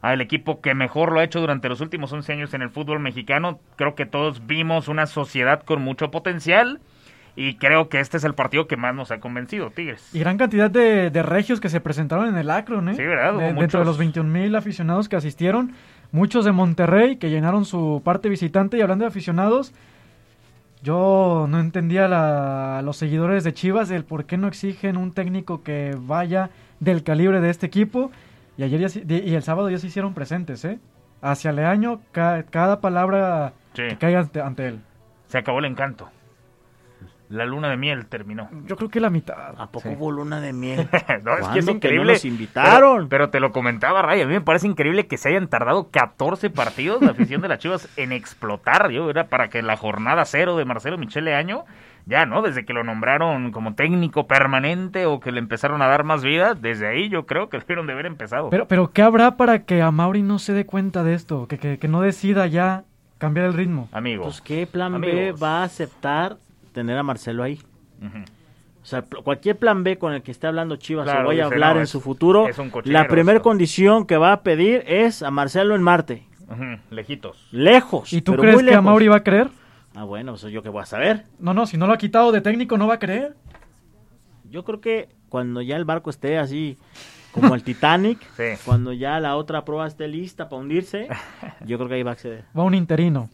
al 0.00 0.22
equipo 0.22 0.62
que 0.62 0.74
mejor 0.74 1.12
lo 1.12 1.20
ha 1.20 1.24
hecho 1.24 1.40
durante 1.40 1.68
los 1.68 1.82
últimos 1.82 2.10
11 2.12 2.32
años 2.32 2.54
en 2.54 2.62
el 2.62 2.70
fútbol 2.70 3.00
mexicano, 3.00 3.60
creo 3.76 3.94
que 3.94 4.06
todos 4.06 4.46
vimos 4.46 4.88
una 4.88 5.06
sociedad 5.06 5.62
con 5.62 5.82
mucho 5.82 6.10
potencial 6.10 6.80
y 7.36 7.54
creo 7.56 7.88
que 7.88 8.00
este 8.00 8.16
es 8.16 8.24
el 8.24 8.34
partido 8.34 8.66
que 8.66 8.76
más 8.76 8.94
nos 8.94 9.10
ha 9.10 9.20
convencido, 9.20 9.70
Tigres. 9.70 10.14
Y 10.14 10.18
gran 10.20 10.36
cantidad 10.38 10.70
de, 10.70 11.10
de 11.10 11.22
regios 11.22 11.60
que 11.60 11.68
se 11.68 11.80
presentaron 11.80 12.28
en 12.28 12.36
el 12.36 12.50
Akron, 12.50 12.88
¿eh? 12.88 12.94
Sí, 12.94 13.02
¿verdad? 13.04 13.34
De- 13.38 13.52
dentro 13.54 13.80
de 13.80 13.86
los 13.86 13.98
21 13.98 14.28
mil 14.30 14.54
aficionados 14.56 15.08
que 15.08 15.16
asistieron, 15.16 15.72
muchos 16.12 16.44
de 16.44 16.52
Monterrey 16.52 17.16
que 17.16 17.30
llenaron 17.30 17.64
su 17.64 18.02
parte 18.04 18.28
visitante. 18.28 18.76
Y 18.76 18.80
hablando 18.82 19.04
de 19.04 19.08
aficionados, 19.08 19.72
yo 20.82 21.46
no 21.48 21.60
entendía 21.60 22.06
a 22.78 22.82
los 22.82 22.96
seguidores 22.96 23.44
de 23.44 23.52
Chivas 23.52 23.90
el 23.90 24.04
por 24.04 24.24
qué 24.24 24.38
no 24.38 24.48
exigen 24.48 24.96
un 24.96 25.12
técnico 25.12 25.62
que 25.62 25.94
vaya 25.98 26.50
del 26.80 27.02
calibre 27.02 27.40
de 27.40 27.50
este 27.50 27.66
equipo. 27.66 28.10
Y 28.56 28.62
ayer 28.62 28.80
ya 28.80 29.00
y 29.16 29.34
el 29.34 29.42
sábado 29.42 29.68
ya 29.70 29.78
se 29.78 29.86
hicieron 29.86 30.14
presentes, 30.14 30.64
¿eh? 30.64 30.78
Hacia 31.22 31.52
Leaño, 31.52 32.00
ca- 32.12 32.44
cada 32.44 32.80
palabra 32.80 33.52
Sí. 33.74 33.82
que 33.88 33.96
caiga 33.98 34.20
ante, 34.20 34.40
ante 34.40 34.66
él. 34.68 34.80
Se 35.28 35.38
acabó 35.38 35.58
el 35.60 35.66
encanto. 35.66 36.08
La 37.30 37.46
luna 37.46 37.70
de 37.70 37.76
miel 37.76 38.06
terminó. 38.06 38.50
Yo 38.66 38.76
creo 38.76 38.90
que 38.90 38.98
la 38.98 39.08
mitad. 39.08 39.54
¿A 39.56 39.70
poco 39.70 39.88
hubo 39.90 40.10
luna 40.10 40.40
de 40.40 40.52
miel? 40.52 40.88
no, 41.24 41.38
es 41.38 41.46
que 41.48 41.60
es 41.60 41.64
¿Cuándo 41.64 41.70
increíble. 41.70 42.04
no 42.06 42.12
nos 42.12 42.24
invitaron? 42.24 42.96
Pero, 42.96 43.08
pero 43.08 43.30
te 43.30 43.38
lo 43.38 43.52
comentaba, 43.52 44.02
Ray. 44.02 44.22
A 44.22 44.26
mí 44.26 44.32
me 44.32 44.40
parece 44.40 44.66
increíble 44.66 45.06
que 45.06 45.16
se 45.16 45.28
hayan 45.28 45.46
tardado 45.46 45.90
14 45.92 46.50
partidos 46.50 47.00
la 47.02 47.12
afición 47.12 47.40
de 47.40 47.46
las 47.46 47.60
Chivas 47.60 47.88
en 47.96 48.10
explotar. 48.10 48.90
Yo 48.90 49.08
era 49.08 49.28
para 49.28 49.48
que 49.48 49.62
la 49.62 49.76
jornada 49.76 50.24
cero 50.24 50.56
de 50.56 50.64
Marcelo 50.64 50.98
Michele 50.98 51.32
Año, 51.36 51.66
ya, 52.04 52.26
¿no? 52.26 52.42
Desde 52.42 52.64
que 52.64 52.72
lo 52.72 52.82
nombraron 52.82 53.52
como 53.52 53.76
técnico 53.76 54.26
permanente 54.26 55.06
o 55.06 55.20
que 55.20 55.30
le 55.30 55.38
empezaron 55.38 55.82
a 55.82 55.86
dar 55.86 56.02
más 56.02 56.24
vida, 56.24 56.54
desde 56.54 56.88
ahí 56.88 57.08
yo 57.10 57.26
creo 57.26 57.48
que 57.48 57.60
debieron 57.60 57.86
de 57.86 57.92
haber 57.92 58.06
empezado. 58.06 58.50
Pero, 58.50 58.66
pero 58.66 58.90
¿qué 58.90 59.02
habrá 59.02 59.36
para 59.36 59.64
que 59.64 59.82
a 59.82 59.92
Mauri 59.92 60.22
no 60.22 60.40
se 60.40 60.52
dé 60.52 60.66
cuenta 60.66 61.04
de 61.04 61.14
esto? 61.14 61.46
Que, 61.46 61.58
que, 61.58 61.78
que 61.78 61.86
no 61.86 62.00
decida 62.00 62.48
ya 62.48 62.82
cambiar 63.18 63.46
el 63.46 63.54
ritmo. 63.54 63.88
Amigo. 63.92 64.24
Pues 64.24 64.40
qué 64.40 64.66
plan 64.66 65.00
B 65.00 65.12
Amigos. 65.12 65.40
va 65.40 65.60
a 65.60 65.64
aceptar 65.64 66.38
tener 66.72 66.96
a 66.98 67.02
Marcelo 67.02 67.42
ahí. 67.42 67.58
O 68.82 68.86
sea, 68.86 69.02
cualquier 69.02 69.58
plan 69.58 69.84
B 69.84 69.98
con 69.98 70.14
el 70.14 70.22
que 70.22 70.30
esté 70.30 70.46
hablando 70.46 70.76
Chivas 70.76 71.04
Claro, 71.04 71.24
o 71.24 71.26
vaya 71.28 71.44
a 71.44 71.46
hablar 71.48 71.74
no, 71.74 71.80
en 71.80 71.84
es- 71.84 71.90
su 71.90 72.00
futuro, 72.00 72.48
es 72.48 72.58
un 72.58 72.70
cochinero 72.70 73.02
la 73.02 73.08
primera 73.08 73.40
condición 73.40 74.06
que 74.06 74.16
va 74.16 74.32
a 74.32 74.42
pedir 74.42 74.82
es 74.86 75.22
a 75.22 75.30
Marcelo 75.30 75.74
en 75.74 75.82
Marte. 75.82 76.26
Lejitos. 76.90 77.46
Lejos. 77.52 78.12
¿Y 78.12 78.22
tú 78.22 78.32
pero 78.32 78.42
crees 78.42 78.56
muy 78.56 78.64
que 78.66 78.74
a. 78.74 78.80
Mauri 78.80 79.06
va 79.08 79.16
a 79.16 79.22
creer? 79.22 79.48
Ah, 79.94 80.04
bueno, 80.04 80.34
eso 80.34 80.48
yo 80.48 80.62
que 80.62 80.68
voy 80.68 80.82
a 80.82 80.86
saber. 80.86 81.24
No, 81.38 81.52
no, 81.54 81.66
si 81.66 81.76
no 81.76 81.86
lo 81.86 81.92
ha 81.92 81.98
quitado 81.98 82.32
de 82.32 82.40
técnico 82.40 82.76
no 82.78 82.88
va 82.88 82.94
a 82.94 82.98
creer. 82.98 83.34
Yo 84.50 84.64
creo 84.64 84.80
que 84.80 85.08
cuando 85.28 85.62
ya 85.62 85.76
el 85.76 85.84
barco 85.84 86.10
esté 86.10 86.38
así 86.38 86.76
como 87.32 87.54
el 87.54 87.62
Titanic, 87.64 88.18
Sí. 88.36 88.60
cuando 88.64 88.92
ya 88.92 89.20
la 89.20 89.36
otra 89.36 89.64
prueba 89.64 89.86
esté 89.86 90.08
lista 90.08 90.48
para 90.48 90.62
hundirse, 90.62 91.06
yo 91.66 91.76
creo 91.78 91.88
que 91.88 91.94
ahí 91.96 92.02
va 92.02 92.10
a 92.10 92.14
acceder. 92.14 92.44
Va 92.58 92.64
un 92.64 92.74
interino, 92.74 93.28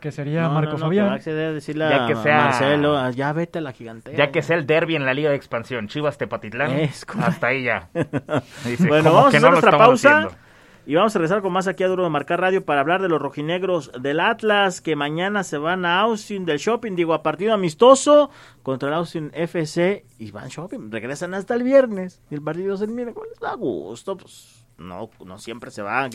que 0.00 0.12
sería 0.12 0.42
No, 0.42 0.50
Marco 0.52 0.72
no, 0.72 0.72
no, 0.72 0.76
que 0.78 0.82
Fabián. 0.82 1.06
va 1.08 1.12
a 1.12 1.14
acceder 1.16 1.46
a 1.48 1.52
decirle 1.52 1.88
Ya 1.88 2.04
a 2.04 2.08
que 2.08 2.16
sea- 2.16 2.36
Marcelo, 2.44 3.10
ya 3.10 3.32
vete 3.32 3.58
a 3.58 3.62
la 3.62 3.72
gigantera. 3.72 4.16
Ya 4.16 4.30
que 4.30 4.42
sea 4.42 4.56
el 4.56 4.66
derby 4.66 4.96
en 4.96 5.04
la 5.04 5.14
Liga 5.14 5.30
de 5.30 5.36
Expansión, 5.36 5.88
Chivas 5.88 6.18
Tepatitlán, 6.18 6.72
Es 6.72 7.04
hasta 7.20 7.48
ahí 7.48 7.64
ya. 7.64 7.88
Dice, 8.64 8.86
bueno, 8.88 9.04
¿cómo 9.10 9.16
vamos 9.16 9.30
que 9.30 9.36
a 9.36 9.38
hacer 9.38 9.50
nuestra 9.50 9.78
pausa 9.78 10.16
haciendo? 10.18 10.36
y 10.86 10.94
vamos 10.94 11.14
a 11.14 11.18
regresar 11.18 11.42
con 11.42 11.52
más 11.52 11.68
aquí 11.68 11.84
a 11.84 11.88
Duro 11.88 12.02
de 12.04 12.08
Marcar 12.08 12.40
Radio 12.40 12.64
para 12.64 12.80
hablar 12.80 13.02
de 13.02 13.08
los 13.10 13.20
rojinegros 13.20 13.92
del 14.00 14.20
Atlas 14.20 14.80
que 14.80 14.96
mañana 14.96 15.44
se 15.44 15.58
van 15.58 15.84
a 15.84 16.00
Austin 16.00 16.46
del 16.46 16.56
Shopping, 16.58 16.96
digo, 16.96 17.12
a 17.12 17.22
partido 17.22 17.52
amistoso 17.52 18.30
contra 18.62 18.88
el 18.88 18.94
Austin 18.94 19.30
FC 19.34 20.06
y 20.18 20.30
van 20.30 20.48
Shopping, 20.48 20.90
regresan 20.90 21.34
hasta 21.34 21.54
el 21.54 21.62
viernes 21.62 22.22
y 22.30 22.36
el 22.36 22.42
partido 22.42 22.74
se 22.78 22.86
termina 22.86 23.12
con 23.12 23.24
les 23.28 23.38
da 23.38 23.52
gusto, 23.54 24.16
pues 24.16 24.57
no, 24.78 25.10
no 25.24 25.38
siempre 25.38 25.70
se 25.70 25.82
va 25.82 26.08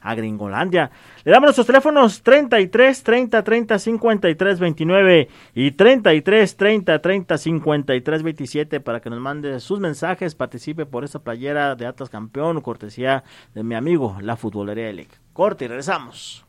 a 0.00 0.14
Gringolandia. 0.14 0.90
Le 1.24 1.32
damos 1.32 1.48
nuestros 1.48 1.66
teléfonos 1.66 2.22
33 2.22 3.02
30 3.02 3.44
30 3.44 3.78
53 3.78 4.58
29 4.58 5.28
y 5.54 5.70
33 5.72 6.56
30 6.56 6.98
30 7.00 7.38
53 7.38 8.22
27 8.22 8.80
para 8.80 9.00
que 9.00 9.10
nos 9.10 9.20
mande 9.20 9.60
sus 9.60 9.80
mensajes, 9.80 10.34
participe 10.34 10.86
por 10.86 11.04
esa 11.04 11.20
playera 11.20 11.74
de 11.74 11.86
Atlas 11.86 12.10
campeón, 12.10 12.60
cortesía 12.60 13.24
de 13.54 13.62
mi 13.62 13.74
amigo, 13.74 14.16
la 14.20 14.36
futbolería 14.36 14.88
Elic. 14.88 15.10
Corte 15.32 15.66
y 15.66 15.68
regresamos. 15.68 16.44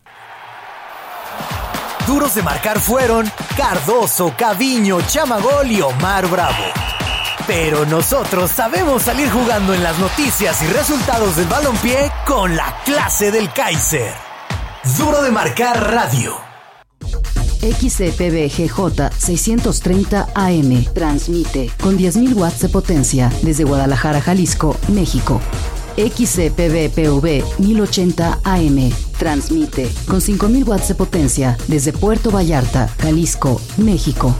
Duros 2.07 2.35
de 2.35 2.41
marcar 2.41 2.79
fueron 2.79 3.25
Cardoso, 3.57 4.33
Caviño, 4.37 5.01
Chamagol 5.01 5.69
y 5.69 5.81
Omar 5.81 6.25
Bravo. 6.27 6.96
Pero 7.47 7.85
nosotros 7.85 8.51
sabemos 8.51 9.03
salir 9.03 9.29
jugando 9.31 9.73
en 9.73 9.81
las 9.81 9.97
noticias 9.99 10.61
y 10.61 10.67
resultados 10.67 11.37
del 11.37 11.47
balompié 11.47 12.11
con 12.25 12.55
la 12.55 12.75
clase 12.83 13.31
del 13.31 13.51
Kaiser. 13.53 14.13
Duro 14.97 15.21
de 15.23 15.31
marcar 15.31 15.91
radio. 15.91 16.35
XCPBGJ 17.61 19.11
630 19.17 20.29
AM 20.35 20.85
transmite 20.93 21.71
con 21.81 21.97
10.000 21.97 22.35
watts 22.35 22.59
de 22.59 22.69
potencia 22.69 23.31
desde 23.41 23.63
Guadalajara, 23.63 24.21
Jalisco, 24.21 24.75
México. 24.89 25.41
XCPBPV 25.97 27.43
1080 27.59 28.39
AM 28.43 28.91
transmite 29.17 29.89
con 30.07 30.19
5.000 30.21 30.67
watts 30.67 30.89
de 30.89 30.95
potencia 30.95 31.57
desde 31.67 31.93
Puerto 31.93 32.29
Vallarta, 32.29 32.89
Jalisco, 33.01 33.59
México. 33.77 34.35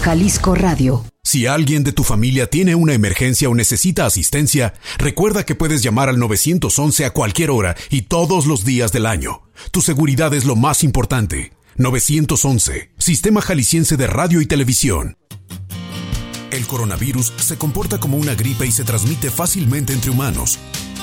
Jalisco 0.00 0.54
Radio. 0.54 1.13
Si 1.24 1.46
alguien 1.46 1.84
de 1.84 1.92
tu 1.92 2.04
familia 2.04 2.48
tiene 2.48 2.74
una 2.74 2.92
emergencia 2.92 3.48
o 3.48 3.54
necesita 3.54 4.04
asistencia, 4.04 4.74
recuerda 4.98 5.46
que 5.46 5.54
puedes 5.54 5.82
llamar 5.82 6.10
al 6.10 6.18
911 6.18 7.06
a 7.06 7.10
cualquier 7.10 7.50
hora 7.50 7.74
y 7.88 8.02
todos 8.02 8.44
los 8.44 8.66
días 8.66 8.92
del 8.92 9.06
año. 9.06 9.42
Tu 9.72 9.80
seguridad 9.80 10.34
es 10.34 10.44
lo 10.44 10.54
más 10.54 10.84
importante. 10.84 11.52
911, 11.76 12.90
Sistema 12.98 13.40
Jalisciense 13.40 13.96
de 13.96 14.06
Radio 14.06 14.42
y 14.42 14.46
Televisión. 14.46 15.16
El 16.50 16.66
coronavirus 16.66 17.32
se 17.38 17.56
comporta 17.56 17.98
como 17.98 18.18
una 18.18 18.34
gripe 18.34 18.66
y 18.66 18.70
se 18.70 18.84
transmite 18.84 19.30
fácilmente 19.30 19.94
entre 19.94 20.10
humanos. 20.10 20.58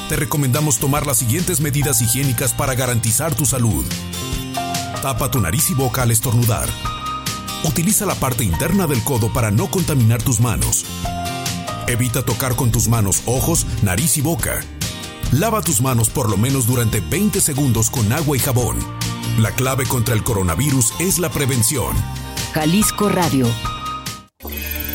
Te 0.08 0.16
recomendamos 0.18 0.78
tomar 0.78 1.08
las 1.08 1.18
siguientes 1.18 1.60
medidas 1.62 2.00
higiénicas 2.00 2.54
para 2.54 2.76
garantizar 2.76 3.34
tu 3.34 3.46
salud. 3.46 3.84
Tapa 5.02 5.32
tu 5.32 5.42
nariz 5.42 5.72
y 5.72 5.74
boca 5.74 6.04
al 6.04 6.12
estornudar. 6.12 6.70
Utiliza 7.64 8.06
la 8.08 8.16
parte 8.16 8.44
interna 8.44 8.88
del 8.88 9.04
codo 9.04 9.32
para 9.32 9.52
no 9.52 9.70
contaminar 9.70 10.22
tus 10.22 10.40
manos. 10.40 10.84
Evita 11.88 12.24
tocar 12.24 12.56
con 12.56 12.72
tus 12.72 12.88
manos 12.88 13.22
ojos, 13.26 13.68
nariz 13.84 14.18
y 14.18 14.22
boca. 14.22 14.62
Lava 15.32 15.62
tus 15.62 15.80
manos 15.80 16.10
por 16.10 16.30
lo 16.30 16.38
menos 16.38 16.66
durante 16.66 17.02
20 17.02 17.40
segundos 17.40 17.92
con 17.92 18.12
agua 18.12 18.36
y 18.36 18.40
jabón. 18.40 18.78
La 19.40 19.52
clave 19.52 19.86
contra 19.86 20.16
el 20.16 20.24
coronavirus 20.24 20.94
es 21.00 21.20
la 21.20 21.30
prevención. 21.30 21.96
Jalisco 22.54 23.10
Radio. 23.10 23.48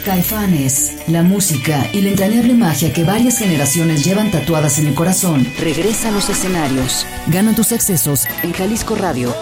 Caifanes, 0.04 1.08
la 1.08 1.22
música 1.22 1.88
y 1.92 2.00
la 2.00 2.10
entrañable 2.10 2.54
magia 2.54 2.92
que 2.92 3.02
varias 3.02 3.38
generaciones 3.38 4.04
llevan 4.04 4.30
tatuadas 4.30 4.78
en 4.78 4.86
el 4.86 4.94
corazón, 4.94 5.46
regresa 5.58 6.08
a 6.08 6.12
los 6.12 6.28
escenarios. 6.28 7.06
Gana 7.28 7.54
tus 7.54 7.72
accesos 7.72 8.24
en 8.42 8.52
Jalisco 8.52 8.94
Radio. 8.94 9.34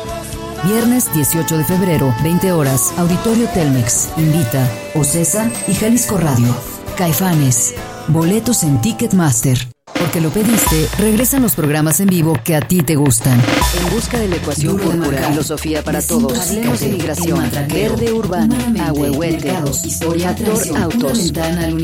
Viernes 0.67 1.13
18 1.13 1.59
de 1.59 1.65
febrero, 1.65 2.15
20 2.23 2.53
horas, 2.53 2.95
Auditorio 2.97 3.47
Telmex, 3.49 4.09
Invita, 4.17 4.67
Ocesa 4.95 5.51
y 5.69 5.75
Jalisco 5.75 6.17
Radio. 6.17 6.57
Caifanes, 6.97 7.75
boletos 8.09 8.63
en 8.63 8.81
Ticketmaster. 8.81 9.59
Porque 9.99 10.23
lo 10.23 10.31
pediste, 10.31 10.89
regresan 10.99 11.43
los 11.43 11.55
programas 11.55 12.01
en 12.01 12.09
vivo 12.09 12.39
que 12.43 12.57
a 12.57 12.63
ti 12.63 12.81
te 12.81 12.97
gustan. 12.97 13.39
En 13.79 13.95
busca 13.95 14.19
de 14.19 14.29
la 14.29 14.37
ecuación 14.37 14.79
púrpura, 14.79 15.29
filosofía 15.29 15.85
para 15.85 16.01
todos, 16.01 16.39
hablemos 16.39 16.81
de 16.81 16.89
migración, 16.89 17.51
verde 17.69 18.13
urbano, 18.13 18.57
ahuehuete, 18.87 19.53
factor 19.53 20.79
autos, 20.79 21.33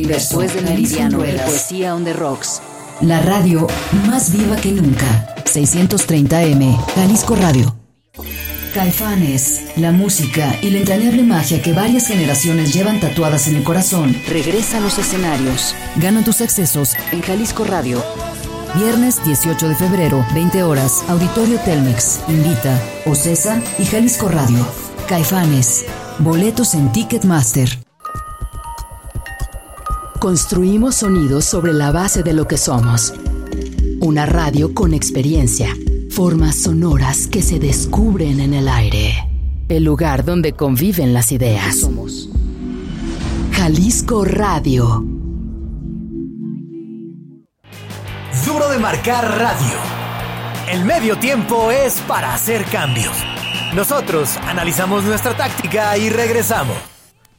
después 0.07 0.55
del 0.55 0.65
meridiano, 0.65 1.19
poesía 1.19 1.95
on 1.95 2.05
the 2.05 2.15
rocks. 2.15 2.63
La 3.03 3.21
radio 3.21 3.67
más 4.07 4.33
viva 4.33 4.57
que 4.57 4.73
nunca. 4.73 5.35
630M, 5.45 6.79
Jalisco 6.95 7.37
Radio. 7.37 7.80
Caifanes, 8.73 9.65
la 9.77 9.91
música 9.91 10.57
y 10.63 10.71
la 10.71 10.79
entrañable 10.79 11.25
magia 11.25 11.61
que 11.61 11.73
varias 11.73 12.07
generaciones 12.07 12.73
llevan 12.73 13.01
tatuadas 13.01 13.49
en 13.49 13.57
el 13.57 13.65
corazón, 13.65 14.17
regresa 14.29 14.79
a 14.79 14.81
los 14.81 14.97
escenarios. 14.97 15.75
Gana 15.97 16.23
tus 16.23 16.41
accesos 16.41 16.95
en 17.11 17.21
Jalisco 17.21 17.65
Radio. 17.65 18.03
Viernes 18.77 19.25
18 19.25 19.69
de 19.69 19.75
febrero, 19.75 20.25
20 20.35 20.63
horas, 20.63 21.03
Auditorio 21.09 21.59
Telmex, 21.65 22.21
Invita, 22.29 22.81
Ocesa 23.07 23.61
y 23.81 23.85
Jalisco 23.87 24.29
Radio. 24.29 24.65
Caifanes, 25.09 25.85
boletos 26.21 26.75
en 26.75 26.93
Ticketmaster. 26.93 27.69
Construimos 30.21 30.95
sonidos 30.97 31.45
sobre 31.45 31.73
la 31.73 31.91
base 31.91 32.23
de 32.23 32.35
lo 32.35 32.47
que 32.47 32.57
somos. 32.57 33.15
Una 34.01 34.27
radio 34.27 34.75
con 34.75 34.95
experiencia 34.95 35.75
formas 36.11 36.57
sonoras 36.57 37.27
que 37.27 37.41
se 37.43 37.59
descubren 37.59 38.41
en 38.41 38.55
el 38.55 38.69
aire. 38.69 39.15
El 39.69 39.85
lugar 39.85 40.25
donde 40.25 40.53
conviven 40.53 41.15
las 41.15 41.33
ideas. 41.33 41.77
Somos 41.77 42.29
Jalisco 43.53 44.25
Radio. 44.25 45.05
Duro 48.47 48.71
de 48.71 48.79
marcar 48.79 49.25
radio. 49.39 49.77
El 50.69 50.85
medio 50.85 51.19
tiempo 51.19 51.71
es 51.71 52.01
para 52.01 52.35
hacer 52.35 52.65
cambios. 52.65 53.17
Nosotros 53.75 54.37
analizamos 54.39 55.05
nuestra 55.05 55.37
táctica 55.37 55.97
y 55.97 56.11
regresamos. 56.11 56.90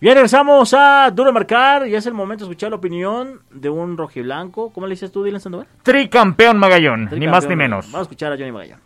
Bien, 0.02 0.16
regresamos 0.16 0.74
a 0.74 1.12
Duro 1.14 1.32
Marcar 1.32 1.88
y 1.88 1.94
es 1.94 2.08
el 2.08 2.16
momento 2.16 2.44
de 2.44 2.50
escuchar 2.50 2.72
la 2.72 2.78
opinión 2.78 3.44
de 3.52 3.70
un 3.70 3.96
rojiblanco. 3.96 4.74
¿Cómo 4.74 4.88
le 4.88 4.96
dices 4.96 5.12
tú, 5.12 5.24
Dylan 5.24 5.40
Sandoval? 5.40 5.68
Tricampeón 5.84 6.58
Magallón, 6.58 7.08
ni 7.12 7.28
más 7.28 7.48
ni 7.48 7.56
menos. 7.56 7.86
Vamos 7.86 8.00
a 8.00 8.02
escuchar 8.02 8.34
a 8.34 8.36
Johnny 8.36 8.52
Magallón. 8.52 8.80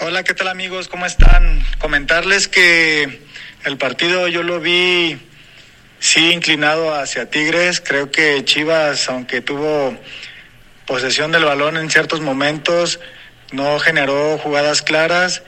Hola, 0.00 0.22
¿qué 0.24 0.32
tal 0.32 0.48
amigos? 0.48 0.88
¿Cómo 0.88 1.04
están? 1.04 1.60
Comentarles 1.78 2.48
que 2.48 3.20
el 3.66 3.76
partido 3.76 4.26
yo 4.26 4.42
lo 4.42 4.58
vi 4.58 5.18
sí 5.98 6.32
inclinado 6.32 6.94
hacia 6.94 7.28
Tigres. 7.28 7.82
Creo 7.82 8.10
que 8.10 8.42
Chivas, 8.46 9.10
aunque 9.10 9.42
tuvo 9.42 9.98
posesión 10.86 11.30
del 11.30 11.44
balón 11.44 11.76
en 11.76 11.90
ciertos 11.90 12.22
momentos, 12.22 13.00
no 13.52 13.78
generó 13.80 14.38
jugadas 14.38 14.80
claras 14.80 15.42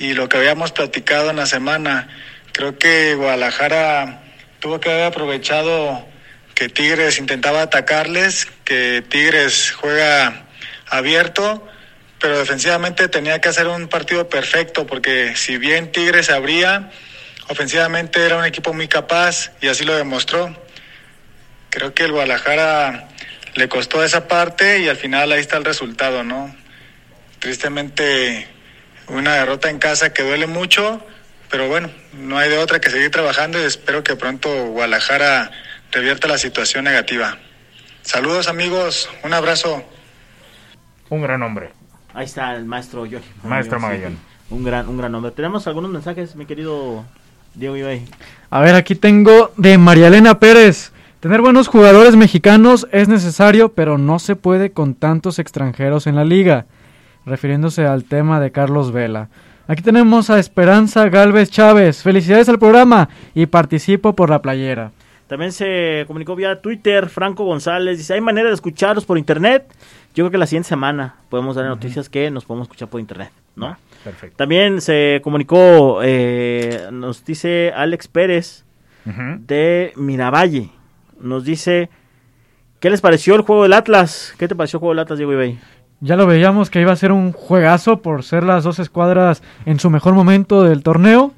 y 0.00 0.14
lo 0.14 0.28
que 0.28 0.38
habíamos 0.38 0.72
platicado 0.72 1.30
en 1.30 1.36
la 1.36 1.46
semana 1.46 2.08
Creo 2.52 2.78
que 2.78 3.14
Guadalajara 3.14 4.22
tuvo 4.60 4.78
que 4.78 4.90
haber 4.90 5.04
aprovechado 5.04 6.06
que 6.54 6.68
Tigres 6.68 7.18
intentaba 7.18 7.62
atacarles, 7.62 8.46
que 8.64 9.02
Tigres 9.08 9.72
juega 9.72 10.44
abierto, 10.88 11.66
pero 12.20 12.38
defensivamente 12.38 13.08
tenía 13.08 13.40
que 13.40 13.48
hacer 13.48 13.66
un 13.66 13.88
partido 13.88 14.28
perfecto, 14.28 14.86
porque 14.86 15.34
si 15.34 15.56
bien 15.56 15.90
Tigres 15.90 16.30
abría, 16.30 16.90
ofensivamente 17.48 18.24
era 18.24 18.36
un 18.36 18.44
equipo 18.44 18.72
muy 18.72 18.86
capaz 18.86 19.50
y 19.60 19.68
así 19.68 19.84
lo 19.84 19.96
demostró. 19.96 20.54
Creo 21.70 21.94
que 21.94 22.04
el 22.04 22.12
Guadalajara 22.12 23.08
le 23.54 23.68
costó 23.68 24.04
esa 24.04 24.28
parte 24.28 24.80
y 24.80 24.88
al 24.88 24.96
final 24.96 25.32
ahí 25.32 25.40
está 25.40 25.56
el 25.56 25.64
resultado, 25.64 26.22
¿no? 26.22 26.54
Tristemente 27.38 28.46
una 29.08 29.36
derrota 29.36 29.70
en 29.70 29.78
casa 29.78 30.12
que 30.12 30.22
duele 30.22 30.46
mucho, 30.46 31.04
pero 31.52 31.68
bueno, 31.68 31.90
no 32.18 32.38
hay 32.38 32.48
de 32.48 32.56
otra 32.56 32.80
que 32.80 32.88
seguir 32.88 33.10
trabajando 33.10 33.60
y 33.60 33.64
espero 33.64 34.02
que 34.02 34.16
pronto 34.16 34.48
Guadalajara 34.68 35.50
revierta 35.92 36.26
la 36.26 36.38
situación 36.38 36.84
negativa. 36.84 37.36
Saludos 38.00 38.48
amigos, 38.48 39.10
un 39.22 39.34
abrazo. 39.34 39.84
Un 41.10 41.20
gran 41.20 41.42
hombre. 41.42 41.70
Ahí 42.14 42.24
está 42.24 42.56
el 42.56 42.64
maestro 42.64 43.02
Johnny. 43.02 43.20
Maestro 43.44 43.78
Magallón. 43.78 44.18
un 44.48 44.64
gran, 44.64 44.88
un 44.88 44.96
gran 44.96 45.14
hombre. 45.14 45.30
Tenemos 45.32 45.66
algunos 45.66 45.90
mensajes, 45.90 46.34
mi 46.36 46.46
querido 46.46 47.04
Diego 47.54 47.76
Ibay. 47.76 48.06
A 48.48 48.60
ver, 48.62 48.74
aquí 48.74 48.94
tengo 48.94 49.52
de 49.58 49.76
María 49.76 50.06
Elena 50.08 50.38
Pérez. 50.38 50.90
Tener 51.20 51.42
buenos 51.42 51.68
jugadores 51.68 52.16
mexicanos 52.16 52.88
es 52.92 53.08
necesario, 53.08 53.74
pero 53.74 53.98
no 53.98 54.18
se 54.18 54.36
puede 54.36 54.72
con 54.72 54.94
tantos 54.94 55.38
extranjeros 55.38 56.06
en 56.06 56.16
la 56.16 56.24
liga. 56.24 56.64
Refiriéndose 57.26 57.84
al 57.84 58.04
tema 58.04 58.40
de 58.40 58.52
Carlos 58.52 58.90
Vela. 58.90 59.28
Aquí 59.68 59.82
tenemos 59.82 60.28
a 60.28 60.38
Esperanza 60.38 61.08
Galvez 61.08 61.50
Chávez. 61.50 62.02
Felicidades 62.02 62.48
al 62.48 62.58
programa 62.58 63.08
y 63.34 63.46
participo 63.46 64.12
por 64.14 64.28
la 64.28 64.42
playera. 64.42 64.90
También 65.28 65.52
se 65.52 66.04
comunicó 66.06 66.34
vía 66.34 66.60
Twitter 66.60 67.08
Franco 67.08 67.44
González. 67.44 67.96
Dice, 67.96 68.14
¿hay 68.14 68.20
manera 68.20 68.48
de 68.48 68.54
escucharlos 68.54 69.04
por 69.04 69.18
internet? 69.18 69.66
Yo 70.14 70.24
creo 70.24 70.30
que 70.30 70.38
la 70.38 70.46
siguiente 70.46 70.68
semana 70.68 71.14
podemos 71.30 71.56
dar 71.56 71.64
noticias 71.64 72.08
que 72.08 72.30
nos 72.30 72.44
podemos 72.44 72.66
escuchar 72.66 72.88
por 72.88 73.00
internet, 73.00 73.30
¿no? 73.56 73.66
Ah, 73.66 73.78
perfecto. 74.04 74.36
También 74.36 74.80
se 74.80 75.20
comunicó, 75.22 76.00
eh, 76.02 76.88
nos 76.92 77.24
dice 77.24 77.72
Alex 77.74 78.08
Pérez 78.08 78.64
de 79.04 79.92
Miravalle. 79.96 80.70
Nos 81.18 81.44
dice, 81.44 81.88
¿qué 82.78 82.90
les 82.90 83.00
pareció 83.00 83.34
el 83.36 83.42
juego 83.42 83.62
del 83.62 83.72
Atlas? 83.72 84.34
¿Qué 84.38 84.48
te 84.48 84.54
pareció 84.54 84.76
el 84.76 84.80
juego 84.80 84.92
del 84.92 84.98
Atlas, 84.98 85.18
Diego 85.18 85.32
Ibey? 85.32 85.58
Ya 86.04 86.16
lo 86.16 86.26
veíamos 86.26 86.68
que 86.68 86.80
iba 86.80 86.90
a 86.90 86.96
ser 86.96 87.12
un 87.12 87.30
juegazo 87.30 88.02
por 88.02 88.24
ser 88.24 88.42
las 88.42 88.64
dos 88.64 88.80
escuadras 88.80 89.40
en 89.66 89.78
su 89.78 89.88
mejor 89.88 90.14
momento 90.14 90.64
del 90.64 90.82
torneo. 90.82 91.30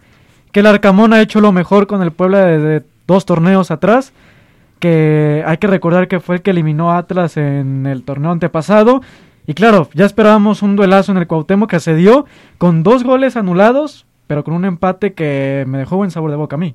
Que 0.53 0.61
el 0.61 0.67
Arcamón 0.67 1.13
ha 1.13 1.21
hecho 1.21 1.43
lo 1.43 1.53
mejor 1.53 1.87
con 1.87 2.01
el 2.01 2.13
Puebla 2.13 2.47
desde 2.47 2.87
dos 3.07 3.27
torneos 3.27 3.71
atrás. 3.71 4.15
Que 4.79 5.45
hay 5.47 5.59
que 5.59 5.67
recordar 5.67 6.09
que 6.09 6.19
fue 6.19 6.37
el 6.37 6.43
que 6.43 6.53
eliminó 6.53 6.91
a 6.91 6.97
Atlas 6.97 7.37
en 7.37 7.87
el 7.87 8.05
torneo 8.05 8.31
antepasado. 8.31 9.03
Y 9.47 9.53
claro, 9.53 9.91
ya 9.93 10.07
esperábamos 10.07 10.63
un 10.63 10.77
duelazo 10.77 11.13
en 11.13 11.19
el 11.19 11.27
Cuauhtémoc 11.27 11.69
que 11.69 11.81
se 11.81 11.95
dio 11.95 12.25
con 12.57 12.83
dos 12.83 13.05
goles 13.05 13.37
anulados, 13.37 14.07
pero 14.27 14.45
con 14.45 14.55
un 14.55 14.65
empate 14.65 15.13
que 15.13 15.67
me 15.69 15.77
dejó 15.77 15.99
buen 15.99 16.11
sabor 16.11 16.31
de 16.31 16.39
boca 16.39 16.57
a 16.57 16.59
mí. 16.59 16.75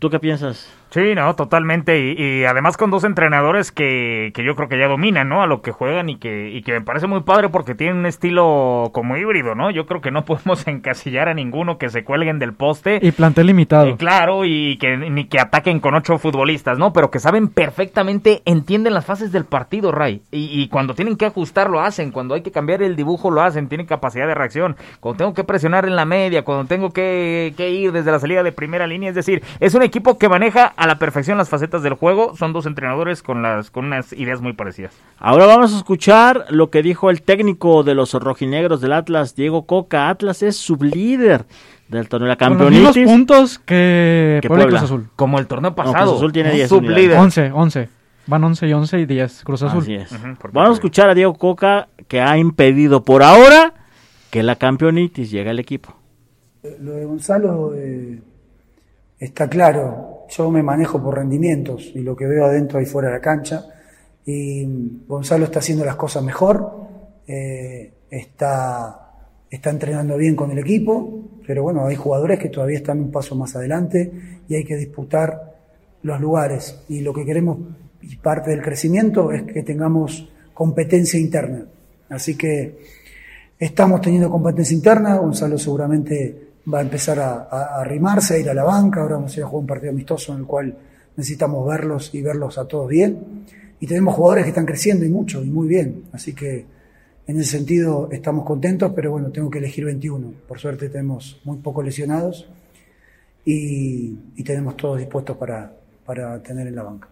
¿Tú 0.00 0.10
qué 0.10 0.18
piensas? 0.18 0.66
Sí, 0.90 1.14
no, 1.14 1.34
totalmente. 1.36 2.14
Y, 2.18 2.44
además 2.44 2.76
con 2.76 2.90
dos 2.90 3.04
entrenadores 3.04 3.70
que, 3.70 4.32
que, 4.34 4.44
yo 4.44 4.56
creo 4.56 4.68
que 4.68 4.78
ya 4.78 4.88
dominan, 4.88 5.28
¿no? 5.28 5.42
A 5.42 5.46
lo 5.46 5.62
que 5.62 5.70
juegan 5.70 6.08
y 6.08 6.16
que, 6.16 6.50
y 6.50 6.62
que 6.62 6.72
me 6.72 6.80
parece 6.80 7.06
muy 7.06 7.20
padre 7.20 7.48
porque 7.48 7.76
tienen 7.76 7.98
un 7.98 8.06
estilo 8.06 8.90
como 8.92 9.16
híbrido, 9.16 9.54
¿no? 9.54 9.70
Yo 9.70 9.86
creo 9.86 10.00
que 10.00 10.10
no 10.10 10.24
podemos 10.26 10.66
encasillar 10.66 11.28
a 11.28 11.34
ninguno 11.34 11.78
que 11.78 11.88
se 11.90 12.04
cuelguen 12.04 12.38
del 12.38 12.54
poste. 12.54 12.98
Y 13.00 13.12
plantel 13.12 13.46
limitado. 13.46 13.86
Eh, 13.86 13.96
claro, 13.96 14.44
y 14.44 14.78
que 14.78 14.96
ni 14.96 15.26
que 15.26 15.38
ataquen 15.38 15.78
con 15.78 15.94
ocho 15.94 16.18
futbolistas, 16.18 16.76
¿no? 16.76 16.92
Pero 16.92 17.10
que 17.10 17.20
saben 17.20 17.48
perfectamente, 17.48 18.42
entienden 18.44 18.94
las 18.94 19.06
fases 19.06 19.30
del 19.30 19.44
partido, 19.44 19.92
Ray. 19.92 20.22
Y, 20.32 20.60
y 20.60 20.68
cuando 20.68 20.94
tienen 20.94 21.16
que 21.16 21.26
ajustar, 21.26 21.70
lo 21.70 21.80
hacen. 21.80 22.10
Cuando 22.10 22.34
hay 22.34 22.42
que 22.42 22.50
cambiar 22.50 22.82
el 22.82 22.96
dibujo, 22.96 23.30
lo 23.30 23.42
hacen. 23.42 23.68
Tienen 23.68 23.86
capacidad 23.86 24.26
de 24.26 24.34
reacción. 24.34 24.76
Cuando 24.98 25.18
tengo 25.18 25.34
que 25.34 25.44
presionar 25.44 25.84
en 25.84 25.94
la 25.94 26.04
media, 26.04 26.42
cuando 26.42 26.64
tengo 26.64 26.90
que, 26.90 27.54
que 27.56 27.70
ir 27.70 27.92
desde 27.92 28.10
la 28.10 28.18
salida 28.18 28.42
de 28.42 28.50
primera 28.50 28.88
línea. 28.88 29.10
Es 29.10 29.14
decir, 29.14 29.42
es 29.60 29.74
un 29.74 29.82
equipo 29.82 30.18
que 30.18 30.28
maneja 30.28 30.72
a 30.80 30.86
la 30.86 30.98
perfección 30.98 31.36
las 31.36 31.50
facetas 31.50 31.82
del 31.82 31.92
juego. 31.92 32.34
Son 32.36 32.54
dos 32.54 32.64
entrenadores 32.64 33.22
con, 33.22 33.42
las, 33.42 33.70
con 33.70 33.84
unas 33.84 34.14
ideas 34.14 34.40
muy 34.40 34.54
parecidas. 34.54 34.94
Ahora 35.18 35.44
vamos 35.44 35.74
a 35.74 35.76
escuchar 35.76 36.46
lo 36.48 36.70
que 36.70 36.82
dijo 36.82 37.10
el 37.10 37.20
técnico 37.20 37.82
de 37.82 37.94
los 37.94 38.14
rojinegros 38.14 38.80
del 38.80 38.94
Atlas, 38.94 39.34
Diego 39.36 39.66
Coca. 39.66 40.08
Atlas 40.08 40.42
es 40.42 40.56
sublíder 40.56 41.44
del 41.88 42.08
torneo 42.08 42.28
de 42.28 42.30
la 42.30 42.36
campeonitis. 42.36 42.94
Con 42.94 43.02
los 43.02 43.12
puntos 43.12 43.58
que, 43.58 44.38
que 44.40 44.48
Puebla. 44.48 44.68
Cruz 44.68 44.82
Azul. 44.82 45.10
Como 45.16 45.38
el 45.38 45.46
torneo 45.46 45.74
pasado. 45.74 46.12
Cruz 46.12 46.16
Azul 46.16 46.32
tiene 46.32 46.52
10 46.52 46.68
sublíder. 46.70 47.18
11, 47.18 47.52
11. 47.52 47.88
Van 48.26 48.42
11 48.42 48.66
y 48.66 48.72
11 48.72 49.00
y 49.00 49.06
10 49.06 49.44
Cruz 49.44 49.62
Azul. 49.62 49.82
Así 49.82 49.94
es. 49.96 50.10
Uh 50.12 50.14
-huh, 50.14 50.50
Vamos 50.52 50.70
a 50.70 50.74
escuchar 50.74 51.10
a 51.10 51.14
Diego 51.14 51.34
Coca 51.34 51.88
que 52.08 52.22
ha 52.22 52.38
impedido 52.38 53.04
por 53.04 53.22
ahora 53.22 53.74
que 54.30 54.42
la 54.42 54.56
campeonitis 54.56 55.30
llegue 55.30 55.50
al 55.50 55.58
equipo. 55.58 55.94
Lo 56.80 56.92
de 56.92 57.04
Gonzalo 57.04 57.74
eh, 57.74 58.22
está 59.18 59.48
claro, 59.48 60.19
yo 60.30 60.50
me 60.50 60.62
manejo 60.62 61.02
por 61.02 61.16
rendimientos 61.16 61.90
y 61.94 62.00
lo 62.00 62.16
que 62.16 62.26
veo 62.26 62.44
adentro 62.44 62.80
y 62.80 62.86
fuera 62.86 63.08
de 63.08 63.14
la 63.14 63.20
cancha. 63.20 63.66
Y 64.24 64.64
Gonzalo 65.06 65.46
está 65.46 65.58
haciendo 65.58 65.84
las 65.84 65.96
cosas 65.96 66.22
mejor, 66.22 66.72
eh, 67.26 67.92
está, 68.10 69.12
está 69.50 69.70
entrenando 69.70 70.16
bien 70.16 70.36
con 70.36 70.50
el 70.50 70.58
equipo, 70.58 71.24
pero 71.46 71.64
bueno, 71.64 71.86
hay 71.86 71.96
jugadores 71.96 72.38
que 72.38 72.48
todavía 72.48 72.78
están 72.78 73.00
un 73.00 73.10
paso 73.10 73.34
más 73.34 73.56
adelante 73.56 74.12
y 74.48 74.54
hay 74.54 74.64
que 74.64 74.76
disputar 74.76 75.54
los 76.02 76.20
lugares. 76.20 76.80
Y 76.88 77.00
lo 77.00 77.12
que 77.12 77.24
queremos, 77.24 77.58
y 78.02 78.16
parte 78.16 78.50
del 78.50 78.62
crecimiento, 78.62 79.32
es 79.32 79.42
que 79.42 79.62
tengamos 79.62 80.28
competencia 80.54 81.18
interna. 81.18 81.66
Así 82.08 82.36
que 82.36 82.78
estamos 83.58 84.00
teniendo 84.00 84.30
competencia 84.30 84.74
interna, 84.76 85.16
Gonzalo 85.16 85.58
seguramente 85.58 86.49
va 86.72 86.78
a 86.78 86.82
empezar 86.82 87.18
a, 87.18 87.48
a, 87.50 87.80
arrimarse, 87.80 88.34
a 88.34 88.38
ir 88.38 88.50
a 88.50 88.54
la 88.54 88.64
banca, 88.64 89.00
ahora 89.00 89.16
vamos 89.16 89.34
a 89.34 89.40
ir 89.40 89.44
a 89.44 89.46
jugar 89.46 89.60
un 89.60 89.66
partido 89.66 89.92
amistoso 89.92 90.32
en 90.32 90.40
el 90.40 90.46
cual 90.46 90.76
necesitamos 91.16 91.66
verlos 91.66 92.14
y 92.14 92.22
verlos 92.22 92.58
a 92.58 92.66
todos 92.66 92.88
bien. 92.88 93.44
Y 93.80 93.86
tenemos 93.86 94.14
jugadores 94.14 94.44
que 94.44 94.50
están 94.50 94.66
creciendo 94.66 95.04
y 95.04 95.08
mucho, 95.08 95.42
y 95.42 95.50
muy 95.50 95.66
bien. 95.68 96.04
Así 96.12 96.34
que 96.34 96.66
en 97.26 97.40
ese 97.40 97.58
sentido 97.58 98.08
estamos 98.12 98.44
contentos, 98.44 98.92
pero 98.94 99.12
bueno, 99.12 99.30
tengo 99.30 99.50
que 99.50 99.58
elegir 99.58 99.84
21. 99.84 100.32
Por 100.46 100.58
suerte 100.58 100.88
tenemos 100.88 101.40
muy 101.44 101.58
pocos 101.58 101.84
lesionados 101.84 102.48
y, 103.44 104.18
y 104.36 104.44
tenemos 104.44 104.76
todos 104.76 104.98
dispuestos 104.98 105.36
para, 105.36 105.72
para 106.04 106.42
tener 106.42 106.66
en 106.66 106.74
la 106.76 106.82
banca. 106.82 107.08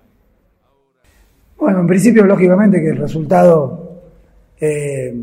Bueno, 1.58 1.80
en 1.80 1.86
principio, 1.86 2.24
lógicamente 2.24 2.80
que 2.80 2.90
el 2.90 2.98
resultado 2.98 4.02
eh, 4.60 5.14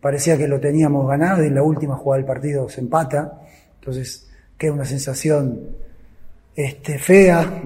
parecía 0.00 0.36
que 0.36 0.48
lo 0.48 0.60
teníamos 0.60 1.06
ganado 1.08 1.42
y 1.42 1.46
en 1.46 1.54
la 1.54 1.62
última 1.62 1.96
jugada 1.96 2.18
del 2.18 2.26
partido 2.26 2.68
se 2.68 2.80
empata. 2.80 3.41
Entonces 3.82 4.28
queda 4.56 4.74
una 4.74 4.84
sensación 4.84 5.58
este, 6.54 7.00
fea, 7.00 7.62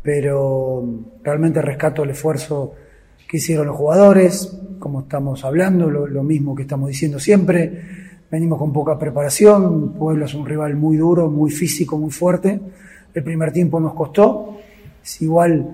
pero 0.00 0.84
realmente 1.24 1.60
rescato 1.60 2.04
el 2.04 2.10
esfuerzo 2.10 2.74
que 3.28 3.38
hicieron 3.38 3.66
los 3.66 3.74
jugadores, 3.74 4.56
como 4.78 5.00
estamos 5.00 5.44
hablando, 5.44 5.90
lo, 5.90 6.22
mismo 6.22 6.54
que 6.54 6.62
estamos 6.62 6.90
diciendo 6.90 7.18
siempre. 7.18 7.82
Venimos 8.30 8.56
con 8.56 8.72
poca 8.72 8.96
preparación, 8.96 9.94
Puebla 9.94 10.26
es 10.26 10.34
un 10.34 10.46
rival 10.46 10.76
muy 10.76 10.96
duro, 10.96 11.28
muy 11.28 11.50
físico, 11.50 11.98
muy 11.98 12.12
fuerte. 12.12 12.60
El 13.12 13.24
primer 13.24 13.50
tiempo 13.50 13.80
nos 13.80 13.94
costó, 13.94 14.58
si 15.02 15.24
igual 15.24 15.66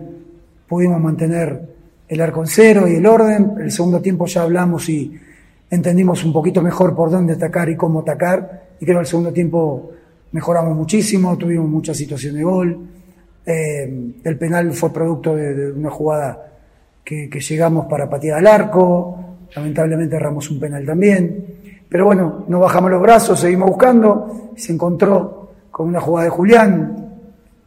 pudimos 0.67 0.99
mantener 0.99 1.61
el 2.09 2.21
arco 2.23 2.43
y 2.57 2.95
el 2.95 3.05
orden. 3.05 3.57
El 3.61 3.71
segundo 3.71 4.01
tiempo 4.01 4.25
ya 4.25 4.45
hablamos 4.45 4.89
y 4.89 5.15
entendimos 5.69 6.25
un 6.25 6.33
poquito 6.33 6.63
mejor 6.63 6.97
por 6.97 7.11
dónde 7.11 7.35
atacar 7.35 7.69
y 7.69 7.77
cómo 7.77 8.01
atacar. 8.01 8.64
Y 8.81 8.85
creo 8.85 8.99
que 8.99 9.03
el 9.03 9.07
segundo 9.07 9.33
tiempo 9.33 9.91
mejoramos 10.33 10.77
muchísimo, 10.77 11.37
tuvimos 11.39 11.69
muchas 11.69 11.97
situaciones 11.97 12.39
de 12.39 12.45
gol. 12.45 12.79
Eh, 13.47 14.13
el 14.23 14.39
penal 14.39 14.73
fue 14.73 14.93
producto 14.93 15.37
de, 15.37 15.73
una 15.73 15.91
jugada 15.91 16.53
que, 17.05 17.29
llegamos 17.29 17.87
para 17.87 18.09
patear 18.09 18.39
al 18.39 18.47
arco. 18.47 19.37
Lamentablemente 19.55 20.17
erramos 20.17 20.51
un 20.51 20.59
penal 20.59 20.85
también. 20.85 21.45
Pero 21.89 22.07
bueno, 22.07 22.45
no 22.49 22.59
bajamos 22.59 22.91
los 22.91 23.03
brazos, 23.03 23.39
seguimos 23.39 23.69
buscando. 23.69 24.53
Se 24.57 24.73
encontró 24.73 25.53
con 25.71 25.89
una 25.89 26.01
jugada 26.01 26.25
de 26.25 26.31
Julián, 26.31 27.11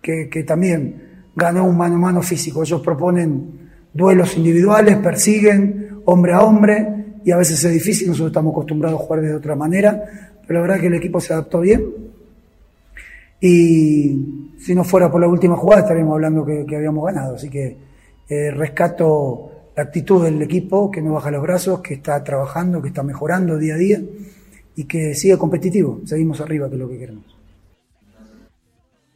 que, 0.01 0.29
que 0.29 0.43
también 0.43 1.23
ganó 1.35 1.65
un 1.65 1.77
mano 1.77 1.95
a 1.95 1.99
mano 1.99 2.21
físico. 2.21 2.63
Ellos 2.63 2.81
proponen 2.81 3.69
duelos 3.93 4.35
individuales, 4.37 4.97
persiguen 4.97 6.01
hombre 6.05 6.33
a 6.33 6.41
hombre 6.41 6.97
y 7.23 7.31
a 7.31 7.37
veces 7.37 7.61
es 7.65 7.73
difícil, 7.73 8.07
nosotros 8.07 8.29
estamos 8.29 8.53
acostumbrados 8.53 9.01
a 9.01 9.03
jugar 9.03 9.21
de 9.21 9.35
otra 9.35 9.55
manera, 9.55 10.31
pero 10.47 10.59
la 10.59 10.61
verdad 10.61 10.77
es 10.77 10.81
que 10.81 10.87
el 10.87 10.93
equipo 10.93 11.19
se 11.19 11.33
adaptó 11.33 11.59
bien. 11.59 11.93
Y 13.39 14.53
si 14.59 14.73
no 14.73 14.83
fuera 14.83 15.11
por 15.11 15.21
la 15.21 15.27
última 15.27 15.55
jugada 15.55 15.81
estaríamos 15.81 16.13
hablando 16.13 16.45
que, 16.45 16.75
habíamos 16.75 17.05
ganado. 17.05 17.35
Así 17.35 17.49
que 17.49 17.77
eh, 18.29 18.51
rescato 18.51 19.51
la 19.75 19.83
actitud 19.83 20.23
del 20.23 20.41
equipo, 20.41 20.89
que 20.89 21.01
no 21.01 21.13
baja 21.13 21.29
los 21.29 21.43
brazos, 21.43 21.81
que 21.81 21.95
está 21.95 22.23
trabajando, 22.23 22.81
que 22.81 22.87
está 22.87 23.03
mejorando 23.03 23.57
día 23.57 23.75
a 23.75 23.77
día 23.77 24.01
y 24.75 24.85
que 24.85 25.13
sigue 25.13 25.37
competitivo. 25.37 25.99
Seguimos 26.05 26.41
arriba, 26.41 26.67
que 26.67 26.75
es 26.75 26.79
lo 26.79 26.89
que 26.89 26.97
queremos. 26.97 27.37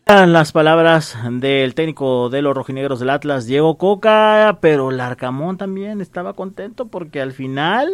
Las 0.06 0.52
palabras 0.52 1.16
del 1.40 1.74
técnico 1.74 2.30
de 2.30 2.42
los 2.42 2.54
rojinegros 2.54 3.00
del 3.00 3.12
Atlas, 3.12 3.46
Diego 3.46 3.78
Coca, 3.78 4.58
pero 4.60 4.92
Larcamón 4.92 5.58
también 5.58 6.02
estaba 6.02 6.34
contento 6.34 6.88
porque 6.88 7.22
al 7.22 7.32
final 7.32 7.90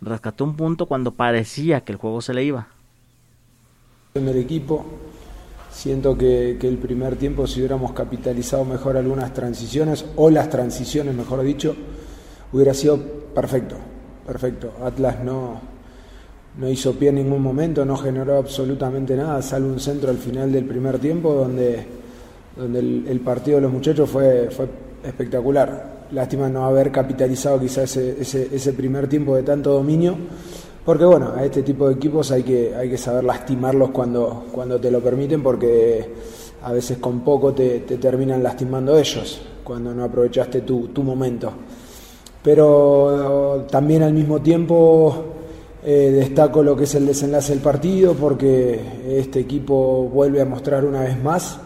rescató 0.00 0.44
un 0.44 0.54
punto 0.54 0.86
cuando 0.86 1.10
parecía 1.12 1.80
que 1.80 1.92
el 1.92 1.98
juego 1.98 2.20
se 2.20 2.34
le 2.34 2.44
iba. 2.44 2.68
El 4.18 4.38
equipo, 4.38 4.84
siento 5.70 6.16
que, 6.16 6.56
que 6.58 6.68
el 6.68 6.78
primer 6.78 7.16
tiempo 7.16 7.46
si 7.46 7.60
hubiéramos 7.60 7.92
capitalizado 7.92 8.64
mejor 8.64 8.96
algunas 8.96 9.32
transiciones, 9.34 10.04
o 10.16 10.30
las 10.30 10.48
transiciones 10.48 11.14
mejor 11.14 11.42
dicho, 11.42 11.74
hubiera 12.52 12.72
sido 12.72 12.98
perfecto, 13.34 13.76
perfecto. 14.26 14.72
Atlas 14.82 15.22
no, 15.22 15.60
no 16.58 16.68
hizo 16.68 16.94
pie 16.94 17.10
en 17.10 17.16
ningún 17.16 17.42
momento, 17.42 17.84
no 17.84 17.96
generó 17.96 18.38
absolutamente 18.38 19.14
nada, 19.16 19.42
salvo 19.42 19.68
un 19.68 19.80
centro 19.80 20.10
al 20.10 20.18
final 20.18 20.50
del 20.50 20.64
primer 20.64 20.98
tiempo 20.98 21.34
donde, 21.34 21.84
donde 22.56 22.78
el, 22.78 23.04
el 23.08 23.20
partido 23.20 23.56
de 23.58 23.62
los 23.62 23.72
muchachos 23.72 24.08
fue, 24.08 24.48
fue 24.50 24.66
espectacular. 25.04 26.06
Lástima 26.12 26.48
no 26.48 26.64
haber 26.64 26.92
capitalizado 26.92 27.60
quizás 27.60 27.96
ese, 27.96 28.22
ese, 28.22 28.48
ese, 28.54 28.72
primer 28.72 29.08
tiempo 29.08 29.34
de 29.34 29.42
tanto 29.42 29.72
dominio, 29.72 30.16
porque 30.86 31.04
bueno, 31.04 31.32
a 31.36 31.44
este 31.44 31.64
tipo 31.64 31.88
de 31.88 31.94
equipos 31.94 32.30
hay 32.30 32.44
que, 32.44 32.72
hay 32.72 32.88
que 32.88 32.96
saber 32.96 33.24
lastimarlos 33.24 33.90
cuando, 33.90 34.44
cuando 34.52 34.80
te 34.80 34.88
lo 34.88 35.00
permiten, 35.00 35.42
porque 35.42 36.08
a 36.62 36.72
veces 36.72 36.98
con 36.98 37.24
poco 37.24 37.52
te, 37.52 37.80
te 37.80 37.96
terminan 37.96 38.40
lastimando 38.40 38.96
ellos, 38.96 39.42
cuando 39.64 39.92
no 39.92 40.04
aprovechaste 40.04 40.60
tu, 40.60 40.86
tu 40.88 41.02
momento. 41.02 41.52
Pero 42.40 43.66
también 43.68 44.04
al 44.04 44.12
mismo 44.12 44.40
tiempo 44.40 45.24
eh, 45.84 46.12
destaco 46.14 46.62
lo 46.62 46.76
que 46.76 46.84
es 46.84 46.94
el 46.94 47.04
desenlace 47.04 47.52
del 47.52 47.62
partido 47.62 48.14
porque 48.14 48.80
este 49.08 49.40
equipo 49.40 50.08
vuelve 50.08 50.40
a 50.40 50.44
mostrar 50.44 50.84
una 50.84 51.00
vez 51.00 51.20
más 51.20 51.58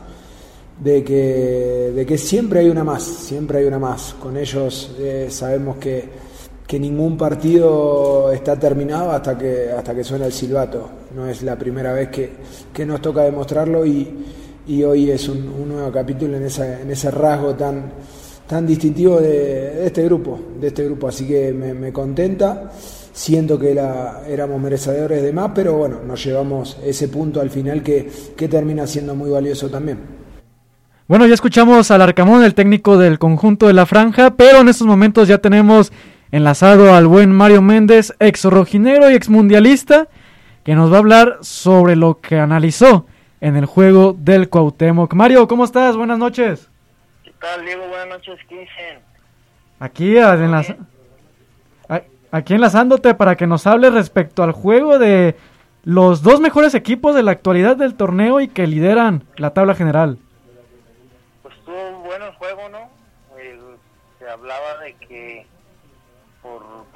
de 0.82 1.04
que, 1.04 1.92
de 1.94 2.06
que 2.06 2.16
siempre 2.16 2.60
hay 2.60 2.70
una 2.70 2.84
más, 2.84 3.02
siempre 3.02 3.58
hay 3.58 3.66
una 3.66 3.78
más. 3.78 4.14
Con 4.14 4.38
ellos 4.38 4.92
eh, 4.98 5.26
sabemos 5.28 5.76
que, 5.76 6.29
que, 6.70 6.78
ningún 6.78 7.16
partido 7.16 8.30
está 8.32 8.58
terminado 8.58 9.10
hasta 9.10 9.36
que, 9.36 9.70
hasta 9.76 9.94
que 9.94 10.04
suena 10.04 10.26
el 10.26 10.32
silbato. 10.32 10.88
No 11.16 11.26
es 11.26 11.42
la 11.42 11.56
primera 11.56 11.92
vez 11.92 12.08
que, 12.08 12.30
que 12.72 12.86
nos 12.86 13.02
toca 13.02 13.22
demostrarlo 13.22 13.84
y, 13.84 14.08
y 14.66 14.82
hoy 14.84 15.10
es 15.10 15.28
un, 15.28 15.68
nuevo 15.68 15.90
capítulo 15.90 16.36
en, 16.36 16.44
en 16.44 16.90
ese 16.90 17.10
rasgo 17.10 17.54
tan, 17.54 17.90
tan 18.46 18.66
distintivo 18.66 19.20
de, 19.20 19.86
este 19.86 20.04
grupo, 20.04 20.38
de 20.60 20.68
este 20.68 20.84
grupo. 20.84 21.08
Así 21.08 21.26
que 21.26 21.52
me, 21.52 21.92
contenta 21.92 22.70
siento 23.12 23.58
que 23.58 23.74
la, 23.74 24.22
éramos 24.28 24.60
merecedores 24.60 25.22
de 25.22 25.32
más, 25.32 25.50
pero 25.54 25.74
bueno, 25.74 25.98
nos 26.06 26.24
llevamos 26.24 26.78
ese 26.84 27.08
punto 27.08 27.40
al 27.40 27.50
final 27.50 27.82
que, 27.82 28.10
que 28.36 28.48
termina 28.48 28.86
siendo 28.86 29.14
muy 29.14 29.30
valioso 29.30 29.68
también. 29.68 29.98
Bueno, 31.06 31.26
ya 31.26 31.34
escuchamos 31.34 31.90
al 31.90 32.02
Arcamón, 32.02 32.44
el 32.44 32.54
técnico 32.54 32.96
del 32.96 33.18
conjunto 33.18 33.66
de 33.66 33.72
la 33.72 33.86
franja, 33.86 34.36
pero 34.36 34.60
en 34.60 34.68
estos 34.68 34.86
momentos 34.86 35.26
ya 35.26 35.38
tenemos 35.38 35.90
enlazado 36.32 36.94
al 36.94 37.06
buen 37.06 37.32
Mario 37.32 37.62
Méndez, 37.62 38.14
ex 38.18 38.44
rojinero 38.44 39.10
y 39.10 39.14
ex 39.14 39.28
mundialista, 39.28 40.08
que 40.64 40.74
nos 40.74 40.92
va 40.92 40.96
a 40.96 41.00
hablar 41.00 41.38
sobre 41.40 41.96
lo 41.96 42.20
que 42.20 42.38
analizó 42.38 43.06
en 43.40 43.56
el 43.56 43.66
juego 43.66 44.14
del 44.16 44.48
Cuauhtémoc. 44.48 45.14
Mario, 45.14 45.48
¿cómo 45.48 45.64
estás? 45.64 45.96
Buenas 45.96 46.18
noches. 46.18 46.68
tal, 47.38 47.64
Diego? 47.64 47.88
Buenas 47.88 48.08
noches, 48.08 48.38
¿qué 48.48 48.60
dicen? 48.60 48.98
Aquí, 49.78 50.16
enlaza... 50.18 50.76
aquí 52.30 52.54
enlazándote 52.54 53.14
para 53.14 53.36
que 53.36 53.46
nos 53.46 53.66
hables 53.66 53.94
respecto 53.94 54.42
al 54.42 54.52
juego 54.52 54.98
de 54.98 55.36
los 55.84 56.22
dos 56.22 56.40
mejores 56.40 56.74
equipos 56.74 57.14
de 57.14 57.22
la 57.22 57.30
actualidad 57.30 57.76
del 57.76 57.94
torneo 57.94 58.40
y 58.40 58.48
que 58.48 58.66
lideran 58.66 59.24
la 59.36 59.54
tabla 59.54 59.74
general. 59.74 60.18
Pues 61.42 61.54
tuvo 61.64 61.96
un 61.96 62.04
buen 62.04 62.20
juego, 62.34 62.68
¿no? 62.68 63.00
se 64.18 64.28
hablaba 64.28 64.76
de 64.84 64.94
que 64.96 65.46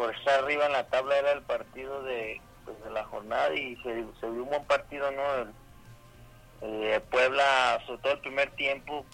por, 0.04 0.14
estar 0.14 0.42
arriba 0.42 0.66
en 0.66 0.72
la 0.72 0.86
tabla 0.88 1.18
era 1.18 1.32
el 1.32 1.42
partido 1.42 2.02
de, 2.02 2.40
pues, 2.64 2.82
de 2.84 2.90
la 2.90 3.04
jornada 3.04 3.54
y 3.54 3.76
se, 3.76 4.04
se 4.20 4.30
vio 4.30 4.42
un 4.42 4.50
buen 4.50 4.64
partido, 4.64 5.10
¿no? 5.10 5.22
Eh, 6.62 7.00
Puebla, 7.10 7.82
sobre 7.86 8.02
todo 8.02 8.12
el 8.12 8.20
primer 8.20 8.50
tiempo, 8.52 9.04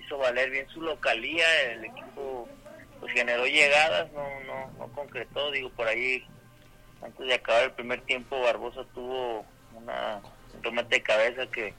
hizo 0.00 0.18
valer 0.18 0.50
bien 0.50 0.68
su 0.68 0.80
localía, 0.80 1.46
el 1.72 1.84
equipo 1.84 2.48
pues 3.00 3.12
generó 3.12 3.46
llegadas, 3.46 4.12
no, 4.12 4.22
no, 4.46 4.70
no 4.78 4.92
concretó, 4.92 5.50
digo, 5.50 5.70
por 5.70 5.88
ahí 5.88 6.24
antes 7.02 7.26
de 7.26 7.34
acabar 7.34 7.64
el 7.64 7.72
primer 7.72 8.00
tiempo 8.02 8.40
Barbosa 8.40 8.84
tuvo 8.94 9.44
una, 9.74 10.20
un 10.54 10.62
remate 10.62 10.96
de 10.96 11.02
cabeza 11.02 11.46
que 11.48 11.74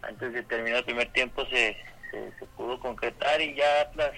antes 0.00 0.32
de 0.32 0.42
terminar 0.44 0.78
el 0.78 0.84
primer 0.84 1.12
tiempo 1.12 1.44
se, 1.46 1.76
se, 2.10 2.46
pudo 2.56 2.80
concretar 2.80 3.40
y 3.42 3.54
ya 3.54 3.82
Atlas 3.82 4.12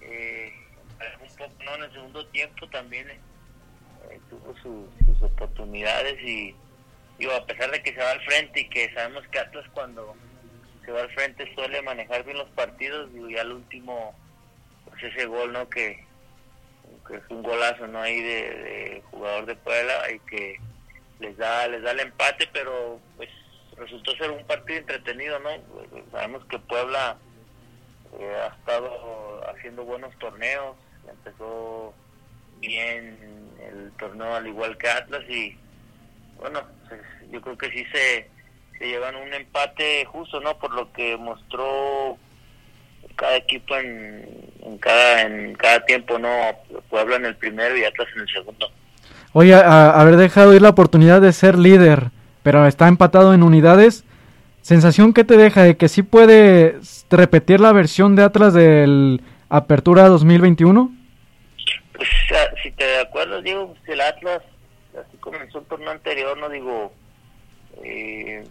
eh, 0.00 0.52
un 1.20 1.36
poco 1.36 1.64
no 1.64 1.74
en 1.76 1.82
el 1.84 1.92
segundo 1.92 2.26
tiempo 2.28 2.68
también 2.68 3.10
eh, 3.10 4.20
tuvo 4.28 4.54
sus 4.62 5.22
oportunidades 5.22 6.20
y 6.22 6.54
digo 7.18 7.32
a 7.32 7.46
pesar 7.46 7.70
de 7.70 7.82
que 7.82 7.92
se 7.92 8.00
va 8.00 8.10
al 8.10 8.20
frente 8.22 8.60
y 8.60 8.68
que 8.68 8.92
sabemos 8.94 9.26
que 9.28 9.38
Atlas 9.38 9.66
cuando 9.72 10.14
se 10.84 10.92
va 10.92 11.02
al 11.02 11.10
frente 11.10 11.52
suele 11.54 11.82
manejar 11.82 12.24
bien 12.24 12.38
los 12.38 12.48
partidos 12.50 13.10
ya 13.30 13.42
al 13.42 13.52
último 13.52 14.14
pues 14.86 15.02
ese 15.04 15.26
gol 15.26 15.52
no 15.52 15.68
que 15.68 16.04
que 17.06 17.16
es 17.16 17.22
un 17.30 17.42
golazo 17.42 17.86
no 17.86 18.00
ahí 18.00 18.20
de, 18.20 19.02
jugador 19.10 19.46
de 19.46 19.56
Puebla 19.56 20.10
y 20.12 20.18
que 20.20 20.60
les 21.20 21.36
da 21.36 21.68
les 21.68 21.82
da 21.82 21.92
el 21.92 22.00
empate 22.00 22.48
pero 22.52 23.00
pues 23.16 23.28
resultó 23.76 24.14
ser 24.16 24.30
un 24.30 24.44
partido 24.46 24.80
entretenido 24.80 25.38
no 25.38 25.50
sabemos 26.10 26.44
que 26.46 26.58
Puebla 26.58 27.16
eh, 28.18 28.36
ha 28.42 28.54
estado 28.54 29.40
haciendo 29.50 29.84
buenos 29.84 30.16
torneos 30.18 30.76
empezó 31.08 31.94
bien 32.60 33.16
el 33.68 33.92
torneo 33.98 34.34
al 34.34 34.46
igual 34.46 34.76
que 34.78 34.88
Atlas 34.88 35.22
y 35.28 35.56
bueno 36.38 36.60
pues, 36.88 37.00
yo 37.30 37.40
creo 37.40 37.58
que 37.58 37.70
sí 37.70 37.84
se, 37.92 38.30
se 38.78 38.86
llevan 38.86 39.16
un 39.16 39.32
empate 39.32 40.04
justo 40.06 40.40
no 40.40 40.58
por 40.58 40.72
lo 40.74 40.92
que 40.92 41.16
mostró 41.16 42.18
cada 43.16 43.36
equipo 43.36 43.76
en, 43.76 44.24
en, 44.62 44.78
cada 44.78 45.22
en 45.22 45.54
cada 45.54 45.84
tiempo, 45.84 46.18
¿no? 46.18 46.28
Puebla 46.90 47.16
en 47.16 47.26
el 47.26 47.36
primero 47.36 47.76
y 47.76 47.84
Atlas 47.84 48.08
en 48.14 48.22
el 48.22 48.28
segundo. 48.28 48.66
Oye, 49.32 49.54
haber 49.54 50.16
dejado 50.16 50.54
ir 50.54 50.62
la 50.62 50.70
oportunidad 50.70 51.20
de 51.20 51.32
ser 51.32 51.58
líder, 51.58 52.10
pero 52.42 52.66
está 52.66 52.88
empatado 52.88 53.32
en 53.32 53.42
unidades. 53.42 54.04
¿Sensación 54.60 55.12
que 55.12 55.24
te 55.24 55.36
deja 55.36 55.62
de 55.62 55.76
que 55.76 55.88
sí 55.88 56.02
puede 56.02 56.78
repetir 57.10 57.60
la 57.60 57.72
versión 57.72 58.14
de 58.14 58.22
Atlas 58.22 58.54
del 58.54 59.20
Apertura 59.54 60.08
2021? 60.08 60.90
Pues 61.92 62.08
si 62.62 62.70
te 62.70 63.00
acuerdas, 63.00 63.44
digo, 63.44 63.74
pues, 63.74 63.88
el 63.90 64.00
Atlas 64.00 64.40
así 64.98 65.18
comenzó 65.18 65.58
el 65.58 65.66
torneo 65.66 65.90
anterior, 65.90 66.38
no 66.38 66.48
digo, 66.48 66.90
eh, 67.84 68.46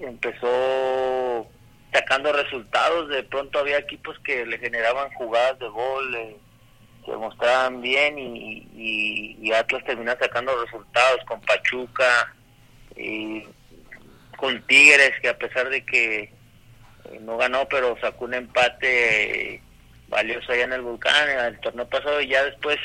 empezó 0.00 1.46
sacando 1.92 2.32
resultados. 2.32 3.10
De 3.10 3.24
pronto 3.24 3.58
había 3.58 3.76
equipos 3.76 4.18
que 4.20 4.46
le 4.46 4.56
generaban 4.56 5.12
jugadas 5.12 5.58
de 5.58 5.68
gol, 5.68 6.14
eh, 6.14 6.36
que 7.04 7.12
mostraban 7.18 7.82
bien 7.82 8.18
y, 8.18 9.36
y, 9.38 9.52
Atlas 9.52 9.84
termina 9.84 10.16
sacando 10.18 10.64
resultados 10.64 11.20
con 11.26 11.42
Pachuca 11.42 12.34
y 12.96 13.44
con 14.38 14.62
Tigres, 14.62 15.12
que 15.20 15.28
a 15.28 15.36
pesar 15.36 15.68
de 15.68 15.84
que 15.84 16.20
eh, 16.22 16.30
no 17.20 17.36
ganó, 17.36 17.68
pero 17.68 17.98
sacó 18.00 18.24
un 18.24 18.32
empate 18.32 19.60
valioso 20.08 20.52
allá 20.52 20.64
en 20.64 20.72
el 20.72 20.82
Volcán, 20.82 21.30
en 21.30 21.40
el 21.40 21.60
torneo 21.60 21.88
pasado 21.88 22.20
y 22.20 22.28
ya 22.28 22.44
después, 22.44 22.78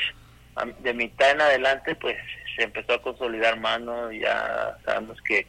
de 0.79 0.93
mitad 0.93 1.31
en 1.31 1.41
adelante, 1.41 1.95
pues 1.95 2.17
se 2.55 2.63
empezó 2.63 2.93
a 2.93 3.01
consolidar 3.01 3.59
más, 3.59 3.79
¿no? 3.81 4.11
Ya 4.11 4.77
sabemos 4.85 5.21
que 5.21 5.47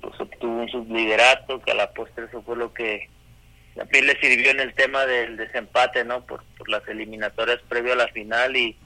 pues 0.00 0.20
obtuvo 0.20 0.62
un 0.62 0.68
subliderato, 0.68 1.62
que 1.62 1.72
a 1.72 1.76
la 1.76 1.92
postre 1.92 2.26
eso 2.26 2.42
fue 2.42 2.56
lo 2.56 2.74
que 2.74 3.08
también 3.74 4.06
le 4.06 4.20
sirvió 4.20 4.50
en 4.50 4.60
el 4.60 4.74
tema 4.74 5.06
del 5.06 5.36
desempate, 5.36 6.04
¿no? 6.04 6.24
Por, 6.24 6.42
las 6.66 6.86
eliminatorias 6.88 7.60
previo 7.68 7.92
a 7.92 7.96
la 7.96 8.08
final 8.08 8.56
y, 8.56 8.76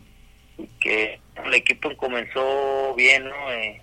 que 0.80 1.20
el 1.44 1.54
equipo 1.54 1.96
comenzó 1.96 2.94
bien, 2.96 3.28
¿no? 3.28 3.52
Eh, 3.52 3.80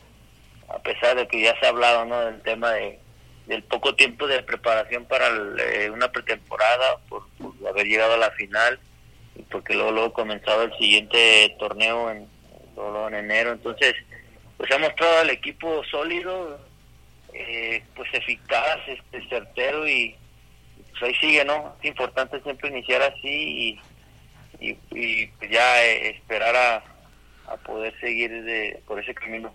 a 0.68 0.80
pesar 0.80 1.16
de 1.16 1.28
que 1.28 1.42
ya 1.42 1.58
se 1.60 1.66
ha 1.66 1.70
hablado, 1.70 2.06
¿no? 2.06 2.20
Del 2.20 2.42
tema 2.42 2.72
de 2.72 3.00
del 3.48 3.64
poco 3.64 3.96
tiempo 3.96 4.28
de 4.28 4.44
preparación 4.44 5.06
para 5.06 5.28
eh, 5.60 5.90
una 5.92 6.12
pretemporada 6.12 6.98
por, 7.10 7.24
haber 7.68 7.86
llegado 7.88 8.14
a 8.14 8.18
la 8.18 8.32
final 8.32 8.80
y 9.36 9.44
porque 9.44 9.74
luego 9.74 9.92
luego 9.92 10.14
comenzado 10.14 10.64
el 10.64 10.78
siguiente 10.78 11.56
torneo 11.60 12.12
en 12.12 12.28
en 13.08 13.16
enero 13.16 13.54
entonces 13.54 13.96
pues 14.58 14.70
ha 14.72 14.78
mostrado 14.78 15.22
el 15.22 15.30
equipo 15.30 15.84
sólido 15.86 16.60
eh, 17.38 17.84
pues 17.96 18.08
eficaz, 18.14 18.80
este, 18.88 19.28
certero 19.28 19.86
y 19.88 20.16
pues 20.92 21.04
ahí 21.04 21.16
sigue, 21.16 21.44
¿no? 21.44 21.76
Es 21.80 21.86
importante 21.86 22.40
siempre 22.42 22.70
iniciar 22.70 23.02
así 23.02 23.80
y, 24.60 24.78
y, 24.92 25.28
pues 25.28 25.52
ya 25.52 25.84
eh, 25.84 26.12
esperar 26.12 26.56
a, 26.56 26.84
a, 27.52 27.58
poder 27.58 27.94
seguir 28.00 28.32
de, 28.44 28.82
por 28.88 29.00
ese 29.00 29.14
camino. 29.14 29.54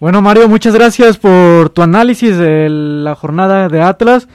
Bueno, 0.00 0.22
Mario, 0.22 0.48
muchas 0.48 0.72
gracias 0.72 1.18
por 1.18 1.68
tu 1.68 1.82
análisis 1.82 2.38
de 2.38 2.70
la 2.70 3.14
jornada 3.14 3.68
de 3.68 3.82
Atlas. 3.82 4.28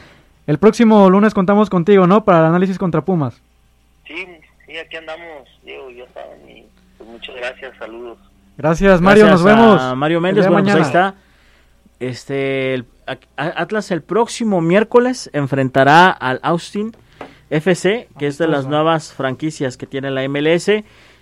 El 0.45 0.59
próximo 0.59 1.09
lunes 1.09 1.33
contamos 1.33 1.71
contigo, 1.71 2.05
¿no? 2.05 2.23
Para 2.23 2.41
el 2.41 2.45
análisis 2.45 2.77
contra 2.77 3.01
Pumas. 3.01 3.41
Sí, 4.05 4.27
sí, 4.67 4.77
aquí 4.77 4.95
andamos, 4.95 5.49
Diego, 5.63 5.89
ya 5.89 6.05
saben, 6.13 6.47
y 6.47 6.65
pues 6.99 7.09
muchas 7.09 7.35
gracias, 7.35 7.75
saludos. 7.79 8.19
Gracias, 8.55 9.01
Mario, 9.01 9.25
nos 9.25 9.43
vemos. 9.43 9.97
Mario 9.97 10.21
Méndez, 10.21 10.47
bueno, 10.47 10.65
pues 10.65 10.75
ahí 10.75 10.81
está 10.83 11.15
este 11.99 12.83
Atlas 13.35 13.89
el 13.89 14.03
próximo 14.03 14.61
miércoles 14.61 15.31
enfrentará 15.33 16.11
al 16.11 16.39
Austin 16.43 16.95
FC, 17.49 18.07
que 18.19 18.27
es 18.27 18.37
de 18.37 18.47
las 18.47 18.67
nuevas 18.67 19.13
franquicias 19.13 19.77
que 19.77 19.87
tiene 19.87 20.11
la 20.11 20.29
MLS. 20.29 20.65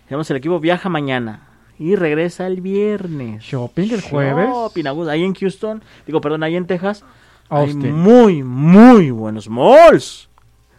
Tenemos 0.09 0.29
el 0.29 0.35
equipo 0.35 0.59
viaja 0.59 0.89
mañana 0.89 1.52
y 1.79 1.95
regresa 1.95 2.47
el 2.47 2.61
viernes. 2.61 3.43
Shopping 3.43 3.91
el 3.91 4.01
jueves. 4.01 4.47
Shopping, 4.47 4.85
ahí 5.09 5.23
en 5.23 5.33
Houston, 5.33 5.83
digo, 6.05 6.21
perdón, 6.21 6.43
ahí 6.43 6.55
en 6.55 6.65
Texas. 6.65 7.03
Hay 7.49 7.73
muy, 7.73 8.43
muy 8.43 9.11
buenos 9.11 9.49
malls. 9.49 10.29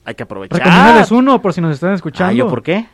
Hay 0.05 0.15
que 0.15 0.23
aprovechar. 0.23 0.59
Recomiéndales 0.59 1.11
uno 1.11 1.41
por 1.41 1.53
si 1.53 1.61
nos 1.61 1.73
están 1.73 1.95
escuchando. 1.95 2.35
¿yo 2.35 2.49
por 2.49 2.63
qué? 2.63 2.87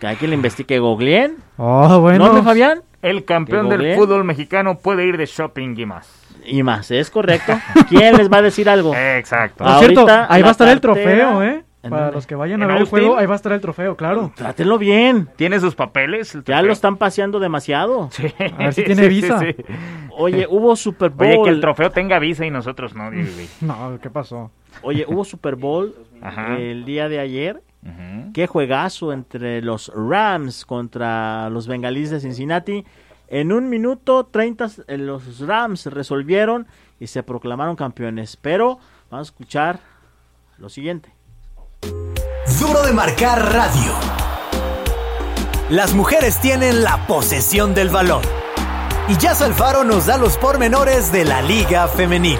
Que 0.00 0.06
hay 0.06 0.16
que 0.16 0.28
le 0.28 0.34
investigue 0.34 0.78
Googleen. 0.78 1.36
Oh, 1.56 2.00
bueno. 2.00 2.32
¿No, 2.32 2.42
Fabián? 2.42 2.82
El 3.02 3.24
campeón 3.24 3.68
del 3.68 3.96
fútbol 3.96 4.24
mexicano 4.24 4.78
puede 4.78 5.06
ir 5.06 5.16
de 5.16 5.26
shopping 5.26 5.74
y 5.76 5.86
más 5.86 6.22
y 6.44 6.62
más, 6.62 6.90
es 6.90 7.10
correcto. 7.10 7.58
¿Quién 7.88 8.16
les 8.16 8.30
va 8.30 8.38
a 8.38 8.42
decir 8.42 8.68
algo? 8.68 8.94
Exacto. 9.16 9.64
Cierto, 9.78 10.06
ahí 10.28 10.42
va 10.42 10.48
a 10.48 10.52
estar 10.52 10.68
el 10.68 10.80
trofeo, 10.80 11.42
¿eh? 11.42 11.64
Para 11.88 12.12
los 12.12 12.26
que 12.26 12.36
vayan 12.36 12.62
a 12.62 12.66
ver 12.66 12.76
el 12.76 12.84
juego, 12.84 13.16
ahí 13.16 13.26
va 13.26 13.32
a 13.32 13.36
estar 13.36 13.52
el 13.52 13.60
trofeo, 13.60 13.96
claro. 13.96 14.32
Trátenlo 14.36 14.78
bien. 14.78 15.28
¿Tiene 15.36 15.58
sus 15.58 15.74
papeles? 15.74 16.38
Ya 16.44 16.62
lo 16.62 16.72
están 16.72 16.96
paseando 16.96 17.40
demasiado. 17.40 18.08
Sí. 18.22 18.32
A 18.38 18.56
ver 18.58 18.74
si 18.74 18.84
tiene 18.84 19.08
visa. 19.08 19.40
Oye, 20.10 20.46
hubo 20.48 20.76
Super 20.76 21.10
Bowl. 21.10 21.26
Oye, 21.26 21.42
que 21.42 21.50
el 21.50 21.60
trofeo 21.60 21.90
tenga 21.90 22.18
visa 22.18 22.44
y 22.46 22.50
nosotros 22.50 22.94
no. 22.94 23.10
no, 23.60 23.98
¿qué 24.00 24.10
pasó? 24.10 24.50
Oye, 24.82 25.04
hubo 25.08 25.24
Super 25.24 25.56
Bowl 25.56 25.94
el 26.58 26.84
día 26.84 27.08
de 27.08 27.18
ayer. 27.18 27.62
Qué 28.32 28.46
juegazo 28.46 29.12
entre 29.12 29.60
los 29.60 29.90
Rams 29.94 30.64
contra 30.64 31.50
los 31.50 31.66
Bengalíes 31.66 32.10
de 32.10 32.20
Cincinnati. 32.20 32.84
En 33.28 33.50
un 33.50 33.68
minuto 33.68 34.24
30 34.26 34.70
eh, 34.86 34.98
los 34.98 35.40
Rams 35.40 35.86
resolvieron 35.86 36.66
y 37.00 37.08
se 37.08 37.22
proclamaron 37.22 37.74
campeones. 37.76 38.36
Pero 38.36 38.78
vamos 39.10 39.28
a 39.28 39.30
escuchar 39.30 39.80
lo 40.58 40.68
siguiente. 40.68 41.12
Duro 42.62 42.82
de 42.84 42.92
marcar 42.92 43.52
radio. 43.52 43.92
Las 45.68 45.94
mujeres 45.94 46.40
tienen 46.40 46.84
la 46.84 47.06
posesión 47.08 47.74
del 47.74 47.88
balón. 47.88 48.22
Y 49.08 49.16
Jazz 49.16 49.42
Alfaro 49.42 49.82
nos 49.82 50.06
da 50.06 50.16
los 50.16 50.38
pormenores 50.38 51.10
de 51.10 51.24
la 51.24 51.42
Liga 51.42 51.88
Femenil. 51.88 52.38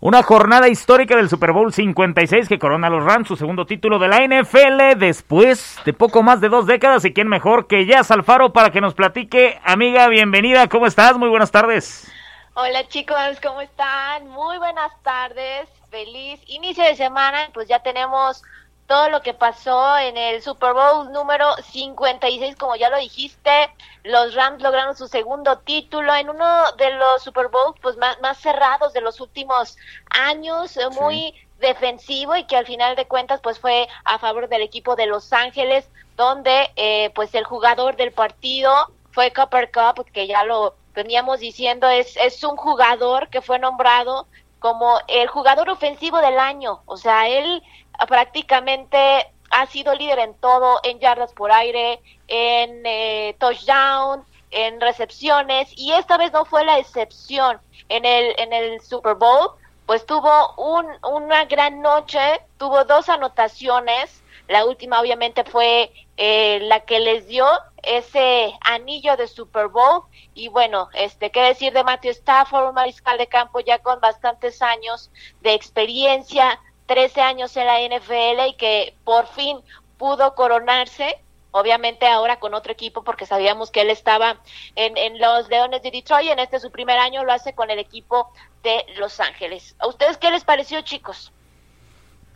Una 0.00 0.22
jornada 0.22 0.68
histórica 0.68 1.16
del 1.16 1.28
Super 1.28 1.52
Bowl 1.52 1.72
56 1.72 2.48
que 2.48 2.58
corona 2.58 2.88
a 2.88 2.90
los 2.90 3.02
Rams 3.02 3.28
su 3.28 3.36
segundo 3.36 3.66
título 3.66 3.98
de 3.98 4.08
la 4.08 4.18
NFL 4.20 4.98
después 4.98 5.78
de 5.84 5.92
poco 5.92 6.22
más 6.22 6.40
de 6.40 6.50
dos 6.50 6.66
décadas. 6.66 7.04
¿Y 7.04 7.14
quién 7.14 7.28
mejor 7.28 7.66
que 7.66 7.86
Jazz 7.86 8.10
Alfaro 8.10 8.52
para 8.52 8.70
que 8.70 8.80
nos 8.80 8.94
platique? 8.94 9.58
Amiga, 9.64 10.06
bienvenida. 10.08 10.68
¿Cómo 10.68 10.86
estás? 10.86 11.16
Muy 11.16 11.30
buenas 11.30 11.50
tardes. 11.50 12.12
Hola 12.54 12.86
chicos, 12.88 13.40
¿cómo 13.42 13.60
están? 13.60 14.28
Muy 14.28 14.58
buenas 14.58 14.92
tardes. 15.02 15.77
Feliz 15.90 16.40
inicio 16.46 16.84
de 16.84 16.96
semana, 16.96 17.50
pues 17.52 17.68
ya 17.68 17.80
tenemos 17.80 18.42
todo 18.86 19.10
lo 19.10 19.20
que 19.20 19.34
pasó 19.34 19.98
en 19.98 20.16
el 20.16 20.42
Super 20.42 20.72
Bowl 20.72 21.12
número 21.12 21.54
56, 21.56 22.56
como 22.56 22.74
ya 22.74 22.88
lo 22.88 22.98
dijiste, 22.98 23.70
los 24.02 24.34
Rams 24.34 24.62
lograron 24.62 24.96
su 24.96 25.08
segundo 25.08 25.58
título 25.58 26.14
en 26.14 26.30
uno 26.30 26.72
de 26.78 26.90
los 26.92 27.22
Super 27.22 27.48
Bowls 27.48 27.78
pues 27.82 27.98
más, 27.98 28.18
más 28.20 28.38
cerrados 28.38 28.94
de 28.94 29.02
los 29.02 29.20
últimos 29.20 29.76
años, 30.08 30.76
eh, 30.78 30.88
muy 30.98 31.34
defensivo 31.60 32.34
y 32.36 32.44
que 32.44 32.56
al 32.56 32.64
final 32.64 32.96
de 32.96 33.06
cuentas 33.06 33.40
pues 33.42 33.58
fue 33.58 33.88
a 34.04 34.18
favor 34.18 34.48
del 34.48 34.62
equipo 34.62 34.96
de 34.96 35.06
Los 35.06 35.34
Ángeles, 35.34 35.86
donde 36.16 36.70
eh, 36.76 37.10
pues 37.14 37.34
el 37.34 37.44
jugador 37.44 37.96
del 37.96 38.12
partido 38.12 38.72
fue 39.10 39.32
Copper 39.32 39.70
Cup, 39.70 40.06
que 40.12 40.26
ya 40.26 40.44
lo 40.44 40.74
veníamos 40.94 41.40
diciendo, 41.40 41.88
es, 41.88 42.16
es 42.16 42.42
un 42.42 42.56
jugador 42.56 43.28
que 43.28 43.42
fue 43.42 43.58
nombrado 43.58 44.26
como 44.58 44.98
el 45.06 45.28
jugador 45.28 45.70
ofensivo 45.70 46.20
del 46.20 46.38
año, 46.38 46.82
o 46.86 46.96
sea, 46.96 47.28
él 47.28 47.62
prácticamente 48.06 49.30
ha 49.50 49.66
sido 49.66 49.94
líder 49.94 50.18
en 50.18 50.34
todo, 50.34 50.80
en 50.82 50.98
yardas 50.98 51.32
por 51.32 51.50
aire, 51.50 52.00
en 52.28 52.82
eh, 52.84 53.36
touchdown, 53.38 54.24
en 54.50 54.80
recepciones, 54.80 55.68
y 55.76 55.92
esta 55.92 56.16
vez 56.16 56.32
no 56.32 56.44
fue 56.44 56.64
la 56.64 56.78
excepción. 56.78 57.60
En 57.88 58.04
el, 58.04 58.34
en 58.38 58.52
el 58.52 58.82
Super 58.82 59.14
Bowl, 59.14 59.52
pues 59.86 60.04
tuvo 60.04 60.54
un, 60.56 60.86
una 61.02 61.46
gran 61.46 61.80
noche, 61.80 62.42
tuvo 62.58 62.84
dos 62.84 63.08
anotaciones, 63.08 64.22
la 64.46 64.66
última 64.66 65.00
obviamente 65.00 65.44
fue 65.44 65.90
eh, 66.20 66.58
la 66.62 66.80
que 66.80 66.98
les 66.98 67.28
dio 67.28 67.46
ese 67.84 68.52
anillo 68.62 69.16
de 69.16 69.28
Super 69.28 69.68
Bowl 69.68 70.02
y 70.34 70.48
bueno, 70.48 70.88
este 70.92 71.30
qué 71.30 71.40
decir 71.42 71.72
de 71.72 71.84
Matthew 71.84 72.10
Stafford, 72.10 72.70
un 72.70 72.74
mariscal 72.74 73.18
de 73.18 73.28
campo 73.28 73.60
ya 73.60 73.78
con 73.78 74.00
bastantes 74.00 74.60
años 74.60 75.12
de 75.42 75.54
experiencia, 75.54 76.58
13 76.86 77.20
años 77.20 77.56
en 77.56 77.66
la 77.66 77.80
NFL 77.80 78.48
y 78.48 78.54
que 78.54 78.96
por 79.04 79.28
fin 79.28 79.60
pudo 79.96 80.34
coronarse, 80.34 81.20
obviamente 81.52 82.08
ahora 82.08 82.40
con 82.40 82.52
otro 82.52 82.72
equipo 82.72 83.04
porque 83.04 83.24
sabíamos 83.24 83.70
que 83.70 83.82
él 83.82 83.90
estaba 83.90 84.40
en, 84.74 84.96
en 84.96 85.20
los 85.20 85.48
Leones 85.48 85.82
de 85.84 85.92
Detroit 85.92 86.30
en 86.30 86.40
este 86.40 86.58
su 86.58 86.72
primer 86.72 86.98
año 86.98 87.22
lo 87.22 87.32
hace 87.32 87.52
con 87.52 87.70
el 87.70 87.78
equipo 87.78 88.32
de 88.64 88.84
Los 88.96 89.20
Ángeles. 89.20 89.76
¿A 89.78 89.86
ustedes 89.86 90.16
qué 90.16 90.32
les 90.32 90.42
pareció, 90.42 90.80
chicos? 90.80 91.32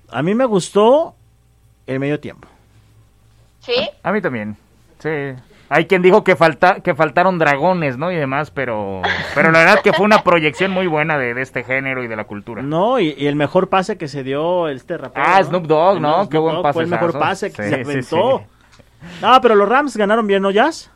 A 0.09 0.23
mí 0.23 0.37
me 0.37 0.45
gustó 0.45 1.17
el 1.89 1.99
medio 1.99 2.21
tiempo. 2.21 2.52
¿Sí? 3.63 3.89
A 4.03 4.13
mí 4.13 4.21
también. 4.21 4.57
Sí. 4.99 5.09
Hay 5.69 5.87
quien 5.87 6.03
dijo 6.03 6.23
que 6.23 6.37
falta 6.37 6.81
que 6.81 6.95
faltaron 6.95 7.39
dragones, 7.39 7.97
¿no? 7.97 8.13
Y 8.13 8.17
demás, 8.17 8.51
pero 8.51 9.01
pero 9.35 9.51
la 9.51 9.61
verdad 9.61 9.81
que 9.83 9.95
fue 9.95 10.05
una 10.05 10.23
proyección 10.23 10.71
muy 10.71 10.87
buena 10.87 11.17
de, 11.17 11.33
de 11.33 11.41
este 11.41 11.65
género 11.65 12.03
y 12.05 12.09
de 12.09 12.17
la 12.17 12.25
cultura. 12.25 12.61
No, 12.61 13.01
y, 13.01 13.15
y 13.17 13.27
el 13.27 13.37
mejor 13.37 13.71
pase 13.71 13.97
que 13.97 14.07
se 14.07 14.23
dio 14.23 14.69
este 14.69 14.99
rapero. 14.99 15.25
Ah, 15.27 15.39
¿no? 15.41 15.47
Snoop 15.47 15.65
Dogg, 15.67 15.99
¿no? 16.01 16.15
Snoop 16.17 16.31
Qué 16.31 16.37
buen 16.39 16.57
Dogg 16.57 16.73
Fue 16.75 16.83
el 16.83 16.91
mejor 16.91 17.19
pase 17.19 17.51
que 17.51 17.63
Sí, 17.63 17.69
se 17.71 17.75
sí, 17.77 17.91
aventó. 17.91 18.39
sí. 18.39 18.45
No, 19.23 19.41
pero 19.41 19.55
los 19.55 19.67
Rams 19.69 19.97
ganaron 19.97 20.27
bien, 20.27 20.43
¿no, 20.43 20.51
Jazz? 20.51 20.91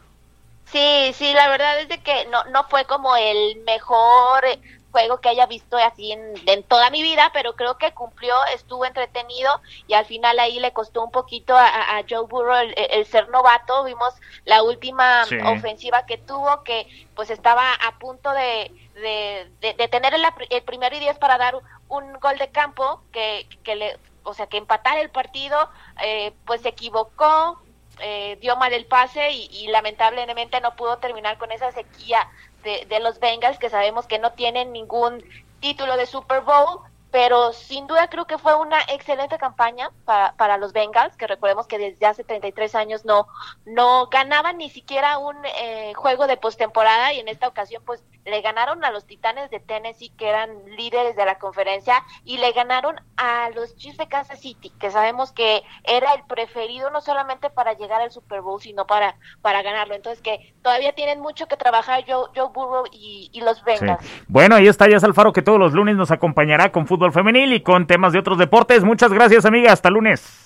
Sí, 0.67 1.13
sí, 1.15 1.33
la 1.33 1.49
verdad 1.49 1.81
es 1.81 1.89
de 1.89 1.99
que 2.03 2.27
no, 2.31 2.45
no 2.53 2.65
fue 2.65 2.85
como 2.85 3.17
el 3.17 3.63
mejor 3.65 4.45
eh, 4.45 4.61
juego 4.97 5.21
que 5.21 5.29
haya 5.29 5.47
visto 5.47 5.77
así 5.77 6.13
en, 6.13 6.43
en 6.47 6.65
toda 6.67 6.91
mi 6.91 7.03
vida, 7.03 7.31
pero 7.35 7.55
creo 7.57 7.77
que 7.79 7.93
cumplió, 7.95 8.35
estuvo 8.55 8.85
entretenido 8.87 9.51
y 9.87 9.95
al 9.95 10.07
final 10.07 10.39
ahí 10.39 10.59
le 10.61 10.73
costó 10.73 11.03
un 11.05 11.11
poquito 11.11 11.57
a, 11.57 12.03
Joe 12.09 12.27
Burrow 12.29 12.57
el, 12.57 12.75
el 12.77 13.07
ser 13.07 13.29
novato. 13.29 13.85
Vimos 13.85 14.15
la 14.45 14.63
última 14.63 15.27
Sí. 15.29 15.37
ofensiva 15.45 16.05
que 16.07 16.19
tuvo, 16.19 16.63
que 16.65 16.87
pues 17.15 17.31
estaba 17.31 17.73
a 17.75 17.99
punto 17.99 18.31
de, 18.33 18.73
de, 18.95 19.53
de- 19.61 19.75
de 19.75 19.89
tener 19.89 20.15
el, 20.15 20.25
el 20.51 20.63
primero 20.65 20.97
y 20.97 21.01
diez 21.01 21.19
para 21.19 21.39
dar 21.39 21.55
un 21.89 22.13
gol 22.21 22.39
de 22.39 22.51
campo 22.51 23.05
que, 23.13 23.49
que 23.63 23.77
le, 23.77 24.01
o 24.23 24.35
sea, 24.35 24.47
que 24.49 24.57
empatar 24.59 24.99
el 24.99 25.11
partido, 25.11 25.71
eh, 26.03 26.37
pues 26.45 26.63
se 26.63 26.71
equivocó, 26.71 27.59
eh, 27.99 28.37
dio 28.41 28.57
mal 28.57 28.73
el 28.73 28.87
pase 28.87 29.31
y, 29.33 29.49
y 29.51 29.69
lamentablemente 29.69 30.61
no 30.61 30.77
pudo 30.77 30.99
terminar 30.99 31.39
con 31.39 31.51
esa 31.53 31.71
sequía 31.73 32.27
de, 32.67 33.01
los 33.01 33.21
Bengals 33.21 33.59
que 33.59 33.71
sabemos 33.71 34.07
que 34.07 34.19
no 34.19 34.33
tienen 34.33 34.73
ningún 34.73 35.25
título 35.61 35.97
de 35.97 36.07
Super 36.07 36.43
Bowl 36.43 36.81
pero 37.11 37.53
sin 37.53 37.87
duda 37.87 38.09
creo 38.09 38.27
que 38.27 38.39
fue 38.39 38.55
una 38.57 38.81
excelente 38.93 39.39
campaña 39.39 39.91
para, 40.05 40.35
para 40.37 40.59
los 40.59 40.73
Bengals, 40.73 41.17
que 41.17 41.27
recordemos 41.27 41.67
que 41.67 41.79
desde 41.79 42.07
hace 42.07 42.25
33 42.25 42.75
años 42.75 43.05
no, 43.05 43.27
no 43.65 44.07
ganaban 44.07 44.59
ni 44.59 44.71
siquiera 44.71 45.19
un 45.19 45.37
eh, 45.59 45.93
juego 45.95 46.27
de 46.27 46.37
postemporada 46.37 47.13
y 47.13 47.21
en 47.21 47.29
esta 47.29 47.49
ocasión 47.49 47.83
pues 47.85 48.05
le 48.25 48.41
ganaron 48.41 48.85
a 48.85 48.91
los 48.91 49.07
Titanes 49.07 49.51
de 49.51 49.61
Tennessee, 49.61 50.11
que 50.11 50.29
eran 50.29 50.51
líderes 50.77 51.15
de 51.15 51.25
la 51.25 51.39
conferencia, 51.39 52.03
y 52.25 52.39
le 52.39 52.51
ganaron 52.53 52.97
a 53.17 53.51
los 53.51 53.77
Chiefs 53.77 53.99
de 53.99 54.09
Kansas 54.09 54.41
City, 54.41 54.71
que 54.81 54.91
sabemos 54.91 55.31
que 55.33 55.63
era 55.85 56.13
el 56.13 56.25
preferido 56.25 56.91
no 56.91 57.01
solamente 57.01 57.51
para 57.51 57.75
llegar 57.75 58.03
al 58.03 58.11
Super 58.11 58.41
Bowl, 58.41 58.61
sino 58.61 58.87
para, 58.87 59.17
para 59.43 59.63
ganarlo. 59.63 59.95
Entonces 59.95 60.21
que 60.23 60.55
todavía 60.63 60.93
tienen 60.93 61.21
mucho 61.21 61.47
que 61.47 61.57
trabajar 61.57 62.05
Joe, 62.07 62.27
Joe 62.35 62.49
Burrow 62.53 62.85
y, 62.91 63.31
y 63.33 63.41
los 63.43 63.57
Sí. 63.59 63.63
Bengals. 63.65 64.07
Bueno, 64.29 64.57
ahí 64.57 64.67
está 64.67 64.89
Jazz 64.89 65.05
Alfaro 65.05 65.33
que 65.33 65.43
todos 65.43 65.59
los 65.59 65.73
lunes 65.73 65.97
nos 65.97 66.11
acompañará 66.11 66.73
con 66.73 66.87
fútbol 66.87 67.06
femenil 67.13 67.53
y 67.53 67.61
con 67.61 67.87
temas 67.87 68.13
de 68.13 68.19
otros 68.19 68.39
deportes. 68.39 68.85
Muchas 68.85 69.13
gracias, 69.13 69.45
amiga. 69.45 69.73
Hasta 69.73 69.91
lunes. 69.91 70.45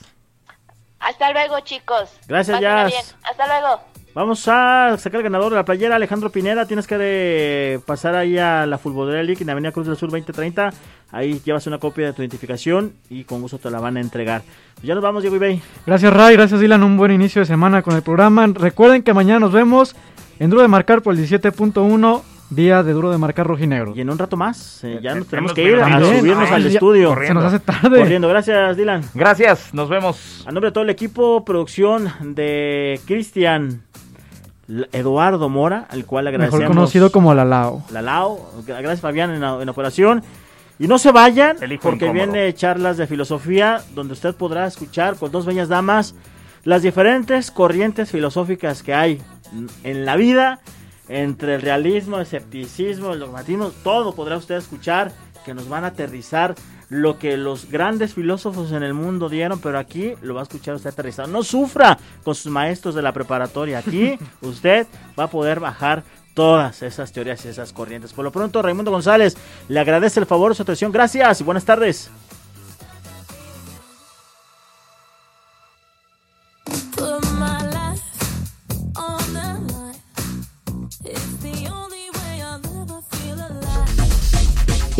Hasta 0.98 1.32
luego, 1.32 1.60
chicos. 1.60 2.10
Gracias, 2.28 2.60
bien. 2.60 3.02
Hasta 3.22 3.46
luego. 3.46 3.80
Vamos 4.12 4.48
a 4.48 4.96
sacar 4.98 5.18
el 5.18 5.22
ganador 5.22 5.50
de 5.50 5.56
la 5.56 5.64
playera, 5.64 5.94
Alejandro 5.94 6.30
Pineda. 6.30 6.66
Tienes 6.66 6.88
que 6.88 7.80
pasar 7.86 8.16
ahí 8.16 8.36
a 8.38 8.66
la 8.66 8.76
Futbolera 8.76 9.22
League 9.22 9.40
en 9.40 9.50
Avenida 9.50 9.70
Cruz 9.70 9.86
del 9.86 9.96
Sur 9.96 10.10
2030. 10.10 10.70
Ahí 11.12 11.40
llevas 11.44 11.68
una 11.68 11.78
copia 11.78 12.06
de 12.06 12.12
tu 12.12 12.22
identificación 12.22 12.94
y 13.08 13.22
con 13.22 13.40
gusto 13.40 13.58
te 13.58 13.70
la 13.70 13.78
van 13.78 13.96
a 13.96 14.00
entregar. 14.00 14.42
Ya 14.82 14.94
nos 14.94 15.02
vamos, 15.02 15.22
Diego 15.22 15.36
Ibey. 15.36 15.62
Gracias 15.86 16.12
Ray, 16.12 16.34
gracias 16.34 16.58
Dylan, 16.58 16.82
un 16.82 16.96
buen 16.96 17.12
inicio 17.12 17.40
de 17.40 17.46
semana 17.46 17.82
con 17.82 17.94
el 17.94 18.02
programa. 18.02 18.48
Recuerden 18.48 19.04
que 19.04 19.14
mañana 19.14 19.38
nos 19.38 19.52
vemos 19.52 19.94
en 20.40 20.50
Duro 20.50 20.62
de 20.62 20.68
Marcar 20.68 21.02
por 21.02 21.14
el 21.14 21.24
17.1, 21.24 22.22
día 22.50 22.82
de 22.82 22.92
Duro 22.92 23.10
de 23.10 23.18
Marcar 23.18 23.46
rojinegro. 23.46 23.94
Y 23.96 24.00
en 24.00 24.10
un 24.10 24.18
rato 24.18 24.36
más, 24.36 24.84
eh, 24.84 24.98
ya 25.02 25.14
nos 25.14 25.26
tenemos 25.26 25.52
que 25.52 25.62
ir 25.62 25.76
a 25.76 26.00
subirnos 26.00 26.50
al 26.50 26.66
estudio. 26.66 27.08
corriendo. 27.08 27.40
Se 27.40 27.44
nos 27.44 27.54
hace 27.54 27.64
tarde. 27.64 27.98
Corriendo, 27.98 28.28
gracias 28.28 28.76
Dylan. 28.76 29.02
Gracias, 29.14 29.72
nos 29.72 29.88
vemos. 29.88 30.44
A 30.46 30.52
nombre 30.52 30.70
de 30.70 30.72
todo 30.72 30.84
el 30.84 30.90
equipo, 30.90 31.44
producción 31.44 32.12
de 32.34 33.00
Cristian 33.06 33.82
Eduardo 34.92 35.48
Mora, 35.48 35.86
al 35.88 36.04
cual 36.04 36.26
agradecemos. 36.26 36.60
Mejor 36.60 36.76
conocido 36.76 37.12
como 37.12 37.34
la 37.34 37.44
Lao. 37.44 37.84
La 37.90 38.02
Lao, 38.02 38.50
gracias 38.66 39.00
Fabián 39.00 39.32
en, 39.32 39.68
operación. 39.68 40.22
Y 40.78 40.88
no 40.88 40.98
se 40.98 41.12
vayan, 41.12 41.56
porque 41.82 42.06
incómodo. 42.06 42.12
viene 42.12 42.54
charlas 42.54 42.96
de 42.96 43.06
filosofía, 43.06 43.82
donde 43.94 44.14
usted 44.14 44.34
podrá 44.34 44.66
escuchar 44.66 45.16
con 45.16 45.30
dos 45.30 45.44
bellas 45.44 45.68
damas 45.68 46.14
las 46.64 46.82
diferentes 46.82 47.50
corrientes 47.50 48.10
filosóficas 48.10 48.82
que 48.82 48.94
hay 48.94 49.20
en 49.84 50.04
la 50.04 50.16
vida, 50.16 50.60
entre 51.10 51.56
el 51.56 51.62
realismo, 51.62 52.16
el 52.16 52.22
escepticismo, 52.22 53.12
el 53.12 53.20
dogmatismo, 53.20 53.72
todo 53.82 54.14
podrá 54.14 54.36
usted 54.36 54.56
escuchar, 54.56 55.12
que 55.44 55.54
nos 55.54 55.68
van 55.68 55.84
a 55.84 55.88
aterrizar 55.88 56.54
lo 56.88 57.18
que 57.18 57.36
los 57.36 57.70
grandes 57.70 58.14
filósofos 58.14 58.72
en 58.72 58.82
el 58.82 58.94
mundo 58.94 59.28
dieron, 59.28 59.60
pero 59.60 59.78
aquí 59.78 60.14
lo 60.22 60.34
va 60.34 60.40
a 60.40 60.42
escuchar 60.44 60.74
usted 60.74 60.90
aterrizado. 60.90 61.28
No 61.28 61.42
sufra 61.42 61.98
con 62.22 62.34
sus 62.34 62.50
maestros 62.50 62.94
de 62.94 63.02
la 63.02 63.12
preparatoria. 63.12 63.78
Aquí 63.78 64.18
usted 64.40 64.86
va 65.18 65.24
a 65.24 65.30
poder 65.30 65.60
bajar 65.60 66.02
todas 66.34 66.82
esas 66.82 67.12
teorías 67.12 67.44
y 67.44 67.48
esas 67.48 67.72
corrientes. 67.72 68.12
Por 68.12 68.24
lo 68.24 68.32
pronto, 68.32 68.62
Raimundo 68.62 68.90
González 68.90 69.36
le 69.68 69.80
agradece 69.80 70.20
el 70.20 70.26
favor 70.26 70.52
de 70.52 70.56
su 70.56 70.62
atención. 70.62 70.92
Gracias 70.92 71.40
y 71.40 71.44
buenas 71.44 71.64
tardes. 71.64 72.10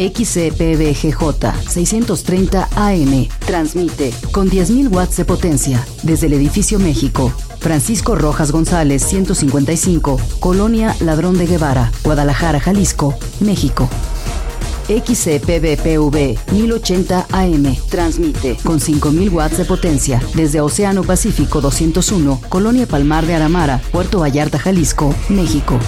XCPBGJ 0.01 1.15
630 1.69 2.69
AM 2.75 3.29
transmite 3.41 4.15
con 4.33 4.49
10.000 4.49 4.91
watts 4.91 5.19
de 5.19 5.27
potencia 5.27 5.87
desde 6.03 6.27
el 6.27 6.33
edificio 6.33 6.79
México. 6.79 7.31
Francisco 7.59 8.15
Rojas 8.15 8.51
González 8.51 9.03
155, 9.05 10.19
Colonia 10.41 10.97
Ladrón 11.01 11.37
de 11.37 11.47
Guevara, 11.47 11.93
Guadalajara, 12.03 12.61
Jalisco, 12.61 13.15
México. 13.41 13.91
XCPBPV 14.89 16.39
1080 16.51 17.27
AM 17.31 17.77
transmite 17.91 18.57
con 18.65 18.81
5000 18.81 19.29
watts 19.29 19.59
de 19.59 19.65
potencia 19.67 20.23
desde 20.35 20.63
Océano 20.63 21.05
Pacífico 21.05 21.61
201, 21.61 22.41
Colonia 22.49 22.87
Palmar 22.87 23.27
de 23.27 23.35
Aramara, 23.35 23.83
Puerto 23.93 24.21
Vallarta, 24.21 24.59
Jalisco, 24.59 25.15
México. 25.29 25.79